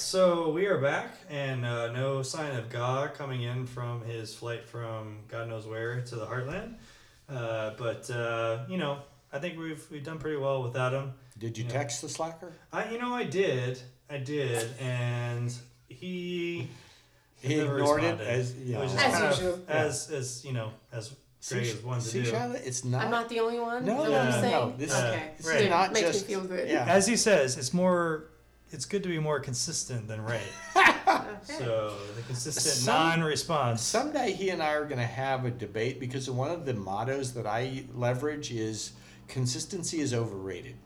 So 0.00 0.50
we 0.50 0.66
are 0.66 0.78
back, 0.78 1.10
and 1.28 1.64
uh, 1.64 1.92
no 1.92 2.22
sign 2.22 2.56
of 2.56 2.70
Ga 2.70 3.08
coming 3.08 3.42
in 3.42 3.66
from 3.66 4.02
his 4.02 4.34
flight 4.34 4.66
from 4.68 5.18
God 5.28 5.48
knows 5.48 5.66
where 5.66 6.00
to 6.00 6.14
the 6.16 6.26
Heartland. 6.26 6.74
Uh, 7.28 7.72
but 7.76 8.10
uh, 8.10 8.64
you 8.68 8.78
know, 8.78 8.98
I 9.32 9.38
think 9.38 9.58
we've 9.58 9.84
we've 9.90 10.02
done 10.04 10.18
pretty 10.18 10.38
well 10.38 10.62
without 10.62 10.92
him. 10.92 11.12
Did 11.38 11.56
you 11.58 11.64
Yeah. 11.64 11.70
text 11.70 12.02
the 12.02 12.08
slacker? 12.08 12.52
I, 12.72 12.90
you 12.90 12.98
know, 12.98 13.12
I 13.14 13.24
did, 13.24 13.80
I 14.08 14.18
did, 14.18 14.68
and 14.80 15.52
he 15.88 16.68
He 17.42 17.56
never 17.56 17.78
ignored 17.78 18.04
it 18.04 18.20
as 18.20 18.54
you 18.56 18.74
know. 18.74 18.82
As 18.82 18.94
kind 18.94 19.24
of- 19.24 19.30
usual. 19.38 19.58
as 19.68 20.10
as 20.10 20.44
you 20.44 20.52
know, 20.52 20.72
as 20.92 21.08
Greg 21.48 21.64
See, 21.64 21.70
is 21.70 21.82
one 21.82 22.00
to 22.00 22.04
see, 22.06 22.22
do. 22.22 22.30
Charlotte, 22.30 22.62
it's 22.66 22.84
not. 22.84 23.02
I'm 23.04 23.10
not 23.10 23.28
the 23.30 23.40
only 23.40 23.58
one. 23.58 23.84
No, 23.86 24.02
is 24.04 24.10
no, 24.10 24.40
no, 24.42 24.50
no, 24.70 24.74
this- 24.76 24.94
okay, 24.94 25.30
this 25.38 25.46
is 25.46 25.52
Good. 25.52 25.70
not 25.70 25.92
makes 25.92 26.06
just- 26.08 26.28
me 26.28 26.34
feel 26.34 26.44
good. 26.44 26.68
yeah. 26.68 26.84
As 26.86 27.06
he 27.06 27.16
says, 27.16 27.56
it's 27.58 27.72
more. 27.74 28.24
It's 28.72 28.84
good 28.84 29.02
to 29.02 29.08
be 29.08 29.18
more 29.18 29.40
consistent 29.40 30.08
than 30.08 30.22
right. 30.22 30.40
Okay. 31.10 31.64
So 31.64 31.94
the 32.14 32.22
consistent 32.22 32.74
Some- 32.74 32.94
non-response. 32.94 33.82
Someday 33.82 34.32
he 34.32 34.50
and 34.50 34.62
I 34.62 34.74
are 34.74 34.84
going 34.84 34.98
to 34.98 35.06
have 35.06 35.44
a 35.44 35.50
debate 35.50 35.98
because 35.98 36.30
one 36.30 36.50
of 36.50 36.66
the 36.66 36.74
mottos 36.74 37.32
that 37.34 37.46
I 37.46 37.84
leverage 37.94 38.52
is 38.52 38.92
consistency 39.26 40.00
is 40.00 40.14
overrated. 40.14 40.76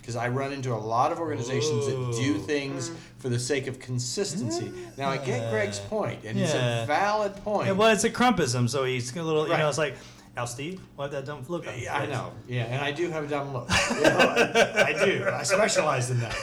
Because 0.00 0.16
I 0.16 0.28
run 0.28 0.52
into 0.52 0.72
a 0.72 0.74
lot 0.74 1.12
of 1.12 1.20
organizations 1.20 1.86
that 1.86 2.20
do 2.20 2.34
Ooh. 2.34 2.38
things 2.38 2.90
mm. 2.90 2.96
for 3.18 3.28
the 3.28 3.38
sake 3.38 3.68
of 3.68 3.78
consistency. 3.78 4.72
Now 4.98 5.10
I 5.10 5.16
get 5.16 5.48
Greg's 5.50 5.78
point, 5.78 6.24
and 6.24 6.36
it's 6.36 6.54
a 6.54 6.84
valid 6.88 7.36
point. 7.44 7.68
Yeah, 7.68 7.72
well, 7.74 7.92
it's 7.92 8.02
a 8.02 8.10
Crumpism, 8.10 8.68
so 8.68 8.82
he's 8.82 9.14
a 9.14 9.22
little. 9.22 9.46
You 9.46 9.56
know, 9.56 9.68
it's 9.68 9.78
like, 9.78 9.94
now 10.36 10.44
Steve, 10.46 10.80
why 10.96 11.06
that 11.08 11.24
dumb 11.26 11.44
look 11.48 11.66
on 11.66 11.74
his 11.74 11.84
Yeah, 11.84 11.96
I 11.96 12.00
face?" 12.00 12.10
know. 12.10 12.32
Yeah, 12.48 12.62
and 12.64 12.82
I 12.82 12.90
do 12.92 13.10
have 13.10 13.24
a 13.24 13.26
dumb 13.26 13.52
look. 13.52 13.68
You 13.94 14.00
know, 14.02 14.16
I, 14.18 14.84
I 14.88 15.04
do. 15.04 15.28
I 15.32 15.42
specialize 15.42 16.10
in 16.10 16.20
that. 16.20 16.34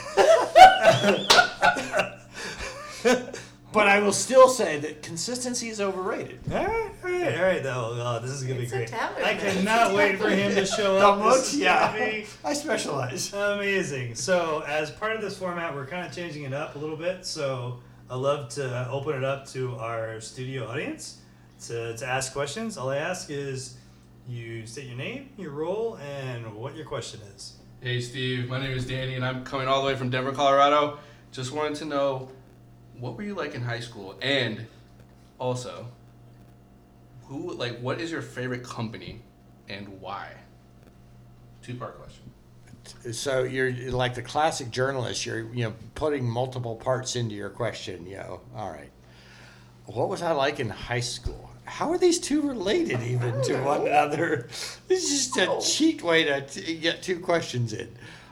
but 3.72 3.86
I 3.86 4.00
will 4.00 4.12
still 4.12 4.48
say 4.48 4.78
that 4.80 5.02
consistency 5.02 5.68
is 5.68 5.80
overrated. 5.80 6.40
All 6.52 6.56
right, 6.64 6.90
all 7.04 7.10
right, 7.10 7.36
all 7.38 7.42
right. 7.44 7.62
Though, 7.62 7.96
oh, 8.00 8.18
this 8.20 8.30
is 8.32 8.42
gonna 8.44 8.60
It's 8.60 8.70
be 8.70 8.76
a 8.76 8.80
great. 8.80 8.88
talent, 8.88 9.18
I 9.24 9.34
man. 9.34 9.40
cannot 9.40 9.94
wait 9.94 10.18
for 10.18 10.28
him 10.28 10.54
to 10.54 10.66
show 10.66 10.96
up. 10.96 11.00
Dumb 11.18 11.18
This 11.28 11.36
looks? 11.36 11.52
is 11.54 11.60
Yeah. 11.60 11.92
gonna 11.92 12.04
be 12.10 12.26
I 12.44 12.52
specialize. 12.52 13.32
Amazing. 13.32 14.14
So, 14.16 14.62
as 14.66 14.90
part 14.90 15.14
of 15.16 15.22
this 15.22 15.36
format, 15.38 15.74
we're 15.74 15.86
kind 15.86 16.06
of 16.06 16.12
changing 16.14 16.44
it 16.44 16.52
up 16.52 16.74
a 16.76 16.78
little 16.78 16.96
bit. 16.96 17.24
So, 17.26 17.80
I 18.10 18.16
love 18.16 18.48
to 18.50 18.88
open 18.90 19.14
it 19.16 19.24
up 19.24 19.46
to 19.48 19.76
our 19.76 20.20
studio 20.20 20.66
audience 20.68 21.18
to, 21.66 21.96
to 21.96 22.06
ask 22.06 22.32
questions. 22.32 22.76
All 22.76 22.90
I 22.90 22.96
ask 22.96 23.30
is 23.30 23.76
you 24.28 24.66
state 24.66 24.86
your 24.86 24.96
name, 24.96 25.30
your 25.36 25.50
role, 25.50 25.96
and 25.96 26.54
what 26.54 26.76
your 26.76 26.84
question 26.84 27.20
is. 27.34 27.56
Hey 27.80 28.00
Steve, 28.00 28.48
my 28.48 28.60
name 28.60 28.76
is 28.76 28.86
Danny 28.86 29.14
and 29.14 29.24
I'm 29.24 29.42
coming 29.44 29.66
all 29.66 29.80
the 29.80 29.86
way 29.86 29.96
from 29.96 30.10
Denver, 30.10 30.32
Colorado. 30.32 30.98
Just 31.32 31.52
wanted 31.52 31.76
to 31.76 31.86
know 31.86 32.28
what 32.98 33.16
were 33.16 33.22
you 33.22 33.34
like 33.34 33.54
in 33.54 33.62
high 33.62 33.80
school 33.80 34.16
and 34.20 34.66
also 35.38 35.86
who 37.24 37.54
like 37.54 37.78
what 37.80 38.00
is 38.00 38.10
your 38.10 38.22
favorite 38.22 38.62
company 38.62 39.22
and 39.68 40.00
why? 40.00 40.32
Two 41.62 41.74
part 41.74 41.98
question. 41.98 42.30
So 43.12 43.44
you're 43.44 43.68
you're 43.68 43.92
like 43.92 44.14
the 44.14 44.22
classic 44.22 44.70
journalist. 44.70 45.24
You're 45.24 45.52
you 45.52 45.64
know 45.64 45.74
putting 45.94 46.28
multiple 46.28 46.76
parts 46.76 47.16
into 47.16 47.34
your 47.34 47.50
question. 47.50 48.06
You 48.06 48.16
know, 48.16 48.40
all 48.54 48.70
right. 48.70 48.90
What 49.86 50.08
was 50.08 50.22
I 50.22 50.32
like 50.32 50.60
in 50.60 50.68
high 50.68 51.00
school? 51.00 51.49
How 51.70 51.90
are 51.92 51.98
these 51.98 52.18
two 52.18 52.42
related 52.42 53.00
even 53.02 53.40
to 53.44 53.62
one 53.62 53.86
another? 53.86 54.48
This 54.88 55.04
is 55.10 55.30
just 55.30 55.36
a 55.36 55.60
cheat 55.64 56.02
way 56.02 56.24
to 56.24 56.40
t- 56.42 56.76
get 56.78 57.02
two 57.02 57.20
questions 57.20 57.72
in. 57.72 57.88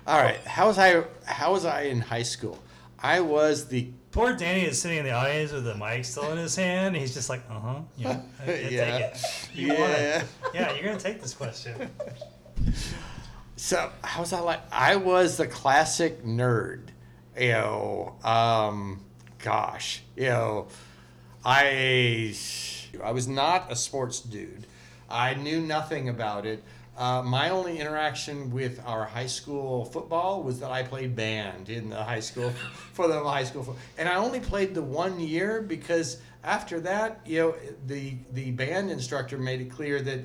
All 0.07 0.19
right, 0.21 0.41
how 0.47 0.67
was 0.67 0.79
I? 0.79 1.05
How 1.25 1.53
was 1.53 1.65
I 1.65 1.83
in 1.83 2.01
high 2.01 2.25
school? 2.25 2.59
I 2.99 3.21
was 3.21 3.69
the 3.69 3.89
Poor 4.11 4.35
Danny 4.35 4.63
is 4.63 4.81
sitting 4.81 4.99
in 4.99 5.05
the 5.05 5.13
audience 5.13 5.53
with 5.53 5.65
the 5.65 5.75
mic 5.77 6.05
still 6.05 6.33
in 6.33 6.39
his 6.39 6.57
hand. 6.57 6.97
He's 6.97 7.15
just 7.15 7.29
like, 7.29 7.43
uh 7.51 7.61
huh, 7.61 7.81
yeah, 7.97 8.21
yeah, 8.47 8.55
Yeah. 8.55 8.99
take 8.99 9.15
it. 9.15 9.49
You 9.55 9.69
want 9.69 9.81
yeah. 9.81 10.19
it. 10.21 10.25
Yeah, 10.55 10.75
you're 10.75 10.85
gonna 10.85 10.99
take 10.99 11.21
this 11.21 11.35
question. 11.35 11.91
So 13.57 13.91
how 14.03 14.21
was 14.21 14.33
I 14.33 14.41
like? 14.41 14.61
I 14.73 14.97
was 14.97 15.37
the 15.37 15.47
classic 15.47 16.25
nerd. 16.25 16.89
You 17.39 17.53
know, 17.53 18.17
um, 18.25 19.05
gosh, 19.39 20.03
you 20.17 20.27
know, 20.27 20.69
I 21.45 22.33
I 23.03 23.13
was 23.13 23.29
not 23.29 23.71
a 23.71 23.77
sports 23.77 24.21
dude. 24.21 24.67
I 25.09 25.35
knew 25.35 25.61
nothing 25.61 26.09
about 26.09 26.47
it. 26.47 26.63
Uh, 26.97 27.23
my 27.23 27.51
only 27.51 27.79
interaction 27.79 28.51
with 28.51 28.83
our 28.85 29.05
high 29.05 29.27
school 29.27 29.85
football 29.85 30.43
was 30.43 30.59
that 30.61 30.73
I 30.73 30.83
played 30.83 31.15
band 31.15 31.69
in 31.69 31.91
the 31.91 32.03
high 32.03 32.21
school 32.21 32.51
for 32.93 33.07
the 33.07 33.23
high 33.23 33.45
school, 33.45 33.77
and 33.97 34.09
I 34.09 34.17
only 34.17 34.41
played 34.41 34.75
the 34.75 34.83
one 34.83 35.21
year 35.21 35.63
because 35.63 36.21
after 36.43 36.81
that, 36.81 37.21
you 37.25 37.39
know, 37.39 37.55
the 37.87 38.17
the 38.33 38.51
band 38.51 38.91
instructor 38.91 39.39
made 39.39 39.61
it 39.61 39.71
clear 39.71 40.03
that 40.03 40.21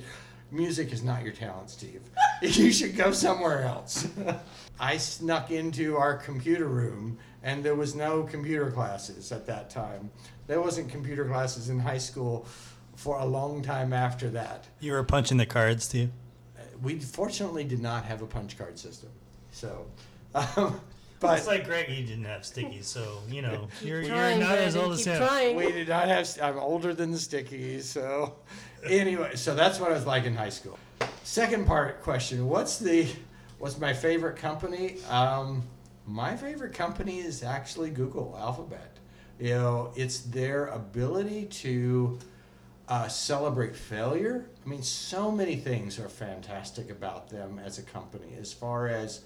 music 0.50 0.92
is 0.92 1.02
not 1.02 1.22
your 1.22 1.32
talent, 1.32 1.70
Steve. 1.70 2.00
you 2.42 2.72
should 2.72 2.96
go 2.96 3.12
somewhere 3.12 3.62
else. 3.62 4.08
I 4.80 4.96
snuck 4.96 5.50
into 5.50 5.96
our 5.96 6.16
computer 6.16 6.66
room, 6.66 7.18
and 7.44 7.62
there 7.62 7.76
was 7.76 7.94
no 7.94 8.24
computer 8.24 8.70
classes 8.70 9.30
at 9.30 9.46
that 9.46 9.70
time. 9.70 10.10
There 10.48 10.60
wasn't 10.60 10.88
computer 10.90 11.24
classes 11.26 11.68
in 11.68 11.78
high 11.78 11.98
school 11.98 12.46
for 12.96 13.18
a 13.20 13.24
long 13.24 13.62
time 13.62 13.92
after 13.92 14.30
that. 14.30 14.64
You 14.80 14.92
were 14.92 15.04
punching 15.04 15.36
the 15.36 15.46
cards, 15.46 15.86
too. 15.86 16.08
We 16.82 16.98
fortunately 16.98 17.64
did 17.64 17.80
not 17.80 18.04
have 18.06 18.22
a 18.22 18.26
punch 18.26 18.58
card 18.58 18.78
system, 18.78 19.10
so. 19.52 19.86
Um, 20.56 20.80
but 21.20 21.38
it's 21.38 21.46
like 21.46 21.64
Greg, 21.64 21.86
he 21.86 22.02
didn't 22.02 22.24
have 22.24 22.42
stickies, 22.42 22.84
so 22.84 23.20
you 23.30 23.40
know 23.40 23.68
you're, 23.82 24.00
you're 24.02 24.10
Trying, 24.10 24.40
not 24.40 24.58
as 24.58 24.74
old 24.76 24.94
as 24.94 25.04
him. 25.06 25.16
trying. 25.16 25.56
we 25.56 25.70
did 25.70 25.88
not 25.88 26.08
have. 26.08 26.28
I'm 26.42 26.58
older 26.58 26.92
than 26.92 27.12
the 27.12 27.18
stickies, 27.18 27.82
so 27.82 28.34
anyway. 28.84 29.36
So 29.36 29.54
that's 29.54 29.78
what 29.78 29.92
I 29.92 29.94
was 29.94 30.06
like 30.06 30.24
in 30.24 30.34
high 30.34 30.48
school. 30.50 30.76
Second 31.22 31.68
part 31.68 32.02
question: 32.02 32.48
What's 32.48 32.78
the 32.78 33.06
what's 33.58 33.78
my 33.78 33.94
favorite 33.94 34.36
company? 34.36 34.96
Um, 35.08 35.62
my 36.06 36.36
favorite 36.36 36.74
company 36.74 37.18
is 37.20 37.42
actually 37.42 37.90
Google 37.90 38.36
Alphabet. 38.38 38.98
You 39.38 39.54
know, 39.54 39.92
it's 39.96 40.20
their 40.20 40.66
ability 40.66 41.46
to 41.46 42.18
uh, 42.88 43.08
celebrate 43.08 43.74
failure. 43.74 44.46
I 44.64 44.68
mean, 44.68 44.82
so 44.82 45.30
many 45.30 45.56
things 45.56 45.98
are 45.98 46.08
fantastic 46.08 46.90
about 46.90 47.30
them 47.30 47.60
as 47.64 47.78
a 47.78 47.82
company. 47.82 48.36
As 48.38 48.52
far 48.52 48.88
as 48.88 49.22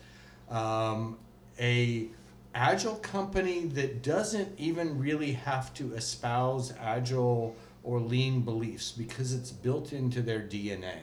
um, 0.49 1.19
a 1.59 2.09
agile 2.55 2.97
company 2.97 3.67
that 3.67 4.03
doesn't 4.03 4.59
even 4.59 4.99
really 4.99 5.33
have 5.33 5.75
to 5.75 5.95
espouse 5.95 6.73
agile 6.81 7.55
or 7.83 8.01
lean 8.01 8.41
beliefs 8.41 8.93
because 8.93 9.35
it's 9.35 9.51
built 9.51 9.93
into 9.93 10.23
their 10.23 10.41
DNA. 10.41 10.99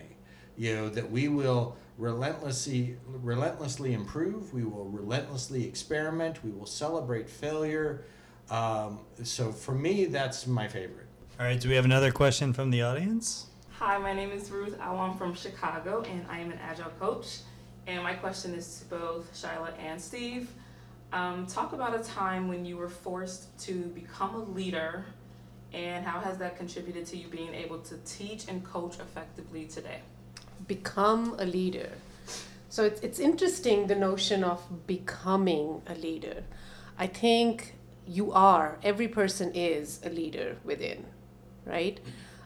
You 0.58 0.76
know 0.76 0.90
that 0.90 1.12
we 1.12 1.28
will 1.28 1.76
relentlessly 1.98 2.98
relentlessly 3.08 3.94
improve. 3.94 4.54
We 4.54 4.64
will 4.64 4.86
relentlessly 4.86 5.66
experiment. 5.66 6.44
We 6.44 6.52
will 6.52 6.66
celebrate 6.66 7.30
failure. 7.30 8.06
Um, 8.50 9.00
so 9.24 9.52
for 9.52 9.74
me, 9.74 10.06
that's 10.06 10.46
my 10.46 10.68
favorite. 10.68 11.08
All 11.40 11.46
right, 11.46 11.60
do 11.60 11.68
we 11.68 11.76
have 11.76 11.86
another 11.86 12.12
question 12.12 12.54
from 12.54 12.72
the 12.72 12.82
audience? 12.82 13.48
Hi, 13.80 13.98
my 13.98 14.14
name 14.14 14.32
is 14.32 14.50
Ruth 14.52 14.80
I'm 14.80 15.18
from 15.18 15.36
Chicago, 15.36 16.02
and 16.04 16.26
I 16.30 16.40
am 16.40 16.52
an 16.52 16.60
agile 16.62 16.92
coach. 17.00 17.40
And 17.88 18.02
my 18.04 18.14
question 18.14 18.54
is 18.54 18.80
to 18.80 18.86
both 18.86 19.34
Shyla 19.34 19.72
and 19.80 20.00
Steve. 20.00 20.50
Um, 21.12 21.46
talk 21.46 21.74
about 21.74 22.00
a 22.00 22.04
time 22.04 22.48
when 22.48 22.66
you 22.66 22.78
were 22.78 22.90
forced 22.90 23.58
to 23.66 23.74
become 23.74 24.34
a 24.36 24.44
leader, 24.44 25.06
and 25.74 26.06
how 26.06 26.20
has 26.20 26.38
that 26.38 26.58
contributed 26.58 27.06
to 27.08 27.18
you 27.18 27.28
being 27.28 27.54
able 27.54 27.80
to 27.80 27.98
teach 28.06 28.48
and 28.48 28.64
coach 28.64 29.00
effectively 29.00 29.66
today? 29.66 30.00
Become 30.68 31.36
a 31.40 31.46
leader. 31.46 31.90
So 32.70 32.84
it's, 32.84 33.02
it's 33.02 33.20
interesting 33.20 33.88
the 33.88 33.96
notion 33.96 34.44
of 34.44 34.86
becoming 34.88 35.82
a 35.88 35.96
leader. 35.96 36.44
I 36.98 37.08
think 37.08 37.76
you 38.08 38.32
are, 38.32 38.78
every 38.84 39.08
person 39.08 39.52
is 39.54 40.00
a 40.04 40.10
leader 40.10 40.58
within, 40.64 41.06
right? 41.66 42.00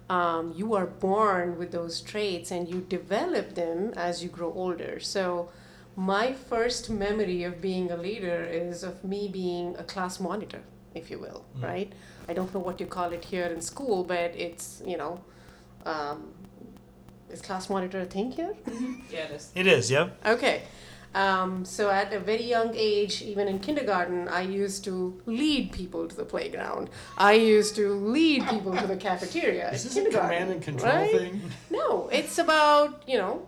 Um, 0.09 0.53
you 0.55 0.73
are 0.73 0.85
born 0.87 1.57
with 1.57 1.71
those 1.71 2.01
traits 2.01 2.51
and 2.51 2.67
you 2.67 2.81
develop 2.81 3.55
them 3.55 3.93
as 3.95 4.23
you 4.23 4.29
grow 4.29 4.51
older. 4.53 4.99
So 4.99 5.49
my 5.95 6.33
first 6.33 6.89
memory 6.89 7.43
of 7.43 7.61
being 7.61 7.91
a 7.91 7.97
leader 7.97 8.43
is 8.43 8.83
of 8.83 9.03
me 9.03 9.27
being 9.27 9.75
a 9.77 9.83
class 9.83 10.19
monitor, 10.19 10.61
if 10.95 11.11
you 11.11 11.19
will, 11.19 11.45
right? 11.61 11.91
I 12.27 12.33
don't 12.33 12.53
know 12.53 12.59
what 12.59 12.79
you 12.79 12.85
call 12.85 13.11
it 13.11 13.25
here 13.25 13.45
in 13.45 13.61
school, 13.61 14.03
but 14.03 14.33
it's, 14.35 14.81
you 14.85 14.97
know, 14.97 15.21
um, 15.85 16.33
is 17.31 17.41
class 17.41 17.69
monitor 17.69 17.99
a 17.99 18.05
thing 18.05 18.31
here? 18.31 18.55
Yeah, 19.11 19.27
this. 19.27 19.51
It 19.55 19.67
is, 19.67 19.89
yep. 19.89 20.17
Okay. 20.25 20.63
Um, 21.15 21.65
so 21.65 21.89
at 21.89 22.13
a 22.13 22.19
very 22.19 22.43
young 22.43 22.75
age, 22.75 23.21
even 23.23 23.47
in 23.47 23.59
kindergarten, 23.59 24.27
I 24.27 24.41
used 24.41 24.83
to 24.83 25.19
lead 25.25 25.71
people 25.71 26.07
to 26.07 26.15
the 26.15 26.25
playground. 26.25 26.89
I 27.17 27.33
used 27.33 27.75
to 27.77 27.93
lead 27.93 28.47
people 28.47 28.75
to 28.75 28.85
the 28.85 28.97
cafeteria. 28.97 29.71
Is 29.71 29.83
this 29.83 29.97
a 29.97 30.09
command 30.09 30.51
and 30.51 30.61
control 30.61 30.93
right? 30.93 31.11
thing? 31.11 31.41
No, 31.71 32.09
it's 32.09 32.37
about, 32.37 33.03
you 33.07 33.17
know, 33.17 33.47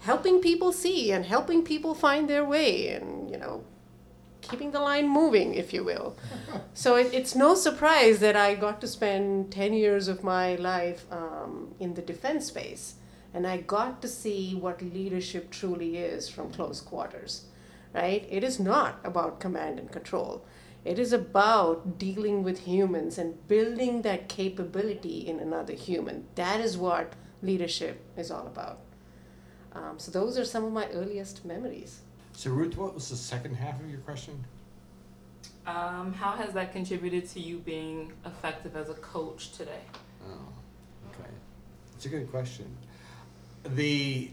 helping 0.00 0.40
people 0.40 0.72
see 0.72 1.12
and 1.12 1.26
helping 1.26 1.62
people 1.62 1.94
find 1.94 2.28
their 2.30 2.44
way 2.44 2.88
and, 2.88 3.30
you 3.30 3.36
know, 3.36 3.62
keeping 4.40 4.70
the 4.70 4.80
line 4.80 5.08
moving, 5.08 5.54
if 5.54 5.74
you 5.74 5.84
will. 5.84 6.16
so 6.74 6.96
it, 6.96 7.12
it's 7.12 7.34
no 7.34 7.54
surprise 7.54 8.20
that 8.20 8.36
I 8.36 8.54
got 8.54 8.80
to 8.80 8.86
spend 8.86 9.52
10 9.52 9.74
years 9.74 10.08
of 10.08 10.24
my 10.24 10.54
life 10.54 11.04
um, 11.12 11.74
in 11.78 11.92
the 11.92 12.02
defense 12.02 12.46
space. 12.46 12.94
And 13.34 13.46
I 13.46 13.58
got 13.58 14.02
to 14.02 14.08
see 14.08 14.54
what 14.54 14.82
leadership 14.82 15.50
truly 15.50 15.96
is 15.96 16.28
from 16.28 16.52
close 16.52 16.80
quarters, 16.80 17.46
right? 17.94 18.26
It 18.30 18.44
is 18.44 18.60
not 18.60 19.00
about 19.04 19.40
command 19.40 19.78
and 19.78 19.90
control. 19.90 20.44
It 20.84 20.98
is 20.98 21.12
about 21.12 21.98
dealing 21.98 22.42
with 22.42 22.66
humans 22.66 23.16
and 23.16 23.46
building 23.48 24.02
that 24.02 24.28
capability 24.28 25.26
in 25.26 25.38
another 25.38 25.74
human. 25.74 26.24
That 26.34 26.60
is 26.60 26.76
what 26.76 27.12
leadership 27.40 28.02
is 28.16 28.30
all 28.30 28.46
about. 28.46 28.80
Um, 29.74 29.98
so 29.98 30.10
those 30.10 30.36
are 30.36 30.44
some 30.44 30.64
of 30.64 30.72
my 30.72 30.88
earliest 30.88 31.44
memories. 31.44 32.00
So 32.32 32.50
Ruth, 32.50 32.76
what 32.76 32.94
was 32.94 33.08
the 33.08 33.16
second 33.16 33.54
half 33.54 33.80
of 33.80 33.88
your 33.88 34.00
question? 34.00 34.44
Um, 35.66 36.12
how 36.12 36.32
has 36.32 36.52
that 36.54 36.72
contributed 36.72 37.28
to 37.30 37.40
you 37.40 37.58
being 37.58 38.12
effective 38.26 38.74
as 38.76 38.90
a 38.90 38.94
coach 38.94 39.52
today? 39.52 39.82
Oh, 40.28 40.48
okay. 41.10 41.30
It's 41.94 42.06
a 42.06 42.08
good 42.08 42.30
question. 42.30 42.76
The 43.64 44.30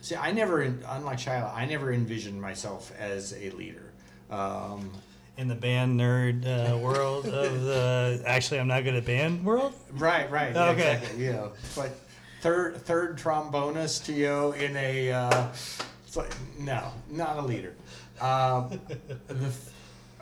see, 0.00 0.16
I 0.16 0.32
never, 0.32 0.62
unlike 0.62 1.18
Shiloh, 1.18 1.52
I 1.54 1.66
never 1.66 1.92
envisioned 1.92 2.40
myself 2.40 2.92
as 2.98 3.32
a 3.34 3.50
leader. 3.50 3.92
Um, 4.30 4.90
In 5.36 5.48
the 5.48 5.54
band 5.54 6.00
nerd 6.00 6.46
uh, 6.46 6.76
world 6.78 7.26
of 7.26 7.62
the 7.62 8.22
actually, 8.26 8.58
I'm 8.60 8.68
not 8.68 8.84
good 8.84 8.94
at 8.94 9.04
band 9.04 9.44
world. 9.44 9.74
right, 9.92 10.30
right. 10.30 10.54
yeah, 10.54 10.70
Okay. 10.70 10.94
Exactly. 10.94 11.24
You 11.26 11.32
know, 11.32 11.52
but 11.76 11.90
third, 12.40 12.76
third 12.82 13.18
trombonist, 13.18 14.08
you 14.14 14.24
know, 14.26 14.52
in 14.52 14.76
a, 14.76 15.12
uh, 15.12 15.48
it's 16.06 16.16
like, 16.16 16.34
no, 16.58 16.92
not 17.10 17.36
a 17.36 17.42
leader. 17.42 17.74
Uh, 18.20 18.68
the 19.28 19.46
f- 19.46 19.72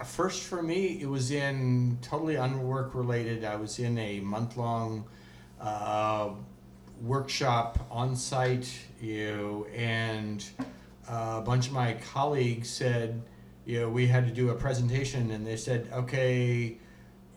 first 0.04 0.42
for 0.42 0.60
me, 0.62 0.98
it 1.00 1.08
was 1.08 1.30
in 1.30 1.96
totally 2.02 2.34
unwork 2.34 2.94
related. 2.94 3.44
I 3.44 3.54
was 3.56 3.78
in 3.78 3.96
a 3.98 4.18
month 4.20 4.56
long 4.56 5.04
uh, 5.60 6.30
workshop 7.02 7.86
on 7.90 8.16
site, 8.16 8.70
you 9.00 9.36
know, 9.36 9.66
and 9.74 10.44
uh, 11.08 11.36
a 11.38 11.40
bunch 11.40 11.66
of 11.66 11.72
my 11.72 11.94
colleagues 12.12 12.68
said, 12.70 13.22
you 13.66 13.80
know, 13.80 13.88
we 13.88 14.06
had 14.06 14.26
to 14.26 14.32
do 14.32 14.50
a 14.50 14.54
presentation, 14.54 15.30
and 15.30 15.46
they 15.46 15.56
said, 15.56 15.88
okay, 15.92 16.76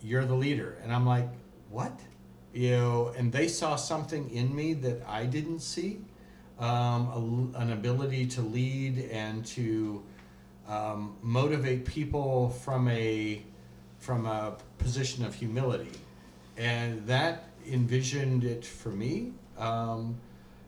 you're 0.02 0.26
the 0.26 0.36
leader, 0.36 0.78
and 0.84 0.94
I'm 0.94 1.06
like, 1.06 1.28
what? 1.70 2.00
You 2.54 2.72
know, 2.72 3.14
and 3.18 3.32
they 3.32 3.48
saw 3.48 3.76
something 3.76 4.30
in 4.32 4.56
me 4.56 4.74
that 4.76 5.02
I 5.08 5.26
didn't 5.26 5.60
see, 5.60 6.00
um, 6.60 7.54
a, 7.56 7.60
an 7.60 7.72
ability 7.72 8.26
to 8.28 8.42
lead 8.42 9.10
and 9.12 9.46
to 9.48 10.04
um, 10.68 11.16
motivate 11.22 11.86
people 11.86 12.50
from 12.50 12.88
a 12.90 13.42
from 14.00 14.26
a 14.28 14.56
position 14.78 15.26
of 15.26 15.34
humility, 15.34 16.00
and 16.56 17.06
that 17.08 17.46
envisioned 17.70 18.44
it 18.44 18.66
for 18.66 18.90
me. 18.90 19.34
Um, 19.58 20.18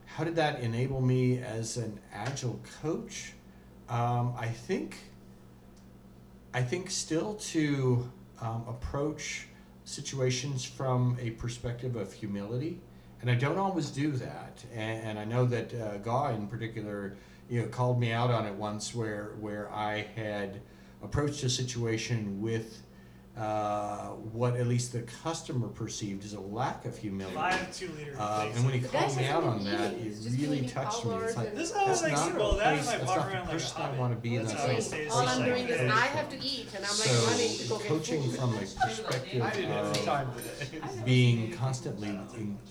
how 0.06 0.24
did 0.24 0.36
that 0.36 0.60
enable 0.60 1.00
me 1.00 1.38
as 1.38 1.76
an 1.76 1.98
agile 2.12 2.60
coach? 2.82 3.32
Um, 3.88 4.34
I 4.38 4.48
think. 4.48 4.96
I 6.52 6.62
think 6.62 6.90
still 6.90 7.34
to 7.34 8.10
um, 8.40 8.64
approach 8.68 9.46
situations 9.84 10.64
from 10.64 11.16
a 11.20 11.30
perspective 11.30 11.94
of 11.94 12.12
humility 12.12 12.80
and 13.20 13.30
I 13.30 13.34
don't 13.34 13.58
always 13.58 13.90
do 13.90 14.12
that. 14.12 14.64
And, 14.74 15.08
and 15.08 15.18
I 15.18 15.24
know 15.24 15.44
that 15.46 15.74
uh, 15.74 15.98
Gaw 15.98 16.30
in 16.30 16.46
particular, 16.46 17.16
you 17.48 17.60
know, 17.60 17.68
called 17.68 18.00
me 18.00 18.12
out 18.12 18.30
on 18.30 18.46
it 18.46 18.54
once 18.54 18.94
where 18.94 19.32
where 19.40 19.70
I 19.72 20.06
had 20.16 20.60
approached 21.02 21.42
a 21.42 21.50
situation 21.50 22.40
with 22.40 22.82
uh, 23.36 24.08
what 24.32 24.56
at 24.56 24.66
least 24.66 24.92
the 24.92 25.02
customer 25.22 25.68
perceived 25.68 26.24
as 26.24 26.32
a 26.34 26.40
lack 26.40 26.84
of 26.84 26.98
humility. 26.98 27.36
Five 27.36 27.74
two 27.74 27.88
liter. 27.96 28.14
Uh, 28.18 28.50
and 28.54 28.64
when 28.64 28.74
he 28.74 28.80
called 28.80 29.16
me 29.16 29.26
out 29.26 29.44
on 29.44 29.64
that, 29.64 29.92
it 29.94 30.14
really 30.38 30.66
touched 30.66 31.04
me. 31.06 31.14
It's 31.14 31.36
like 31.36 31.48
and- 31.48 31.56
This 31.56 31.70
is 31.70 31.76
how 31.76 31.86
that's 31.86 32.02
I 32.02 32.08
like 32.08 32.16
not 32.16 32.32
to 32.32 32.44
a 32.44 32.48
place. 32.54 32.60
and 32.60 32.68
I 32.68 32.74
That's 32.98 33.06
walk 33.06 33.16
not 33.16 33.28
around 33.32 33.46
the 33.46 33.52
like 33.54 33.78
a 33.78 33.80
I 33.82 33.98
want 33.98 34.14
to 34.14 34.20
be 34.20 34.34
in. 34.36 34.42
That's 34.44 34.52
That's 34.54 34.62
how 34.62 34.66
not 34.66 34.74
he 34.74 34.76
the 34.76 34.82
stays 34.82 35.08
place 35.08 35.12
All 35.12 35.28
I'm 35.28 35.44
doing 35.44 35.68
is. 35.68 35.80
I 35.92 36.06
have 36.06 36.28
to 36.28 36.36
eat, 36.44 36.66
and 36.74 36.76
I'm 36.76 36.80
like 36.82 36.90
so 36.90 37.30
running 37.30 37.56
to 37.56 37.68
go 37.68 37.78
get 37.78 37.86
coaching 37.88 38.22
food. 38.24 38.34
from 38.38 38.54
a 38.54 38.58
perspective 38.86 39.42
I 39.42 39.50
didn't 39.50 39.70
have 39.70 39.96
of 40.28 41.04
being 41.04 41.52
constantly 41.52 42.18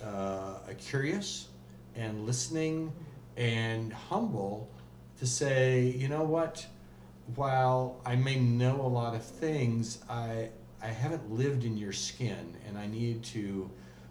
uh, 0.03 0.55
curious 0.77 1.47
and 1.95 2.25
listening 2.25 2.91
and 3.37 3.91
humble 3.93 4.69
to 5.19 5.25
say, 5.25 5.85
you 5.97 6.07
know 6.09 6.23
what, 6.23 6.65
while 7.35 8.01
I 8.05 8.15
may 8.15 8.39
know 8.39 8.81
a 8.81 8.87
lot 8.87 9.15
of 9.15 9.23
things, 9.23 9.99
I 10.09 10.49
I 10.81 10.87
haven't 10.87 11.29
lived 11.29 11.65
in 11.65 11.77
your 11.77 11.91
skin, 11.91 12.55
and 12.67 12.77
I 12.77 12.87
need 12.87 13.23
to 13.35 13.69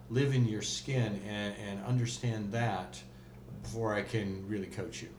live 0.09 0.33
in 0.33 0.45
your 0.47 0.61
skin 0.61 1.19
and, 1.27 1.55
and 1.67 1.85
understand 1.85 2.51
that 2.51 3.01
before 3.63 3.93
I 3.93 4.01
can 4.03 4.47
really 4.47 4.67
coach 4.67 5.01
you. 5.01 5.09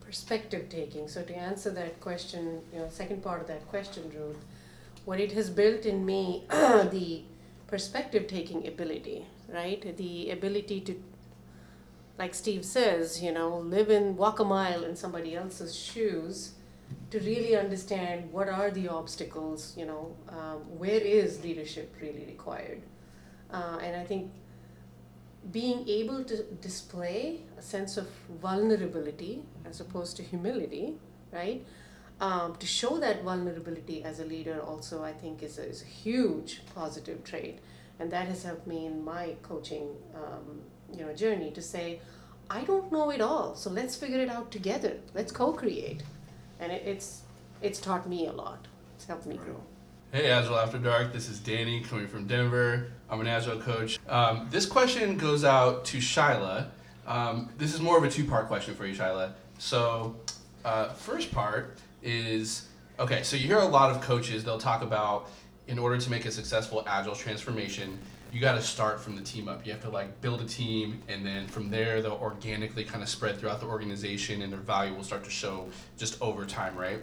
perspective 0.00 0.68
taking. 0.68 1.08
So 1.08 1.22
to 1.22 1.34
answer 1.34 1.70
that 1.70 2.00
question, 2.00 2.60
you 2.72 2.80
know, 2.80 2.88
second 2.90 3.22
part 3.22 3.40
of 3.40 3.46
that 3.48 3.66
question, 3.68 4.12
Ruth, 4.14 4.44
what 5.06 5.18
it 5.20 5.32
has 5.32 5.48
built 5.48 5.86
in 5.86 6.04
me, 6.04 6.44
the 6.50 7.22
perspective 7.66 8.26
taking 8.26 8.66
ability, 8.66 9.24
right? 9.48 9.96
The 9.96 10.30
ability 10.30 10.80
to, 10.82 11.02
like 12.18 12.34
Steve 12.34 12.64
says, 12.64 13.22
you 13.22 13.32
know, 13.32 13.58
live 13.58 13.90
in 13.90 14.16
walk 14.16 14.38
a 14.38 14.44
mile 14.44 14.84
in 14.84 14.96
somebody 14.96 15.34
else's 15.34 15.74
shoes, 15.74 16.52
to 17.10 17.18
really 17.20 17.56
understand 17.56 18.30
what 18.32 18.48
are 18.48 18.70
the 18.70 18.88
obstacles, 18.88 19.74
you 19.76 19.86
know, 19.86 20.14
um, 20.28 20.58
where 20.78 21.00
is 21.00 21.42
leadership 21.42 21.94
really 22.00 22.24
required, 22.26 22.82
uh, 23.50 23.78
and 23.82 23.96
I 23.96 24.04
think 24.04 24.30
being 25.50 25.88
able 25.88 26.22
to 26.24 26.44
display 26.60 27.40
a 27.58 27.62
sense 27.62 27.96
of 27.96 28.08
vulnerability 28.40 29.42
as 29.64 29.80
opposed 29.80 30.16
to 30.18 30.22
humility, 30.22 30.94
right? 31.32 31.64
Um, 32.20 32.54
to 32.56 32.66
show 32.66 32.98
that 32.98 33.24
vulnerability 33.24 34.04
as 34.04 34.20
a 34.20 34.24
leader 34.24 34.60
also, 34.60 35.02
I 35.02 35.12
think, 35.12 35.42
is 35.42 35.58
a, 35.58 35.66
is 35.66 35.82
a 35.82 35.86
huge 35.86 36.62
positive 36.74 37.24
trait. 37.24 37.58
And 37.98 38.10
that 38.12 38.28
has 38.28 38.44
helped 38.44 38.66
me 38.66 38.86
in 38.86 39.04
my 39.04 39.34
coaching 39.42 39.88
um, 40.14 40.60
you 40.92 41.04
know, 41.04 41.12
journey 41.12 41.50
to 41.52 41.62
say, 41.62 42.00
I 42.50 42.62
don't 42.64 42.92
know 42.92 43.10
it 43.10 43.20
all, 43.20 43.54
so 43.54 43.70
let's 43.70 43.96
figure 43.96 44.20
it 44.20 44.28
out 44.28 44.50
together. 44.50 44.98
Let's 45.14 45.32
co 45.32 45.52
create. 45.52 46.02
And 46.60 46.70
it, 46.70 46.82
it's, 46.84 47.22
it's 47.62 47.80
taught 47.80 48.08
me 48.08 48.26
a 48.26 48.32
lot, 48.32 48.66
it's 48.96 49.06
helped 49.06 49.26
me 49.26 49.36
grow. 49.36 49.60
Hey, 50.12 50.30
Agile 50.30 50.58
After 50.58 50.76
Dark. 50.76 51.10
This 51.14 51.30
is 51.30 51.38
Danny 51.38 51.80
coming 51.80 52.06
from 52.06 52.26
Denver. 52.26 52.88
I'm 53.08 53.22
an 53.22 53.26
Agile 53.26 53.58
coach. 53.58 53.98
Um, 54.08 54.46
this 54.50 54.66
question 54.66 55.16
goes 55.16 55.42
out 55.42 55.86
to 55.86 55.98
Shyla. 55.98 56.66
Um, 57.06 57.48
this 57.56 57.72
is 57.72 57.80
more 57.80 57.96
of 57.96 58.04
a 58.04 58.10
two 58.10 58.26
part 58.26 58.46
question 58.46 58.74
for 58.74 58.84
you, 58.84 58.94
Shyla. 58.94 59.32
So, 59.58 60.14
uh, 60.66 60.90
first 60.90 61.32
part 61.32 61.78
is 62.02 62.68
okay, 62.98 63.22
so 63.22 63.36
you 63.36 63.46
hear 63.46 63.58
a 63.58 63.64
lot 63.64 63.90
of 63.90 64.02
coaches, 64.02 64.44
they'll 64.44 64.58
talk 64.58 64.82
about 64.82 65.30
in 65.66 65.78
order 65.78 65.96
to 65.96 66.10
make 66.10 66.26
a 66.26 66.30
successful 66.30 66.84
Agile 66.86 67.14
transformation, 67.14 67.98
you 68.32 68.40
got 68.40 68.54
to 68.54 68.62
start 68.62 69.00
from 69.00 69.14
the 69.14 69.22
team 69.22 69.46
up. 69.46 69.66
You 69.66 69.72
have 69.72 69.82
to 69.82 69.90
like 69.90 70.20
build 70.20 70.40
a 70.40 70.46
team, 70.46 71.02
and 71.08 71.24
then 71.24 71.46
from 71.46 71.70
there, 71.70 72.00
they'll 72.00 72.12
organically 72.12 72.84
kind 72.84 73.02
of 73.02 73.08
spread 73.08 73.38
throughout 73.38 73.60
the 73.60 73.66
organization, 73.66 74.42
and 74.42 74.52
their 74.52 74.60
value 74.60 74.94
will 74.94 75.04
start 75.04 75.24
to 75.24 75.30
show 75.30 75.68
just 75.98 76.20
over 76.22 76.46
time, 76.46 76.76
right? 76.76 77.00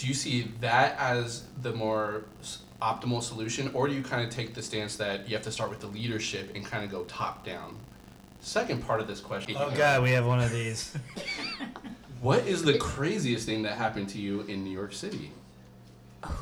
do 0.00 0.06
you 0.06 0.14
see 0.14 0.50
that 0.60 0.98
as 0.98 1.44
the 1.60 1.72
more 1.72 2.24
optimal 2.80 3.22
solution 3.22 3.70
or 3.74 3.86
do 3.86 3.92
you 3.92 4.02
kind 4.02 4.26
of 4.26 4.30
take 4.30 4.54
the 4.54 4.62
stance 4.62 4.96
that 4.96 5.28
you 5.28 5.36
have 5.36 5.44
to 5.44 5.52
start 5.52 5.68
with 5.68 5.78
the 5.80 5.86
leadership 5.86 6.50
and 6.54 6.64
kind 6.64 6.82
of 6.82 6.90
go 6.90 7.04
top 7.04 7.44
down 7.44 7.76
second 8.40 8.82
part 8.82 9.00
of 9.00 9.06
this 9.06 9.20
question 9.20 9.54
Oh 9.58 9.70
god, 9.76 10.02
we 10.02 10.12
have 10.12 10.26
one 10.26 10.40
of 10.40 10.50
these. 10.50 10.96
what 12.22 12.46
is 12.46 12.62
the 12.62 12.78
craziest 12.78 13.44
thing 13.44 13.60
that 13.62 13.76
happened 13.76 14.08
to 14.10 14.18
you 14.18 14.40
in 14.42 14.64
new 14.64 14.70
york 14.70 14.94
city 14.94 15.32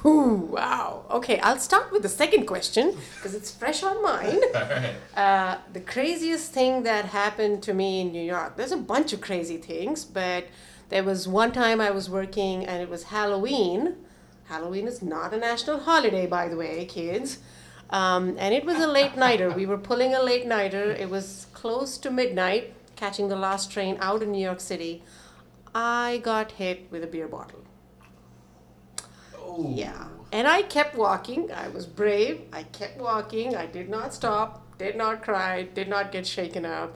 Ooh, 0.05 0.49
wow. 0.51 1.05
Okay, 1.11 1.39
I'll 1.41 1.59
start 1.59 1.93
with 1.93 2.03
the 2.03 2.09
second 2.09 2.47
question 2.47 2.97
because 3.17 3.35
it's 3.35 3.51
fresh 3.51 3.83
on 3.83 4.03
mind. 4.03 4.43
right 4.55 4.95
Uh, 5.17 5.59
the 5.73 5.81
craziest 5.81 6.53
thing 6.53 6.83
that 6.83 7.07
happened 7.07 7.63
to 7.65 7.75
me 7.75 8.01
in 8.01 8.13
New 8.13 8.23
York, 8.23 8.57
there's 8.57 8.73
a 8.73 8.77
bunch 8.77 9.13
of 9.13 9.21
crazy 9.21 9.57
things, 9.57 10.05
but 10.05 10.47
there 10.89 11.05
was 11.05 11.29
one 11.29 11.53
time 11.53 11.81
I 11.81 11.91
was 11.91 12.09
working 12.11 12.65
and 12.67 12.83
it 12.83 12.89
was 12.89 13.05
Halloween. 13.05 13.97
Halloween 14.47 14.89
is 14.89 15.03
not 15.03 15.33
a 15.35 15.37
national 15.37 15.81
holiday, 15.81 16.27
by 16.27 16.49
the 16.49 16.57
way, 16.57 16.85
kids. 16.85 17.39
Um, 17.91 18.37
and 18.39 18.55
it 18.55 18.65
was 18.65 18.79
a 18.79 18.87
late 18.87 19.17
nighter. 19.17 19.51
We 19.51 19.67
were 19.67 19.79
pulling 19.79 20.15
a 20.15 20.23
late 20.23 20.47
nighter. 20.47 20.91
It 20.91 21.09
was 21.09 21.47
close 21.53 21.99
to 21.99 22.11
midnight, 22.11 22.75
catching 22.97 23.29
the 23.29 23.37
last 23.37 23.71
train 23.71 23.97
out 24.01 24.23
of 24.23 24.29
New 24.29 24.43
York 24.43 24.61
City. 24.61 25.03
I 25.75 26.21
got 26.23 26.53
hit 26.53 26.91
with 26.91 27.05
a 27.05 27.07
beer 27.07 27.29
bottle. 27.29 27.61
Oh 29.49 29.73
Yeah. 29.75 30.07
And 30.33 30.47
I 30.47 30.63
kept 30.63 30.95
walking. 30.95 31.51
I 31.53 31.69
was 31.69 31.87
brave. 31.87 32.43
I 32.53 32.63
kept 32.65 32.99
walking. 32.99 33.57
I 33.57 33.67
did 33.67 33.89
not 33.89 34.13
stop, 34.13 34.49
did 34.79 34.95
not 34.97 35.23
cry, 35.23 35.63
did 35.63 35.89
not 35.89 36.13
get 36.13 36.27
shaken 36.27 36.65
up. 36.67 36.91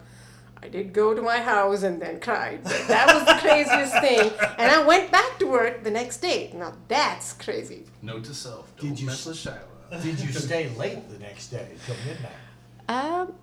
I 0.65 0.69
did 0.69 0.93
go 0.93 1.13
to 1.15 1.23
my 1.23 1.39
house 1.41 1.83
and 1.83 2.01
then 2.01 2.21
cried. 2.21 2.63
But 2.63 2.85
that 2.89 3.07
was 3.15 3.25
the 3.25 3.39
craziest 3.41 3.95
thing. 4.07 4.31
And 4.59 4.71
I 4.71 4.87
went 4.87 5.11
back 5.11 5.39
to 5.41 5.47
work 5.47 5.83
the 5.83 5.91
next 5.91 6.19
day. 6.19 6.53
Now 6.55 6.75
that's 6.89 7.33
crazy. 7.33 7.85
note 8.03 8.25
to 8.25 8.35
self 8.35 8.65
don't 8.77 8.91
Did 8.91 9.01
you 9.01 9.07
mess 9.07 9.21
s- 9.21 9.27
with 9.27 9.39
Shiloh. 9.39 9.69
Did 10.03 10.21
you 10.21 10.31
stay 10.33 10.69
late 10.77 11.09
the 11.11 11.19
next 11.19 11.49
day 11.49 11.69
till 11.87 11.97
midnight? 12.07 12.41
Um, 12.89 13.35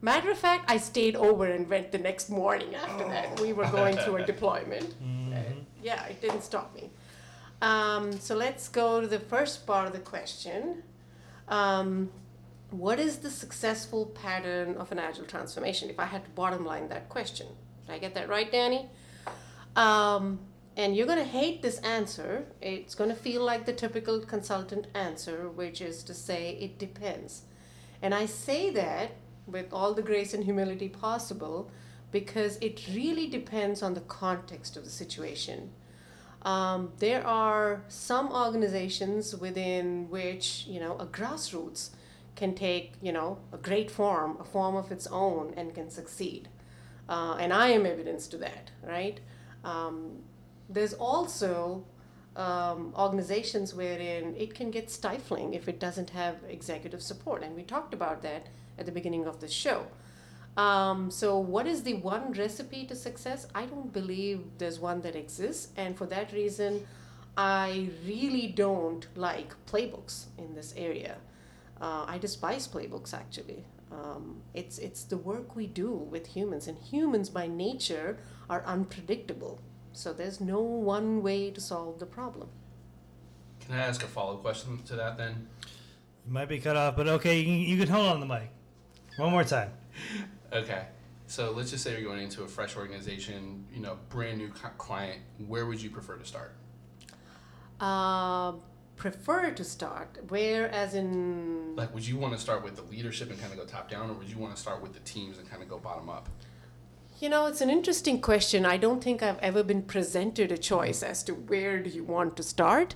matter 0.00 0.30
of 0.30 0.38
fact, 0.38 0.64
I 0.70 0.76
stayed 0.78 1.16
over 1.16 1.44
and 1.46 1.68
went 1.68 1.92
the 1.92 1.98
next 1.98 2.30
morning 2.30 2.74
after 2.74 3.04
that. 3.08 3.40
We 3.40 3.52
were 3.52 3.68
going 3.70 3.96
through 3.96 4.16
a 4.16 4.24
deployment. 4.32 4.94
Uh, 5.34 5.38
yeah, 5.82 6.04
it 6.06 6.20
didn't 6.20 6.42
stop 6.42 6.74
me. 6.74 6.90
Um, 7.60 8.18
so 8.20 8.36
let's 8.36 8.68
go 8.68 9.00
to 9.00 9.06
the 9.06 9.18
first 9.18 9.66
part 9.66 9.86
of 9.86 9.92
the 9.92 9.98
question. 9.98 10.82
Um, 11.48 12.10
what 12.70 13.00
is 13.00 13.18
the 13.18 13.30
successful 13.30 14.06
pattern 14.06 14.76
of 14.76 14.92
an 14.92 14.98
agile 14.98 15.24
transformation? 15.24 15.88
If 15.90 15.98
I 15.98 16.04
had 16.04 16.24
to 16.24 16.30
bottom 16.30 16.64
line 16.64 16.88
that 16.88 17.08
question, 17.08 17.46
did 17.86 17.92
I 17.94 17.98
get 17.98 18.14
that 18.14 18.28
right, 18.28 18.50
Danny? 18.52 18.88
Um, 19.74 20.40
and 20.76 20.94
you're 20.94 21.06
going 21.06 21.18
to 21.18 21.24
hate 21.24 21.62
this 21.62 21.78
answer. 21.78 22.46
It's 22.60 22.94
going 22.94 23.10
to 23.10 23.16
feel 23.16 23.42
like 23.42 23.66
the 23.66 23.72
typical 23.72 24.20
consultant 24.20 24.86
answer, 24.94 25.48
which 25.48 25.80
is 25.80 26.04
to 26.04 26.14
say 26.14 26.56
it 26.60 26.78
depends. 26.78 27.42
And 28.00 28.14
I 28.14 28.26
say 28.26 28.70
that 28.70 29.12
with 29.46 29.72
all 29.72 29.94
the 29.94 30.02
grace 30.02 30.34
and 30.34 30.44
humility 30.44 30.88
possible 30.88 31.70
because 32.12 32.58
it 32.58 32.86
really 32.94 33.26
depends 33.26 33.82
on 33.82 33.94
the 33.94 34.00
context 34.02 34.76
of 34.76 34.84
the 34.84 34.90
situation. 34.90 35.70
Um, 36.42 36.92
there 36.98 37.26
are 37.26 37.82
some 37.88 38.32
organizations 38.32 39.34
within 39.36 40.08
which, 40.08 40.66
you 40.68 40.80
know, 40.80 40.96
a 40.98 41.06
grassroots 41.06 41.90
can 42.36 42.54
take, 42.54 42.92
you 43.02 43.12
know, 43.12 43.38
a 43.52 43.56
great 43.56 43.90
form, 43.90 44.36
a 44.40 44.44
form 44.44 44.76
of 44.76 44.92
its 44.92 45.06
own, 45.08 45.52
and 45.56 45.74
can 45.74 45.90
succeed. 45.90 46.48
Uh, 47.08 47.36
and 47.40 47.52
I 47.52 47.68
am 47.68 47.84
evidence 47.84 48.28
to 48.28 48.36
that, 48.38 48.70
right? 48.86 49.18
Um, 49.64 50.22
there's 50.68 50.94
also 50.94 51.84
um, 52.36 52.94
organizations 52.96 53.74
wherein 53.74 54.34
it 54.36 54.54
can 54.54 54.70
get 54.70 54.90
stifling 54.90 55.54
if 55.54 55.68
it 55.68 55.80
doesn't 55.80 56.10
have 56.10 56.36
executive 56.48 57.02
support. 57.02 57.42
And 57.42 57.56
we 57.56 57.64
talked 57.64 57.92
about 57.92 58.22
that 58.22 58.46
at 58.78 58.86
the 58.86 58.92
beginning 58.92 59.26
of 59.26 59.40
the 59.40 59.48
show. 59.48 59.86
Um, 60.58 61.10
so, 61.10 61.38
what 61.38 61.66
is 61.68 61.84
the 61.84 61.94
one 61.94 62.32
recipe 62.32 62.84
to 62.86 62.96
success? 62.96 63.46
I 63.54 63.66
don't 63.66 63.92
believe 63.92 64.40
there's 64.58 64.80
one 64.80 65.00
that 65.02 65.14
exists. 65.14 65.68
And 65.76 65.96
for 65.96 66.06
that 66.06 66.32
reason, 66.32 66.86
I 67.36 67.90
really 68.04 68.48
don't 68.48 69.06
like 69.14 69.54
playbooks 69.66 70.26
in 70.36 70.54
this 70.56 70.74
area. 70.76 71.18
Uh, 71.80 72.04
I 72.08 72.18
despise 72.18 72.66
playbooks 72.66 73.14
actually. 73.14 73.64
Um, 73.92 74.42
it's, 74.52 74.78
it's 74.78 75.04
the 75.04 75.16
work 75.16 75.54
we 75.56 75.66
do 75.68 75.92
with 75.92 76.26
humans, 76.26 76.66
and 76.66 76.76
humans 76.76 77.30
by 77.30 77.46
nature 77.46 78.18
are 78.50 78.64
unpredictable. 78.66 79.60
So, 79.92 80.12
there's 80.12 80.40
no 80.40 80.60
one 80.60 81.22
way 81.22 81.52
to 81.52 81.60
solve 81.60 82.00
the 82.00 82.06
problem. 82.06 82.48
can 83.60 83.76
i 83.76 83.80
ask 83.90 84.02
a 84.02 84.06
follow-up 84.08 84.42
question 84.42 84.82
to 84.86 84.96
that 84.96 85.16
then 85.18 85.46
You 86.26 86.32
might 86.32 86.48
be 86.48 86.58
cut 86.58 86.76
off, 86.76 86.96
but 86.96 87.06
okay, 87.08 87.38
you, 87.38 87.44
can- 87.44 87.60
you 87.70 87.78
can 87.78 87.88
hold 87.94 88.06
on 88.08 88.20
the 88.20 88.26
mic. 88.26 88.50
One 89.18 89.30
more 89.30 89.44
time. 89.44 89.70
okay 90.52 90.86
so 91.26 91.52
let's 91.52 91.70
just 91.70 91.84
say 91.84 91.92
you're 91.92 92.08
going 92.08 92.22
into 92.22 92.42
a 92.42 92.48
fresh 92.48 92.76
organization 92.76 93.64
you 93.72 93.80
know 93.80 93.98
brand 94.08 94.38
new 94.38 94.48
client 94.78 95.20
where 95.46 95.66
would 95.66 95.80
you 95.80 95.90
prefer 95.90 96.16
to 96.16 96.24
start 96.24 96.52
Uh, 97.80 98.52
prefer 98.96 99.52
to 99.52 99.62
start. 99.62 100.18
Where, 100.28 100.68
as 100.70 100.94
in, 100.94 101.76
Like, 101.76 101.94
would 101.94 102.04
you 102.06 102.16
want 102.16 102.34
to 102.34 102.40
start 102.40 102.64
with 102.64 102.74
the 102.74 102.82
leadership 102.82 103.30
and 103.30 103.38
kind 103.38 103.52
of 103.52 103.58
go 103.58 103.64
top 103.64 103.88
down, 103.88 104.10
or 104.10 104.14
would 104.14 104.28
you 104.28 104.38
want 104.38 104.54
to 104.56 104.60
start 104.60 104.82
with 104.82 104.92
the 104.92 105.00
teams 105.00 105.38
and 105.38 105.48
kind 105.48 105.62
of 105.62 105.68
go 105.68 105.78
bottom 105.78 106.08
up? 106.10 106.28
you 107.20 107.28
know, 107.28 107.46
it's 107.46 107.60
an 107.60 107.70
interesting 107.70 108.20
question. 108.20 108.64
I 108.64 108.76
don't 108.76 109.02
think 109.02 109.22
I've 109.24 109.40
ever 109.40 109.62
been 109.64 109.82
presented 109.82 110.52
a 110.52 110.58
choice 110.58 111.02
as 111.02 111.22
to 111.24 111.32
where 111.34 111.80
do 111.82 111.90
you 111.90 112.04
want 112.04 112.36
to 112.36 112.42
start. 112.44 112.94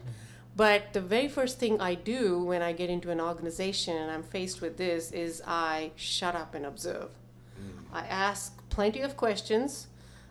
But 0.54 0.92
the 0.92 1.00
very 1.00 1.28
first 1.28 1.58
thing 1.58 1.80
I 1.80 1.94
do 1.94 2.38
when 2.42 2.62
I 2.62 2.72
get 2.72 2.88
into 2.90 3.10
an 3.10 3.20
organization 3.20 3.96
and 3.96 4.10
I'm 4.12 4.22
faced 4.22 4.60
with 4.60 4.76
this 4.76 5.10
is 5.10 5.42
I 5.46 5.90
shut 5.96 6.36
up 6.36 6.54
and 6.54 6.64
observe. 6.66 7.10
I 7.92 8.06
ask 8.06 8.68
plenty 8.70 9.00
of 9.00 9.16
questions, 9.16 9.88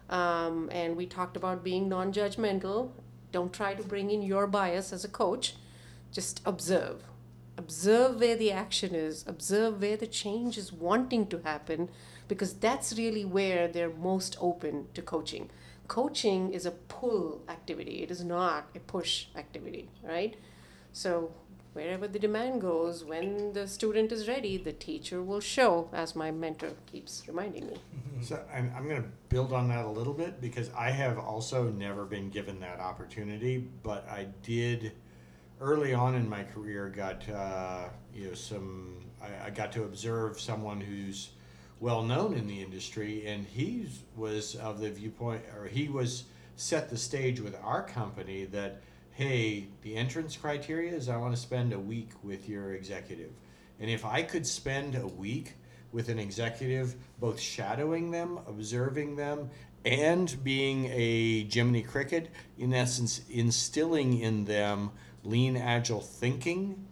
um, 0.10 0.70
and 0.72 0.98
we 0.98 1.06
talked 1.06 1.38
about 1.38 1.64
being 1.64 1.88
non 1.88 2.12
judgmental. 2.12 2.92
Don't 3.32 3.54
try 3.54 3.76
to 3.76 3.84
bring 3.84 4.10
in 4.10 4.22
your 4.22 4.48
bias 4.48 4.92
as 4.92 5.06
a 5.06 5.08
coach, 5.08 5.56
just 6.12 6.42
observe. 6.46 7.04
Observe 7.58 8.20
where 8.20 8.36
the 8.36 8.52
action 8.52 8.96
is, 8.96 9.24
observe 9.28 9.82
where 9.82 9.96
the 9.96 10.08
change 10.08 10.58
is 10.58 10.74
wanting 10.74 11.28
to 11.28 11.40
happen, 11.44 11.90
because 12.28 12.54
that's 12.54 12.98
really 12.98 13.24
where 13.24 13.68
they're 13.68 13.90
most 13.90 14.36
open 14.42 14.88
to 14.94 15.02
coaching. 15.02 15.50
Coaching 15.88 16.54
is 16.54 16.66
a 16.66 16.72
pull 16.72 17.42
activity, 17.48 18.02
it 18.02 18.10
is 18.10 18.24
not 18.24 18.70
a 18.76 18.80
push 18.80 19.28
activity, 19.36 19.90
right? 20.04 20.36
So, 20.94 21.34
wherever 21.74 22.08
the 22.08 22.20
demand 22.20 22.62
goes, 22.62 23.04
when 23.04 23.54
the 23.54 23.68
student 23.68 24.12
is 24.12 24.28
ready, 24.28 24.58
the 24.58 24.74
teacher 24.74 25.22
will 25.22 25.40
show, 25.40 25.90
as 25.94 26.16
my 26.16 26.32
mentor 26.32 26.72
keeps 26.92 27.24
reminding 27.28 27.68
me. 27.68 27.78
So 28.22 28.44
I'm, 28.54 28.72
I'm 28.76 28.88
going 28.88 29.02
to 29.02 29.10
build 29.30 29.54
on 29.54 29.70
that 29.70 29.86
a 29.86 29.90
little 29.90 30.14
bit 30.14 30.42
because 30.42 30.70
I 30.78 30.92
have 30.92 31.18
also 31.18 31.70
never 31.70 32.06
been 32.06 32.30
given 32.30 32.60
that 32.60 32.80
opportunity, 32.80 33.68
but 33.84 34.08
I 34.10 34.28
did 34.44 34.92
early 35.60 35.94
on 35.94 36.16
in 36.16 36.28
my 36.28 36.44
career 36.44 36.90
got 36.90 37.28
uh, 37.30 37.86
you 38.14 38.28
know 38.28 38.34
some 38.34 38.98
I, 39.22 39.48
I 39.48 39.50
got 39.52 39.72
to 39.74 39.84
observe 39.84 40.40
someone 40.42 40.82
who's 40.82 41.30
well 41.80 42.04
known 42.04 42.34
in 42.34 42.48
the 42.48 42.62
industry, 42.62 43.26
and 43.28 43.46
he 43.46 43.88
was 44.16 44.56
of 44.56 44.80
the 44.80 44.90
viewpoint 44.90 45.44
or 45.58 45.68
he 45.68 45.88
was 45.88 46.26
set 46.56 46.90
the 46.90 46.98
stage 46.98 47.40
with 47.40 47.56
our 47.64 47.84
company 47.84 48.46
that 48.46 48.82
hey 49.22 49.68
the 49.84 49.96
entrance 49.96 50.36
criteria 50.36 50.92
is 50.92 51.08
I 51.08 51.16
want 51.16 51.36
to 51.36 51.40
spend 51.40 51.74
a 51.74 51.80
week 51.80 52.10
with 52.24 52.50
your 52.50 52.74
executive, 52.74 53.30
and 53.80 53.88
if 53.88 54.04
I 54.04 54.24
could 54.24 54.48
spend 54.48 54.96
a 54.96 55.06
week 55.06 55.54
with 55.92 56.10
an 56.10 56.18
executive, 56.18 56.96
both 57.20 57.40
shadowing 57.40 58.10
them, 58.10 58.40
observing 58.48 59.18
them, 59.18 59.52
and 59.86 60.44
being 60.44 60.88
a 60.88 61.44
Jiminy 61.44 61.84
Cricket, 61.84 62.32
in 62.58 62.74
essence, 62.74 63.22
instilling 63.30 64.18
in 64.18 64.46
them 64.46 64.90
lean, 65.24 65.56
agile 65.56 66.02
thinking, 66.02 66.88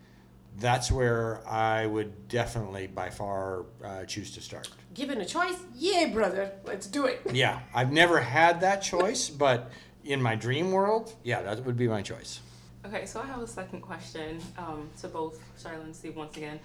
that's 0.60 0.92
where 0.92 1.42
I 1.48 1.88
would 1.88 2.28
definitely 2.28 2.86
by 2.86 3.10
far 3.10 3.66
uh, 3.84 4.04
choose 4.06 4.30
to 4.36 4.42
start. 4.42 4.70
Given 4.94 5.20
a 5.22 5.26
choice, 5.26 5.58
yeah, 5.74 6.10
brother, 6.14 6.52
let's 6.64 6.86
do 6.86 7.06
it. 7.06 7.22
Yeah, 7.32 7.60
I've 7.74 7.92
never 7.92 8.20
had 8.20 8.62
that 8.62 8.84
choice, 8.84 9.30
but 9.30 9.72
in 10.04 10.22
my 10.22 10.36
dream 10.36 10.72
world, 10.72 11.14
yeah, 11.24 11.42
that 11.42 11.64
would 11.66 11.78
be 11.78 11.88
my 11.88 12.02
choice. 12.02 12.42
Okay, 12.86 13.06
so 13.06 13.20
I 13.20 13.26
have 13.26 13.42
a 13.42 13.48
second 13.48 13.82
question 13.82 14.40
um, 14.58 14.90
to 15.02 15.08
both 15.08 15.40
Charlotte 15.62 15.86
and 15.86 15.96
Steve 15.96 16.16
once 16.16 16.38
again. 16.38 16.60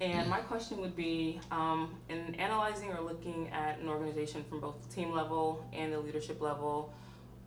And 0.00 0.28
my 0.30 0.40
question 0.40 0.78
would 0.80 0.96
be 0.96 1.40
um, 1.50 1.94
in 2.08 2.34
analyzing 2.36 2.90
or 2.90 3.00
looking 3.02 3.50
at 3.50 3.78
an 3.78 3.88
organization 3.88 4.42
from 4.48 4.60
both 4.60 4.82
the 4.82 4.94
team 4.94 5.12
level 5.12 5.64
and 5.72 5.92
the 5.92 6.00
leadership 6.00 6.40
level, 6.40 6.92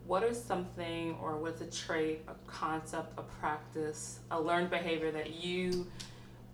what 0.06 0.24
is 0.24 0.41
something 0.41 1.18
or 1.22 1.38
what's 1.38 1.62
a 1.62 1.66
trait, 1.66 2.22
a 2.28 2.34
concept, 2.46 3.18
a 3.18 3.24
practice, 3.24 4.20
a 4.32 4.39
learned 4.39 4.70
behavior 4.70 5.12
that 5.12 5.44
you 5.44 5.88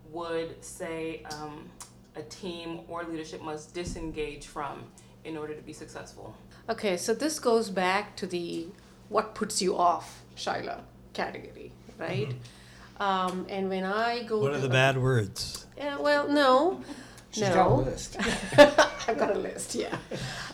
would 0.10 0.64
say 0.64 1.24
um, 1.34 1.70
a 2.16 2.22
team 2.24 2.82
or 2.88 3.04
leadership 3.04 3.42
must 3.42 3.74
disengage 3.74 4.48
from 4.48 4.84
in 5.26 5.36
order 5.36 5.54
to 5.54 5.62
be 5.62 5.74
successful? 5.74 6.36
Okay, 6.70 6.98
so 6.98 7.14
this 7.14 7.40
goes 7.40 7.70
back 7.70 8.16
to 8.18 8.28
the 8.28 8.68
what 9.10 9.34
puts 9.34 9.62
you 9.62 9.76
off, 9.76 10.22
Shyla 10.38 10.82
category, 11.14 11.72
right? 11.98 12.34
Um, 13.00 13.46
and 13.50 13.70
when 13.70 13.84
I 13.84 14.24
go 14.24 14.40
What 14.40 14.50
to 14.50 14.56
are 14.58 14.60
the 14.60 14.68
a- 14.68 14.70
bad 14.70 15.02
words? 15.02 15.66
Yeah, 15.78 15.98
well, 15.98 16.28
no, 16.28 16.82
She's 17.32 17.44
no. 17.44 17.54
got 17.54 17.72
a 17.72 17.74
list. 17.76 18.18
I've 19.08 19.18
got 19.18 19.36
a 19.36 19.40
list, 19.40 19.74
yeah. 19.76 19.98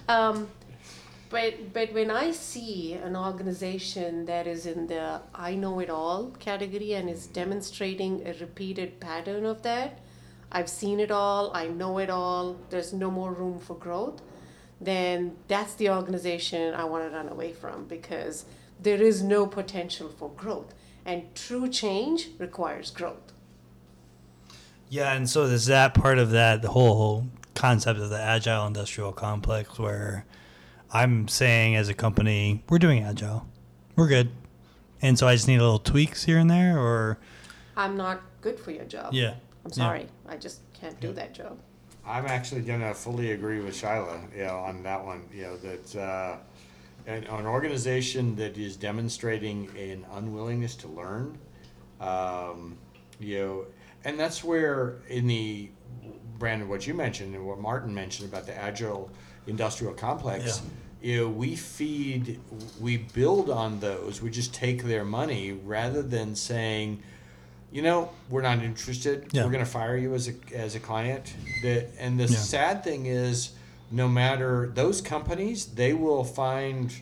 Um, 0.08 0.48
but 1.30 1.74
but 1.74 1.92
when 1.94 2.10
I 2.12 2.32
see 2.32 2.94
an 2.94 3.16
organization 3.18 4.26
that 4.26 4.48
is 4.48 4.66
in 4.66 4.88
the 4.88 5.22
I 5.34 5.56
know 5.56 5.80
it 5.80 5.90
all 5.90 6.32
category 6.40 6.94
and 6.94 7.10
is 7.10 7.28
demonstrating 7.28 8.26
a 8.26 8.34
repeated 8.40 9.00
pattern 9.02 9.46
of 9.46 9.64
that, 9.64 10.00
I've 10.52 10.70
seen 10.70 11.00
it 11.02 11.12
all, 11.12 11.52
I 11.54 11.68
know 11.68 11.98
it 11.98 12.10
all, 12.10 12.56
there's 12.70 12.94
no 12.94 13.12
more 13.12 13.34
room 13.34 13.60
for 13.60 13.76
growth, 13.76 14.22
then 14.86 15.36
that's 15.48 15.74
the 15.76 15.90
organization 15.90 16.74
I 16.74 16.84
want 16.86 17.10
to 17.10 17.16
run 17.16 17.28
away 17.30 17.52
from 17.54 17.86
because 17.86 18.46
there 18.82 19.02
is 19.02 19.22
no 19.24 19.46
potential 19.48 20.10
for 20.10 20.30
growth. 20.30 20.74
And 21.06 21.34
true 21.36 21.68
change 21.70 22.30
requires 22.40 22.90
growth. 22.92 23.32
Yeah, 24.90 25.14
and 25.14 25.30
so 25.30 25.48
there's 25.48 25.66
that 25.68 25.94
part 25.94 26.18
of 26.20 26.32
that 26.32 26.62
the 26.62 26.70
whole 26.70 27.28
concept 27.54 28.00
of 28.00 28.10
the 28.10 28.20
agile 28.20 28.68
industrial 28.68 29.12
complex 29.12 29.80
where 29.80 30.26
I'm 30.92 31.28
saying 31.28 31.76
as 31.76 31.90
a 31.90 31.94
company, 31.94 32.64
we're 32.70 32.80
doing 32.80 33.04
agile. 33.04 33.48
We're 33.96 34.08
good. 34.08 34.30
And 35.02 35.18
so 35.18 35.28
I 35.28 35.36
just 35.36 35.48
need 35.48 35.58
a 35.60 35.64
little 35.64 35.80
tweaks 35.80 36.24
here 36.24 36.38
and 36.38 36.50
there 36.50 36.78
or 36.80 37.18
I'm 37.78 37.98
not 37.98 38.22
good 38.42 38.60
for 38.60 38.72
your 38.72 38.86
job. 38.86 39.14
yeah. 39.14 39.36
I'm 39.64 39.72
Yeah. 39.72 39.74
sorry. 39.74 40.08
I 40.28 40.38
just 40.38 40.62
can't 40.74 41.00
do 41.00 41.12
that 41.14 41.34
job. 41.34 41.58
I'm 42.08 42.26
actually 42.28 42.62
gonna 42.62 42.94
fully 42.94 43.32
agree 43.32 43.60
with 43.60 43.74
Shyla, 43.76 44.36
you 44.36 44.44
know, 44.44 44.60
on 44.60 44.84
that 44.84 45.04
one. 45.04 45.24
You 45.34 45.44
know 45.44 45.58
that 45.58 45.96
uh, 45.96 46.38
an, 47.08 47.24
an 47.26 47.46
organization 47.46 48.36
that 48.36 48.58
is 48.58 48.78
demonstrating 48.78 49.70
an 49.78 50.06
unwillingness 50.14 50.76
to 50.78 50.88
learn, 50.88 51.38
um, 52.00 52.78
you 53.20 53.40
know, 53.40 53.66
and 54.04 54.20
that's 54.20 54.44
where 54.44 54.98
in 55.08 55.28
the 55.28 55.70
Brandon, 56.38 56.68
what 56.70 56.86
you 56.86 56.94
mentioned 56.94 57.34
and 57.34 57.46
what 57.46 57.60
Martin 57.60 57.94
mentioned 57.94 58.30
about 58.30 58.46
the 58.46 58.56
agile 58.56 59.10
industrial 59.48 59.94
complex. 59.94 60.62
You 61.02 61.18
know, 61.18 61.30
we 61.30 61.56
feed, 61.56 62.40
we 62.80 62.98
build 62.98 63.50
on 63.50 63.80
those. 63.80 64.22
We 64.22 64.32
just 64.32 64.54
take 64.54 64.84
their 64.84 65.06
money 65.06 65.52
rather 65.52 66.02
than 66.02 66.36
saying, 66.36 67.04
you 67.72 67.82
know, 67.82 68.10
we're 68.30 68.42
not 68.42 68.60
interested. 68.64 69.28
Yeah. 69.32 69.44
We're 69.44 69.52
going 69.52 69.66
to 69.66 69.70
fire 69.70 69.98
you 69.98 70.14
as 70.14 70.30
a 70.30 70.34
as 70.54 70.76
a 70.76 70.80
client. 70.80 71.34
The, 71.62 71.88
and 72.00 72.20
the 72.20 72.24
Yeah. 72.26 72.38
sad 72.38 72.84
thing 72.84 73.06
is, 73.06 73.52
no 73.92 74.08
matter 74.08 74.72
those 74.74 75.02
companies, 75.02 75.66
they 75.66 75.94
will 75.94 76.24
find 76.24 76.94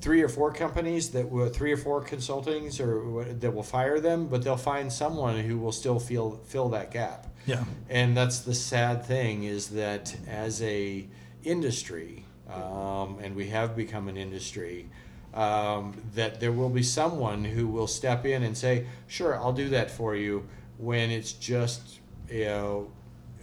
three 0.00 0.22
or 0.22 0.28
four 0.28 0.52
companies 0.52 1.10
that 1.10 1.30
will 1.30 1.48
three 1.48 1.72
or 1.72 1.76
four 1.76 2.02
consultings 2.02 2.78
or 2.80 3.24
that 3.32 3.54
will 3.54 3.62
fire 3.62 4.00
them, 4.00 4.26
but 4.26 4.42
they'll 4.42 4.56
find 4.56 4.92
someone 4.92 5.38
who 5.40 5.58
will 5.58 5.72
still 5.72 5.98
feel 5.98 6.40
fill 6.44 6.68
that 6.70 6.90
gap. 6.90 7.26
Yeah. 7.46 7.64
And 7.90 8.16
that's 8.16 8.40
the 8.40 8.54
sad 8.54 9.04
thing 9.04 9.44
is 9.44 9.68
that 9.70 10.14
as 10.28 10.62
a 10.62 11.06
industry, 11.42 12.24
um, 12.50 13.18
and 13.22 13.34
we 13.36 13.48
have 13.48 13.74
become 13.76 14.08
an 14.08 14.16
industry, 14.16 14.88
um, 15.34 16.00
that 16.14 16.40
there 16.40 16.52
will 16.52 16.68
be 16.68 16.82
someone 16.82 17.44
who 17.44 17.66
will 17.66 17.86
step 17.88 18.24
in 18.24 18.42
and 18.44 18.56
say, 18.56 18.86
"Sure, 19.06 19.36
I'll 19.36 19.52
do 19.52 19.68
that 19.70 19.90
for 19.90 20.14
you," 20.14 20.46
when 20.78 21.10
it's 21.10 21.32
just 21.32 22.00
you 22.30 22.46
know 22.46 22.90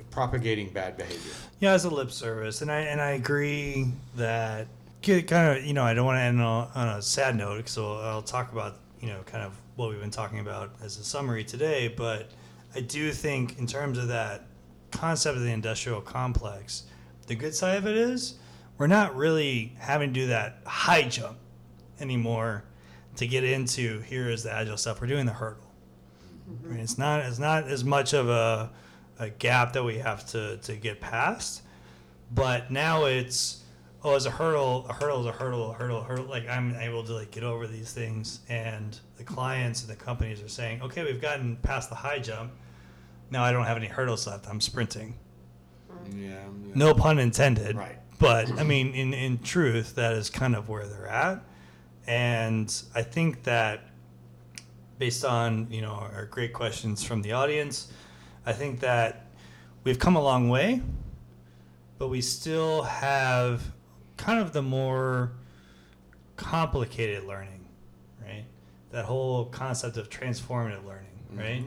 propagating 0.10 0.70
bad 0.70 0.98
behavior. 0.98 1.34
Yeah, 1.60 1.74
as 1.74 1.86
a 1.86 1.90
lip 1.90 2.12
service, 2.12 2.62
and 2.62 2.72
I 2.72 2.82
and 2.82 3.02
I 3.02 3.12
agree 3.12 3.88
that 4.16 4.68
kind 5.04 5.58
of 5.58 5.66
you 5.66 5.74
know 5.74 5.84
I 5.84 5.94
don't 5.94 6.06
want 6.06 6.18
to 6.18 6.22
end 6.22 6.42
on, 6.42 6.70
on 6.74 6.88
a 6.88 7.02
sad 7.02 7.36
note, 7.36 7.68
so 7.68 7.98
I'll 7.98 8.22
talk 8.22 8.52
about 8.52 8.78
you 9.02 9.08
know 9.08 9.20
kind 9.26 9.44
of 9.44 9.54
what 9.76 9.90
we've 9.90 10.00
been 10.00 10.12
talking 10.12 10.40
about 10.40 10.72
as 10.82 10.98
a 10.98 11.04
summary 11.04 11.44
today. 11.44 11.90
But 11.90 12.32
I 12.74 12.80
do 12.80 13.12
think 13.12 13.60
in 13.60 13.68
terms 13.68 13.98
of 13.98 14.08
that 14.08 14.46
concept 14.92 15.38
of 15.38 15.44
the 15.44 15.52
industrial 15.52 16.02
complex, 16.02 16.84
the 17.28 17.36
good 17.36 17.54
side 17.54 17.78
of 17.78 17.86
it 17.86 17.98
is 17.98 18.36
we're 18.78 18.88
not 18.88 19.16
really 19.16 19.74
having 19.78 20.14
to 20.14 20.20
do 20.22 20.28
that 20.28 20.60
high 20.66 21.04
jump 21.04 21.38
anymore 22.02 22.64
to 23.18 23.28
get 23.28 23.44
into 23.44 24.00
here 24.02 24.30
is 24.30 24.44
the 24.44 24.52
agile 24.52 24.78
stuff. 24.78 25.02
We're 25.02 25.08
doing 25.08 25.26
the 25.26 25.34
hurdle. 25.34 25.72
Mm-hmm. 26.50 26.66
I 26.66 26.70
mean, 26.72 26.80
it's 26.80 26.98
not 26.98 27.20
it's 27.22 27.40
not 27.40 27.66
as 27.66 27.84
much 27.84 28.14
of 28.14 28.30
a, 28.30 28.72
a 29.20 29.30
gap 29.30 29.74
that 29.74 29.84
we 29.84 29.98
have 30.00 30.26
to, 30.28 30.58
to 30.58 30.76
get 30.76 31.00
past, 31.00 31.64
but 32.34 32.72
now 32.72 33.06
it's 33.06 33.64
oh, 34.04 34.16
as 34.16 34.26
a 34.26 34.32
hurdle, 34.32 34.86
a 34.90 34.94
hurdle 34.94 35.22
is 35.22 35.28
a 35.28 35.32
hurdle, 35.32 35.72
a 35.72 35.74
hurdle, 35.74 36.00
a 36.00 36.04
hurdle. 36.04 36.26
Like 36.26 36.48
I'm 36.50 36.76
able 36.76 37.04
to 37.04 37.14
like 37.14 37.32
get 37.32 37.44
over 37.44 37.68
these 37.68 37.94
things, 37.94 38.42
and 38.50 39.00
the 39.18 39.24
clients 39.24 39.82
and 39.82 39.90
the 39.90 39.96
companies 39.96 40.42
are 40.42 40.50
saying, 40.50 40.82
okay, 40.82 41.04
we've 41.04 41.22
gotten 41.22 41.58
past 41.58 41.90
the 41.90 41.96
high 41.96 42.20
jump. 42.20 42.52
Now 43.30 43.44
I 43.44 43.52
don't 43.52 43.66
have 43.66 43.78
any 43.78 43.88
hurdles 43.88 44.28
left. 44.28 44.48
I'm 44.50 44.60
sprinting. 44.60 45.16
Yeah. 46.16 46.40
No 46.74 46.94
pun 46.94 47.20
intended. 47.20 47.78
Right. 47.78 47.98
But 48.20 48.52
I 48.60 48.64
mean, 48.64 48.94
in, 48.94 49.14
in 49.14 49.40
truth, 49.40 49.96
that 49.96 50.14
is 50.14 50.30
kind 50.30 50.56
of 50.56 50.70
where 50.70 50.86
they're 50.86 51.08
at. 51.08 51.44
And 52.12 52.84
I 52.94 53.04
think 53.04 53.44
that 53.44 53.86
based 55.00 55.24
on 55.24 55.68
you 55.72 55.80
know 55.80 55.94
our 55.94 56.26
great 56.26 56.52
questions 56.52 57.06
from 57.06 57.22
the 57.22 57.32
audience, 57.32 57.90
I 58.46 58.52
think 58.52 58.82
that 58.82 59.28
we've 59.86 59.98
come 59.98 60.18
a 60.18 60.22
long 60.22 60.50
way, 60.50 60.82
but 61.98 62.10
we 62.10 62.20
still 62.20 62.82
have 62.84 63.64
kind 64.18 64.42
of 64.42 64.52
the 64.52 64.62
more 64.62 65.32
complicated 66.36 67.24
learning, 67.24 67.66
right? 68.22 68.44
That 68.92 69.06
whole 69.06 69.46
concept 69.46 69.96
of 69.96 70.10
transformative 70.10 70.84
learning, 70.86 71.16
mm-hmm. 71.30 71.40
right? 71.40 71.66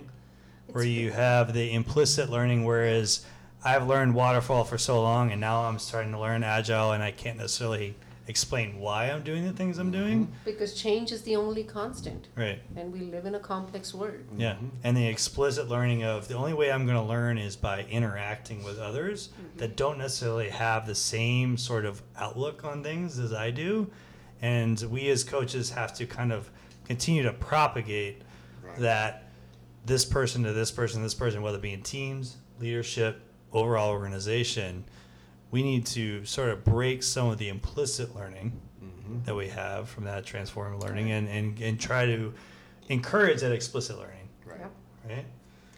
Where 0.67 0.85
you 0.85 1.11
have 1.11 1.55
the 1.55 1.73
implicit 1.73 2.29
learning, 2.29 2.65
whereas 2.65 3.25
I've 3.65 3.87
learned 3.87 4.15
waterfall 4.15 4.65
for 4.65 4.77
so 4.77 5.01
long, 5.01 5.33
and 5.33 5.41
now 5.41 5.63
I'm 5.63 5.79
starting 5.79 6.13
to 6.13 6.21
learn 6.21 6.43
agile, 6.43 6.93
and 6.93 7.03
I 7.03 7.13
can't 7.13 7.39
necessarily 7.39 7.95
explain 8.27 8.79
why 8.79 9.11
I'm 9.11 9.23
doing 9.23 9.45
the 9.45 9.53
things 9.53 9.79
I'm 9.79 9.93
mm-hmm. 9.93 10.03
doing, 10.03 10.33
Because 10.45 10.75
change 10.75 11.13
is 11.13 11.23
the 11.23 11.37
only 11.37 11.65
constant, 11.65 12.29
right? 12.37 12.61
and 12.77 12.93
we 12.93 13.01
live 13.01 13.27
in 13.27 13.35
a 13.35 13.39
complex 13.41 13.93
world. 13.93 14.21
Yeah, 14.37 14.55
mm-hmm. 14.55 14.69
and 14.83 14.97
the 14.97 15.07
explicit 15.07 15.69
learning 15.69 16.05
of 16.05 16.29
the 16.29 16.35
only 16.35 16.55
way 16.55 16.73
I'm 16.73 16.87
going 16.87 16.97
to 16.99 17.03
learn 17.03 17.39
is 17.39 17.57
by 17.57 17.85
interacting 17.85 18.65
with 18.65 18.79
others 18.79 19.29
mm-hmm. 19.29 19.59
that 19.59 19.77
don't 19.77 19.99
necessarily 19.99 20.49
have 20.49 20.87
the 20.87 20.95
same 20.95 21.57
sort 21.57 21.85
of 21.85 22.03
outlook 22.17 22.65
on 22.65 22.83
things 22.83 23.19
as 23.19 23.33
I 23.33 23.51
do, 23.51 23.91
and 24.41 24.81
we 24.91 25.09
as 25.11 25.25
coaches 25.25 25.71
have 25.71 25.95
to 25.95 26.07
kind 26.07 26.33
of 26.33 26.51
continue 26.87 27.23
to 27.23 27.33
propagate 27.33 28.23
Right. 28.63 28.79
that 28.79 29.25
this 29.85 30.05
person 30.07 30.43
to 30.45 30.53
this 30.53 30.71
person, 30.71 31.03
this 31.03 31.15
person, 31.15 31.43
whether 31.43 31.59
it 31.59 31.63
be 31.63 31.73
in 31.75 31.83
teams, 31.83 32.39
leadership, 32.61 33.21
overall 33.53 33.91
organization, 33.91 34.85
we 35.55 35.63
need 35.63 35.87
to 35.87 36.25
sort 36.25 36.49
of 36.49 36.65
break 36.65 37.01
some 37.01 37.29
of 37.29 37.39
the 37.39 37.49
implicit 37.49 38.13
learning 38.17 38.51
that 39.25 39.37
we 39.37 39.47
have 39.47 39.89
from 39.89 40.03
that 40.03 40.27
transformative 40.27 40.83
learning 40.83 41.13
and, 41.13 41.29
and, 41.29 41.61
and 41.61 41.79
try 41.79 42.05
to 42.05 42.35
encourage 42.89 43.41
that 43.41 43.53
explicit 43.53 43.97
learning, 43.97 44.29
Right. 44.45 44.59
Yep. 44.59 44.73
right? 45.09 45.25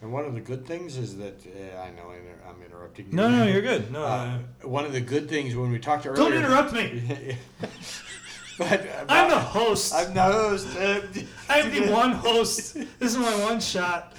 And 0.01 0.11
one 0.15 0.25
of 0.25 0.33
the 0.33 0.41
good 0.41 0.65
things 0.67 0.97
is 0.97 1.19
that 1.19 1.39
uh, 1.47 1.79
I 1.79 1.91
know 1.91 2.11
inter- 2.13 2.41
I'm 2.49 2.63
interrupting 2.63 3.09
you. 3.11 3.13
No, 3.13 3.29
no, 3.29 3.45
you're 3.47 3.61
good. 3.61 3.93
No, 3.93 4.03
Uh, 4.03 4.39
one 4.63 4.87
of 4.87 4.95
the 4.95 5.01
good 5.03 5.29
things 5.29 5.55
when 5.55 5.71
we 5.71 5.79
talked 5.79 6.07
earlier. 6.07 6.17
don't 6.25 6.33
interrupt 6.33 6.73
me. 6.73 7.37
but 8.59 8.81
uh, 8.81 9.05
I'm 9.11 9.29
the 9.29 9.39
host. 9.39 9.95
I'm 9.95 10.15
the 10.15 10.23
host. 10.23 10.75
Uh, 10.75 11.01
I'm 11.51 11.71
the 11.71 11.93
one 11.93 12.13
host. 12.13 12.73
This 12.99 13.13
is 13.13 13.19
my 13.19 13.35
one 13.45 13.61
shot. 13.61 14.15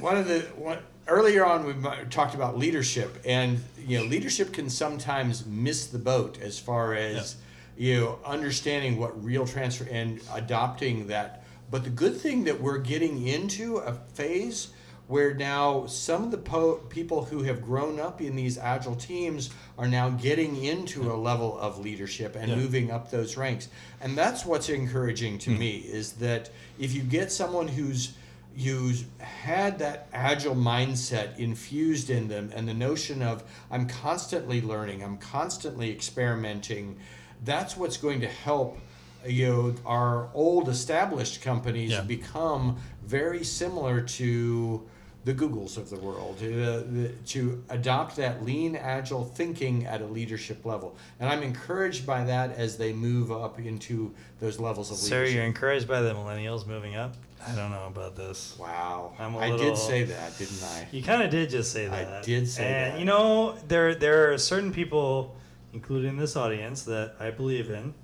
One 0.00 0.16
of 0.16 0.26
the 0.26 0.40
one, 0.56 0.78
earlier 1.06 1.44
on 1.44 1.64
we 1.64 1.74
talked 2.10 2.34
about 2.34 2.58
leadership 2.58 3.18
and 3.24 3.60
you 3.78 3.98
know 3.98 4.04
leadership 4.04 4.52
can 4.52 4.68
sometimes 4.68 5.46
miss 5.46 5.86
the 5.86 5.98
boat 5.98 6.38
as 6.40 6.58
far 6.58 6.94
as 6.94 7.36
you 7.76 8.00
know 8.00 8.18
understanding 8.24 8.98
what 8.98 9.22
real 9.24 9.46
transfer 9.46 9.86
and 9.90 10.20
adopting 10.34 11.06
that. 11.08 11.44
But 11.70 11.84
the 11.84 11.90
good 11.90 12.16
thing 12.16 12.44
that 12.44 12.60
we're 12.60 12.78
getting 12.78 13.26
into 13.26 13.78
a 13.78 13.92
phase 13.92 14.68
where 15.08 15.32
now 15.34 15.86
some 15.86 16.22
of 16.24 16.30
the 16.30 16.38
po- 16.38 16.76
people 16.90 17.24
who 17.24 17.42
have 17.42 17.62
grown 17.62 17.98
up 17.98 18.20
in 18.20 18.36
these 18.36 18.58
agile 18.58 18.94
teams 18.94 19.50
are 19.78 19.88
now 19.88 20.10
getting 20.10 20.62
into 20.62 21.10
a 21.10 21.14
level 21.14 21.58
of 21.58 21.78
leadership 21.78 22.36
and 22.36 22.50
Yeah. 22.50 22.56
moving 22.56 22.90
up 22.90 23.10
those 23.10 23.36
ranks. 23.36 23.68
And 24.02 24.16
that's 24.16 24.44
what's 24.44 24.68
encouraging 24.68 25.38
to 25.38 25.50
hmm. 25.52 25.58
me 25.58 25.76
is 25.78 26.12
that 26.14 26.50
if 26.78 26.92
you 26.92 27.02
get 27.02 27.32
someone 27.32 27.68
who's 27.68 28.12
who's 28.58 29.04
had 29.18 29.78
that 29.78 30.08
agile 30.12 30.56
mindset 30.56 31.38
infused 31.38 32.10
in 32.10 32.28
them 32.28 32.50
and 32.54 32.66
the 32.68 32.74
notion 32.74 33.22
of 33.22 33.44
I'm 33.70 33.86
constantly 33.86 34.60
learning, 34.60 35.02
I'm 35.02 35.16
constantly 35.18 35.90
experimenting, 35.90 36.98
that's 37.44 37.76
what's 37.76 37.96
going 37.96 38.20
to 38.22 38.28
help 38.28 38.78
you 39.26 39.46
know 39.48 39.74
our 39.84 40.28
old 40.34 40.68
established 40.68 41.42
companies 41.42 41.90
Yeah. 41.90 42.02
become 42.02 42.76
very 43.04 43.42
similar 43.44 44.00
to 44.00 44.88
the 45.24 45.34
Googles 45.34 45.76
of 45.76 45.90
the 45.90 45.96
world, 45.96 46.36
uh, 46.38 46.44
the, 46.90 47.12
to 47.26 47.62
adopt 47.68 48.16
that 48.16 48.44
lean, 48.44 48.76
agile 48.76 49.24
thinking 49.24 49.84
at 49.84 50.00
a 50.00 50.06
leadership 50.06 50.64
level. 50.64 50.96
And 51.20 51.28
I'm 51.28 51.42
encouraged 51.42 52.06
by 52.06 52.24
that 52.24 52.56
as 52.56 52.78
they 52.78 52.92
move 52.92 53.30
up 53.30 53.58
into 53.58 54.14
those 54.40 54.58
levels 54.58 54.90
of 54.90 55.02
leadership. 55.02 55.28
So 55.28 55.34
you're 55.34 55.44
encouraged 55.44 55.86
by 55.88 56.00
the 56.00 56.14
millennials 56.14 56.66
moving 56.66 56.96
up? 56.96 57.14
I 57.46 57.54
don't 57.54 57.70
know 57.70 57.86
about 57.86 58.16
this. 58.16 58.56
Wow. 58.58 59.12
I'm 59.18 59.34
a 59.34 59.38
I 59.38 59.50
little- 59.50 59.66
did 59.66 59.76
say 59.76 60.04
that, 60.04 60.38
didn't 60.38 60.62
I? 60.62 60.88
You 60.92 61.02
kind 61.02 61.22
of 61.22 61.30
did 61.30 61.50
just 61.50 61.72
say 61.72 61.86
that. 61.86 62.08
I 62.08 62.22
did 62.22 62.48
say 62.48 62.64
and, 62.64 62.94
that. 62.94 62.98
you 62.98 63.04
know, 63.04 63.56
there 63.68 63.94
there 63.94 64.32
are 64.32 64.38
certain 64.38 64.72
people, 64.72 65.36
including 65.72 66.16
this 66.16 66.36
audience, 66.36 66.82
that 66.84 67.14
I 67.20 67.30
believe 67.30 67.70
in. 67.70 67.94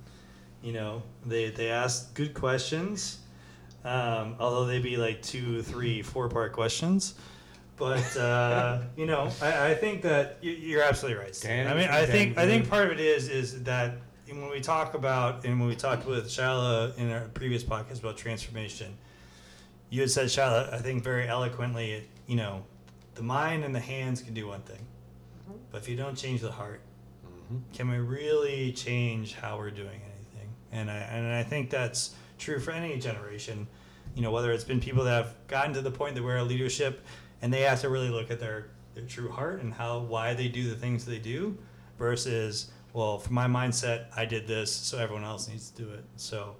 You 0.63 0.73
know, 0.73 1.03
they 1.27 1.51
they 1.51 1.69
ask 1.69 2.15
good 2.15 2.33
questions, 2.33 3.19
um, 3.85 4.37
although 4.39 4.65
they 4.67 4.79
be 4.81 4.97
like 4.97 5.23
two, 5.23 5.63
three, 5.63 6.03
four 6.03 6.29
part 6.29 6.53
questions. 6.53 7.15
But 7.77 8.17
uh, 8.17 8.83
you 8.97 9.07
know, 9.07 9.31
I, 9.43 9.71
I 9.71 9.75
think 9.75 10.03
that 10.03 10.39
you- 10.43 10.53
you're 10.53 10.83
absolutely 10.83 11.23
right. 11.23 11.35
Steve. 11.35 11.67
I 11.67 11.75
mean, 11.75 11.89
I 11.89 12.07
think 12.07 12.39
I 12.39 12.47
think 12.47 12.69
part 12.69 12.87
of 12.87 12.93
it 12.93 13.01
is 13.01 13.29
is 13.29 13.63
that 13.65 13.97
when 14.29 14.49
we 14.51 14.61
talk 14.61 14.95
about 14.95 15.45
and 15.45 15.59
when 15.61 15.69
we 15.69 15.77
talked 15.77 16.07
with 16.07 16.27
Shala 16.29 16.97
in 16.97 17.11
our 17.11 17.29
previous 17.35 17.63
podcast 17.63 18.01
about 18.01 18.17
transformation, 18.17 18.97
you 19.91 20.01
had 20.01 20.11
said, 20.11 20.31
Charlotte, 20.31 20.73
I 20.73 20.79
think 20.79 21.05
very 21.05 21.29
eloquently, 21.29 22.09
you 22.27 22.37
know, 22.37 22.65
the 23.17 23.23
mind 23.23 23.65
and 23.65 23.75
the 23.75 23.81
hands 23.81 24.23
can 24.23 24.33
do 24.35 24.47
one 24.49 24.63
thing, 24.63 24.87
but 25.71 25.83
if 25.83 25.89
you 25.89 25.97
don't 25.97 26.17
change 26.17 26.41
the 26.41 26.51
heart, 26.51 26.81
can 27.75 27.91
we 27.91 27.99
really 27.99 28.73
change 28.73 29.35
how 29.35 29.59
we're 29.59 29.71
doing 29.71 30.01
anything? 30.01 30.49
And 30.73 30.91
I 30.91 30.97
and 30.97 31.27
I 31.35 31.43
think 31.43 31.71
that's 31.71 32.15
true 32.39 32.61
for 32.61 32.71
any 32.73 32.99
generation. 32.99 33.67
You 34.15 34.23
know, 34.23 34.31
whether 34.31 34.53
it's 34.53 34.65
been 34.65 34.81
people 34.81 35.05
that 35.05 35.25
have 35.25 35.35
gotten 35.49 35.75
to 35.75 35.81
the 35.81 35.91
point 35.91 36.15
that 36.15 36.23
we're 36.23 36.37
a 36.37 36.45
leadership, 36.45 37.01
and 37.43 37.53
they 37.53 37.63
have 37.63 37.81
to 37.81 37.89
really 37.89 38.11
look 38.11 38.31
at 38.31 38.41
their 38.41 38.69
their 38.95 39.05
true 39.05 39.29
heart 39.31 39.61
and 39.61 39.75
how 39.75 39.99
why 40.01 40.35
they 40.35 40.47
do 40.49 40.69
the 40.71 40.77
things 40.77 41.05
they 41.05 41.19
do, 41.19 41.57
versus 41.99 42.71
well, 42.93 43.19
from 43.19 43.35
my 43.35 43.47
mindset, 43.49 44.07
I 44.17 44.25
did 44.25 44.47
this, 44.47 44.71
so 44.73 44.99
everyone 44.99 45.25
else 45.25 45.49
needs 45.49 45.71
to 45.71 45.83
do 45.83 45.91
it. 45.91 46.05
So. 46.17 46.57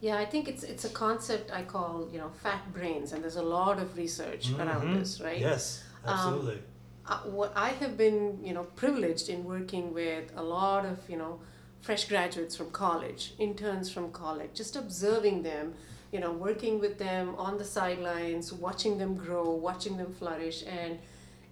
Yeah, 0.00 0.16
I 0.16 0.24
think 0.24 0.48
it's 0.48 0.62
it's 0.62 0.84
a 0.84 0.88
concept 0.90 1.50
I 1.52 1.62
call 1.62 2.08
you 2.12 2.18
know 2.18 2.30
fat 2.42 2.72
brains, 2.72 3.12
and 3.12 3.22
there's 3.22 3.36
a 3.36 3.42
lot 3.42 3.78
of 3.78 3.96
research 3.96 4.52
around 4.52 4.82
Mhm. 4.88 4.98
this, 4.98 5.20
right? 5.20 5.40
Yes, 5.40 5.82
Um, 6.04 6.12
absolutely. 6.14 6.62
uh, 7.04 7.18
what 7.38 7.52
I 7.56 7.70
have 7.70 7.96
been, 7.96 8.38
you 8.44 8.54
know, 8.54 8.64
privileged 8.76 9.28
in 9.28 9.44
working 9.44 9.92
with 9.92 10.30
a 10.36 10.42
lot 10.42 10.86
of, 10.86 10.98
you 11.10 11.16
know, 11.18 11.40
fresh 11.80 12.06
graduates 12.08 12.56
from 12.56 12.70
college, 12.70 13.34
interns 13.38 13.90
from 13.90 14.10
college, 14.12 14.50
just 14.54 14.76
observing 14.76 15.42
them, 15.42 15.74
you 16.12 16.20
know, 16.20 16.32
working 16.32 16.80
with 16.80 16.98
them 16.98 17.34
on 17.36 17.58
the 17.58 17.64
sidelines, 17.64 18.52
watching 18.52 18.98
them 18.98 19.14
grow, 19.14 19.50
watching 19.50 19.96
them 19.96 20.12
flourish, 20.12 20.64
and 20.66 20.98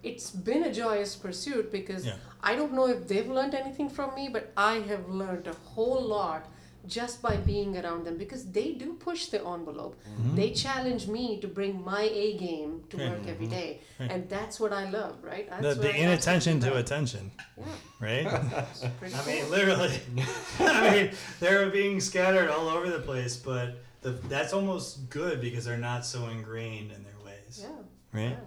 it's 0.03 0.29
been 0.31 0.63
a 0.63 0.73
joyous 0.73 1.15
pursuit 1.15 1.71
because 1.71 2.05
Yeah. 2.05 2.15
I 2.43 2.55
don't 2.55 2.73
know 2.73 2.87
if 2.87 3.07
they've 3.07 3.27
learned 3.27 3.55
anything 3.55 3.89
from 3.89 4.13
me, 4.15 4.29
but 4.29 4.51
I 4.55 4.75
have 4.91 5.09
learned 5.09 5.47
a 5.47 5.53
whole 5.53 6.01
lot 6.01 6.45
just 6.87 7.21
by 7.21 7.35
being 7.37 7.77
around 7.77 8.05
them 8.05 8.17
because 8.17 8.45
they 8.51 8.73
do 8.73 8.93
push 8.93 9.27
the 9.27 9.39
envelope. 9.45 9.95
Mm-hmm. 10.09 10.35
They 10.35 10.51
challenge 10.51 11.07
me 11.07 11.39
to 11.41 11.47
bring 11.47 11.83
my 11.83 12.03
A 12.03 12.37
game 12.37 12.83
to 12.89 12.97
Right. 12.97 13.11
work 13.11 13.27
every 13.27 13.47
day, 13.47 13.81
Right. 13.99 14.11
and 14.11 14.29
that's 14.29 14.59
what 14.59 14.71
I 14.73 14.89
love, 14.89 15.15
right? 15.23 15.49
That's 15.49 15.75
the, 15.77 15.83
the 15.83 15.95
inattention 15.95 16.59
to 16.61 16.67
what 16.67 16.73
I 16.73 16.75
love. 16.77 16.85
attention, 16.85 17.31
Yeah, 17.57 17.63
right? 17.99 18.25
it's 18.71 18.85
pretty 18.99 19.15
I 19.15 19.25
mean, 19.25 19.49
literally. 19.51 19.99
I 20.59 20.91
mean, 20.91 21.11
they're 21.39 21.69
being 21.69 21.99
scattered 21.99 22.49
all 22.49 22.67
over 22.69 22.89
the 22.89 22.99
place, 22.99 23.35
but 23.35 23.77
the, 24.01 24.11
that's 24.29 24.53
almost 24.53 25.09
good 25.09 25.41
because 25.41 25.65
they're 25.65 25.77
not 25.77 26.05
so 26.05 26.27
ingrained 26.27 26.91
in 26.91 27.03
their 27.03 27.19
ways, 27.25 27.59
Yeah. 27.63 27.67
right? 28.13 28.29
yeah. 28.31 28.39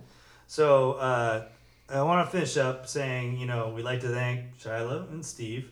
So 0.47 0.93
uh, 0.95 1.47
I 1.89 2.03
want 2.03 2.27
to 2.27 2.31
finish 2.31 2.57
up 2.57 2.87
saying, 2.89 3.37
you 3.39 3.47
know, 3.47 3.69
we'd 3.75 3.85
like 3.85 4.01
to 4.01 4.09
thank 4.09 4.59
Shiloh 4.59 5.07
and 5.11 5.25
Steve 5.25 5.71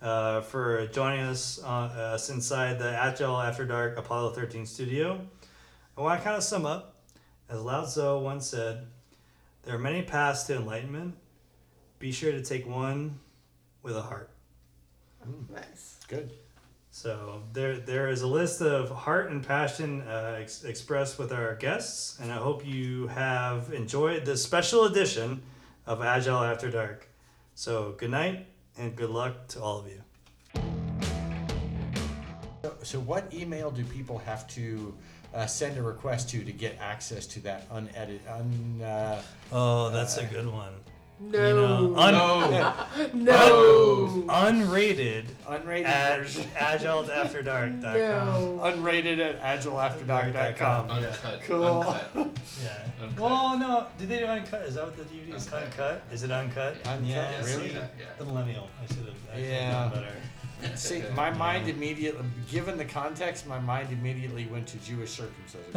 uh, 0.00 0.40
for 0.42 0.86
joining 0.88 1.20
us 1.20 1.60
uh, 1.62 1.66
us 2.14 2.30
inside 2.30 2.78
the 2.78 2.90
Agile 2.90 3.40
After 3.40 3.64
Dark 3.64 3.98
Apollo 3.98 4.30
13 4.30 4.66
studio. 4.66 5.20
I 5.96 6.00
want 6.00 6.20
to 6.20 6.24
kind 6.24 6.36
of 6.36 6.42
sum 6.42 6.66
up. 6.66 6.94
As 7.48 7.62
Lao 7.62 7.84
Tzu 7.84 8.18
once 8.18 8.46
said, 8.46 8.86
there 9.62 9.74
are 9.74 9.78
many 9.78 10.02
paths 10.02 10.44
to 10.44 10.56
enlightenment. 10.56 11.14
Be 11.98 12.12
sure 12.12 12.30
to 12.30 12.42
take 12.42 12.68
one 12.68 13.18
with 13.82 13.96
a 13.96 14.02
heart. 14.02 14.30
Nice. 15.52 15.98
Good. 16.06 16.32
So 16.90 17.42
there, 17.52 17.78
there 17.78 18.08
is 18.08 18.22
a 18.22 18.26
list 18.26 18.60
of 18.60 18.90
heart 18.90 19.30
and 19.30 19.46
passion 19.46 20.02
uh, 20.02 20.38
ex- 20.40 20.64
expressed 20.64 21.18
with 21.18 21.32
our 21.32 21.54
guests, 21.56 22.18
and 22.20 22.32
I 22.32 22.36
hope 22.36 22.66
you 22.66 23.08
have 23.08 23.72
enjoyed 23.72 24.24
this 24.24 24.42
special 24.42 24.84
edition 24.84 25.42
of 25.86 26.02
Agile 26.02 26.42
After 26.42 26.70
Dark. 26.70 27.08
So 27.54 27.94
good 27.98 28.10
night 28.10 28.46
and 28.78 28.94
good 28.96 29.10
luck 29.10 29.48
to 29.48 29.60
all 29.60 29.78
of 29.80 29.86
you. 29.88 30.02
So, 32.82 33.00
what 33.00 33.32
email 33.32 33.70
do 33.70 33.84
people 33.84 34.18
have 34.18 34.46
to 34.48 34.94
uh, 35.34 35.46
send 35.46 35.76
a 35.78 35.82
request 35.82 36.30
to 36.30 36.42
to 36.42 36.52
get 36.52 36.78
access 36.80 37.26
to 37.28 37.40
that 37.40 37.66
unedited, 37.70 38.20
un, 38.28 38.80
uh, 38.82 39.22
Oh, 39.52 39.90
that's 39.90 40.16
a 40.16 40.24
good 40.24 40.46
one. 40.46 40.72
No. 41.20 41.48
You 41.48 41.54
know, 41.54 41.96
un- 41.96 42.14
No. 43.24 43.34
no. 43.34 44.24
unrated 44.28 45.24
Unrated 45.48 45.84
at 45.86 46.18
version. 46.20 46.44
agileafterdark.com. 46.54 47.82
No. 47.82 48.60
Unrated 48.62 49.18
at 49.18 49.42
agileafterdark.com. 49.42 50.90
Uncut. 50.90 51.40
Cool. 51.46 51.64
Uncut. 51.80 52.10
Yeah. 52.62 52.86
Uncut. 53.02 53.20
Well, 53.20 53.58
no. 53.58 53.86
Did 53.98 54.08
they 54.08 54.18
do 54.20 54.26
uncut? 54.26 54.62
Is 54.62 54.74
that 54.76 54.84
what 54.84 54.96
the 54.96 55.02
DVD 55.04 55.34
is? 55.34 55.46
Uncut. 55.52 55.62
Uncut? 55.64 56.02
Is 56.12 56.22
it 56.22 56.30
uncut? 56.30 56.76
Uncut, 56.86 57.04
Yeah. 57.06 57.44
really? 57.44 57.70
Yeah. 57.70 57.84
The 58.18 58.24
millennial. 58.24 58.68
I 58.82 58.86
should 58.86 58.98
have. 59.06 59.14
actually 59.28 59.48
Yeah. 59.48 59.90
better. 59.92 60.12
See, 60.76 61.02
my 61.14 61.30
mind 61.30 61.68
immediately, 61.68 62.24
given 62.50 62.76
the 62.78 62.84
context, 62.84 63.46
my 63.46 63.60
mind 63.60 63.92
immediately 63.92 64.46
went 64.46 64.66
to 64.68 64.76
Jewish 64.78 65.10
circumcision. 65.10 65.72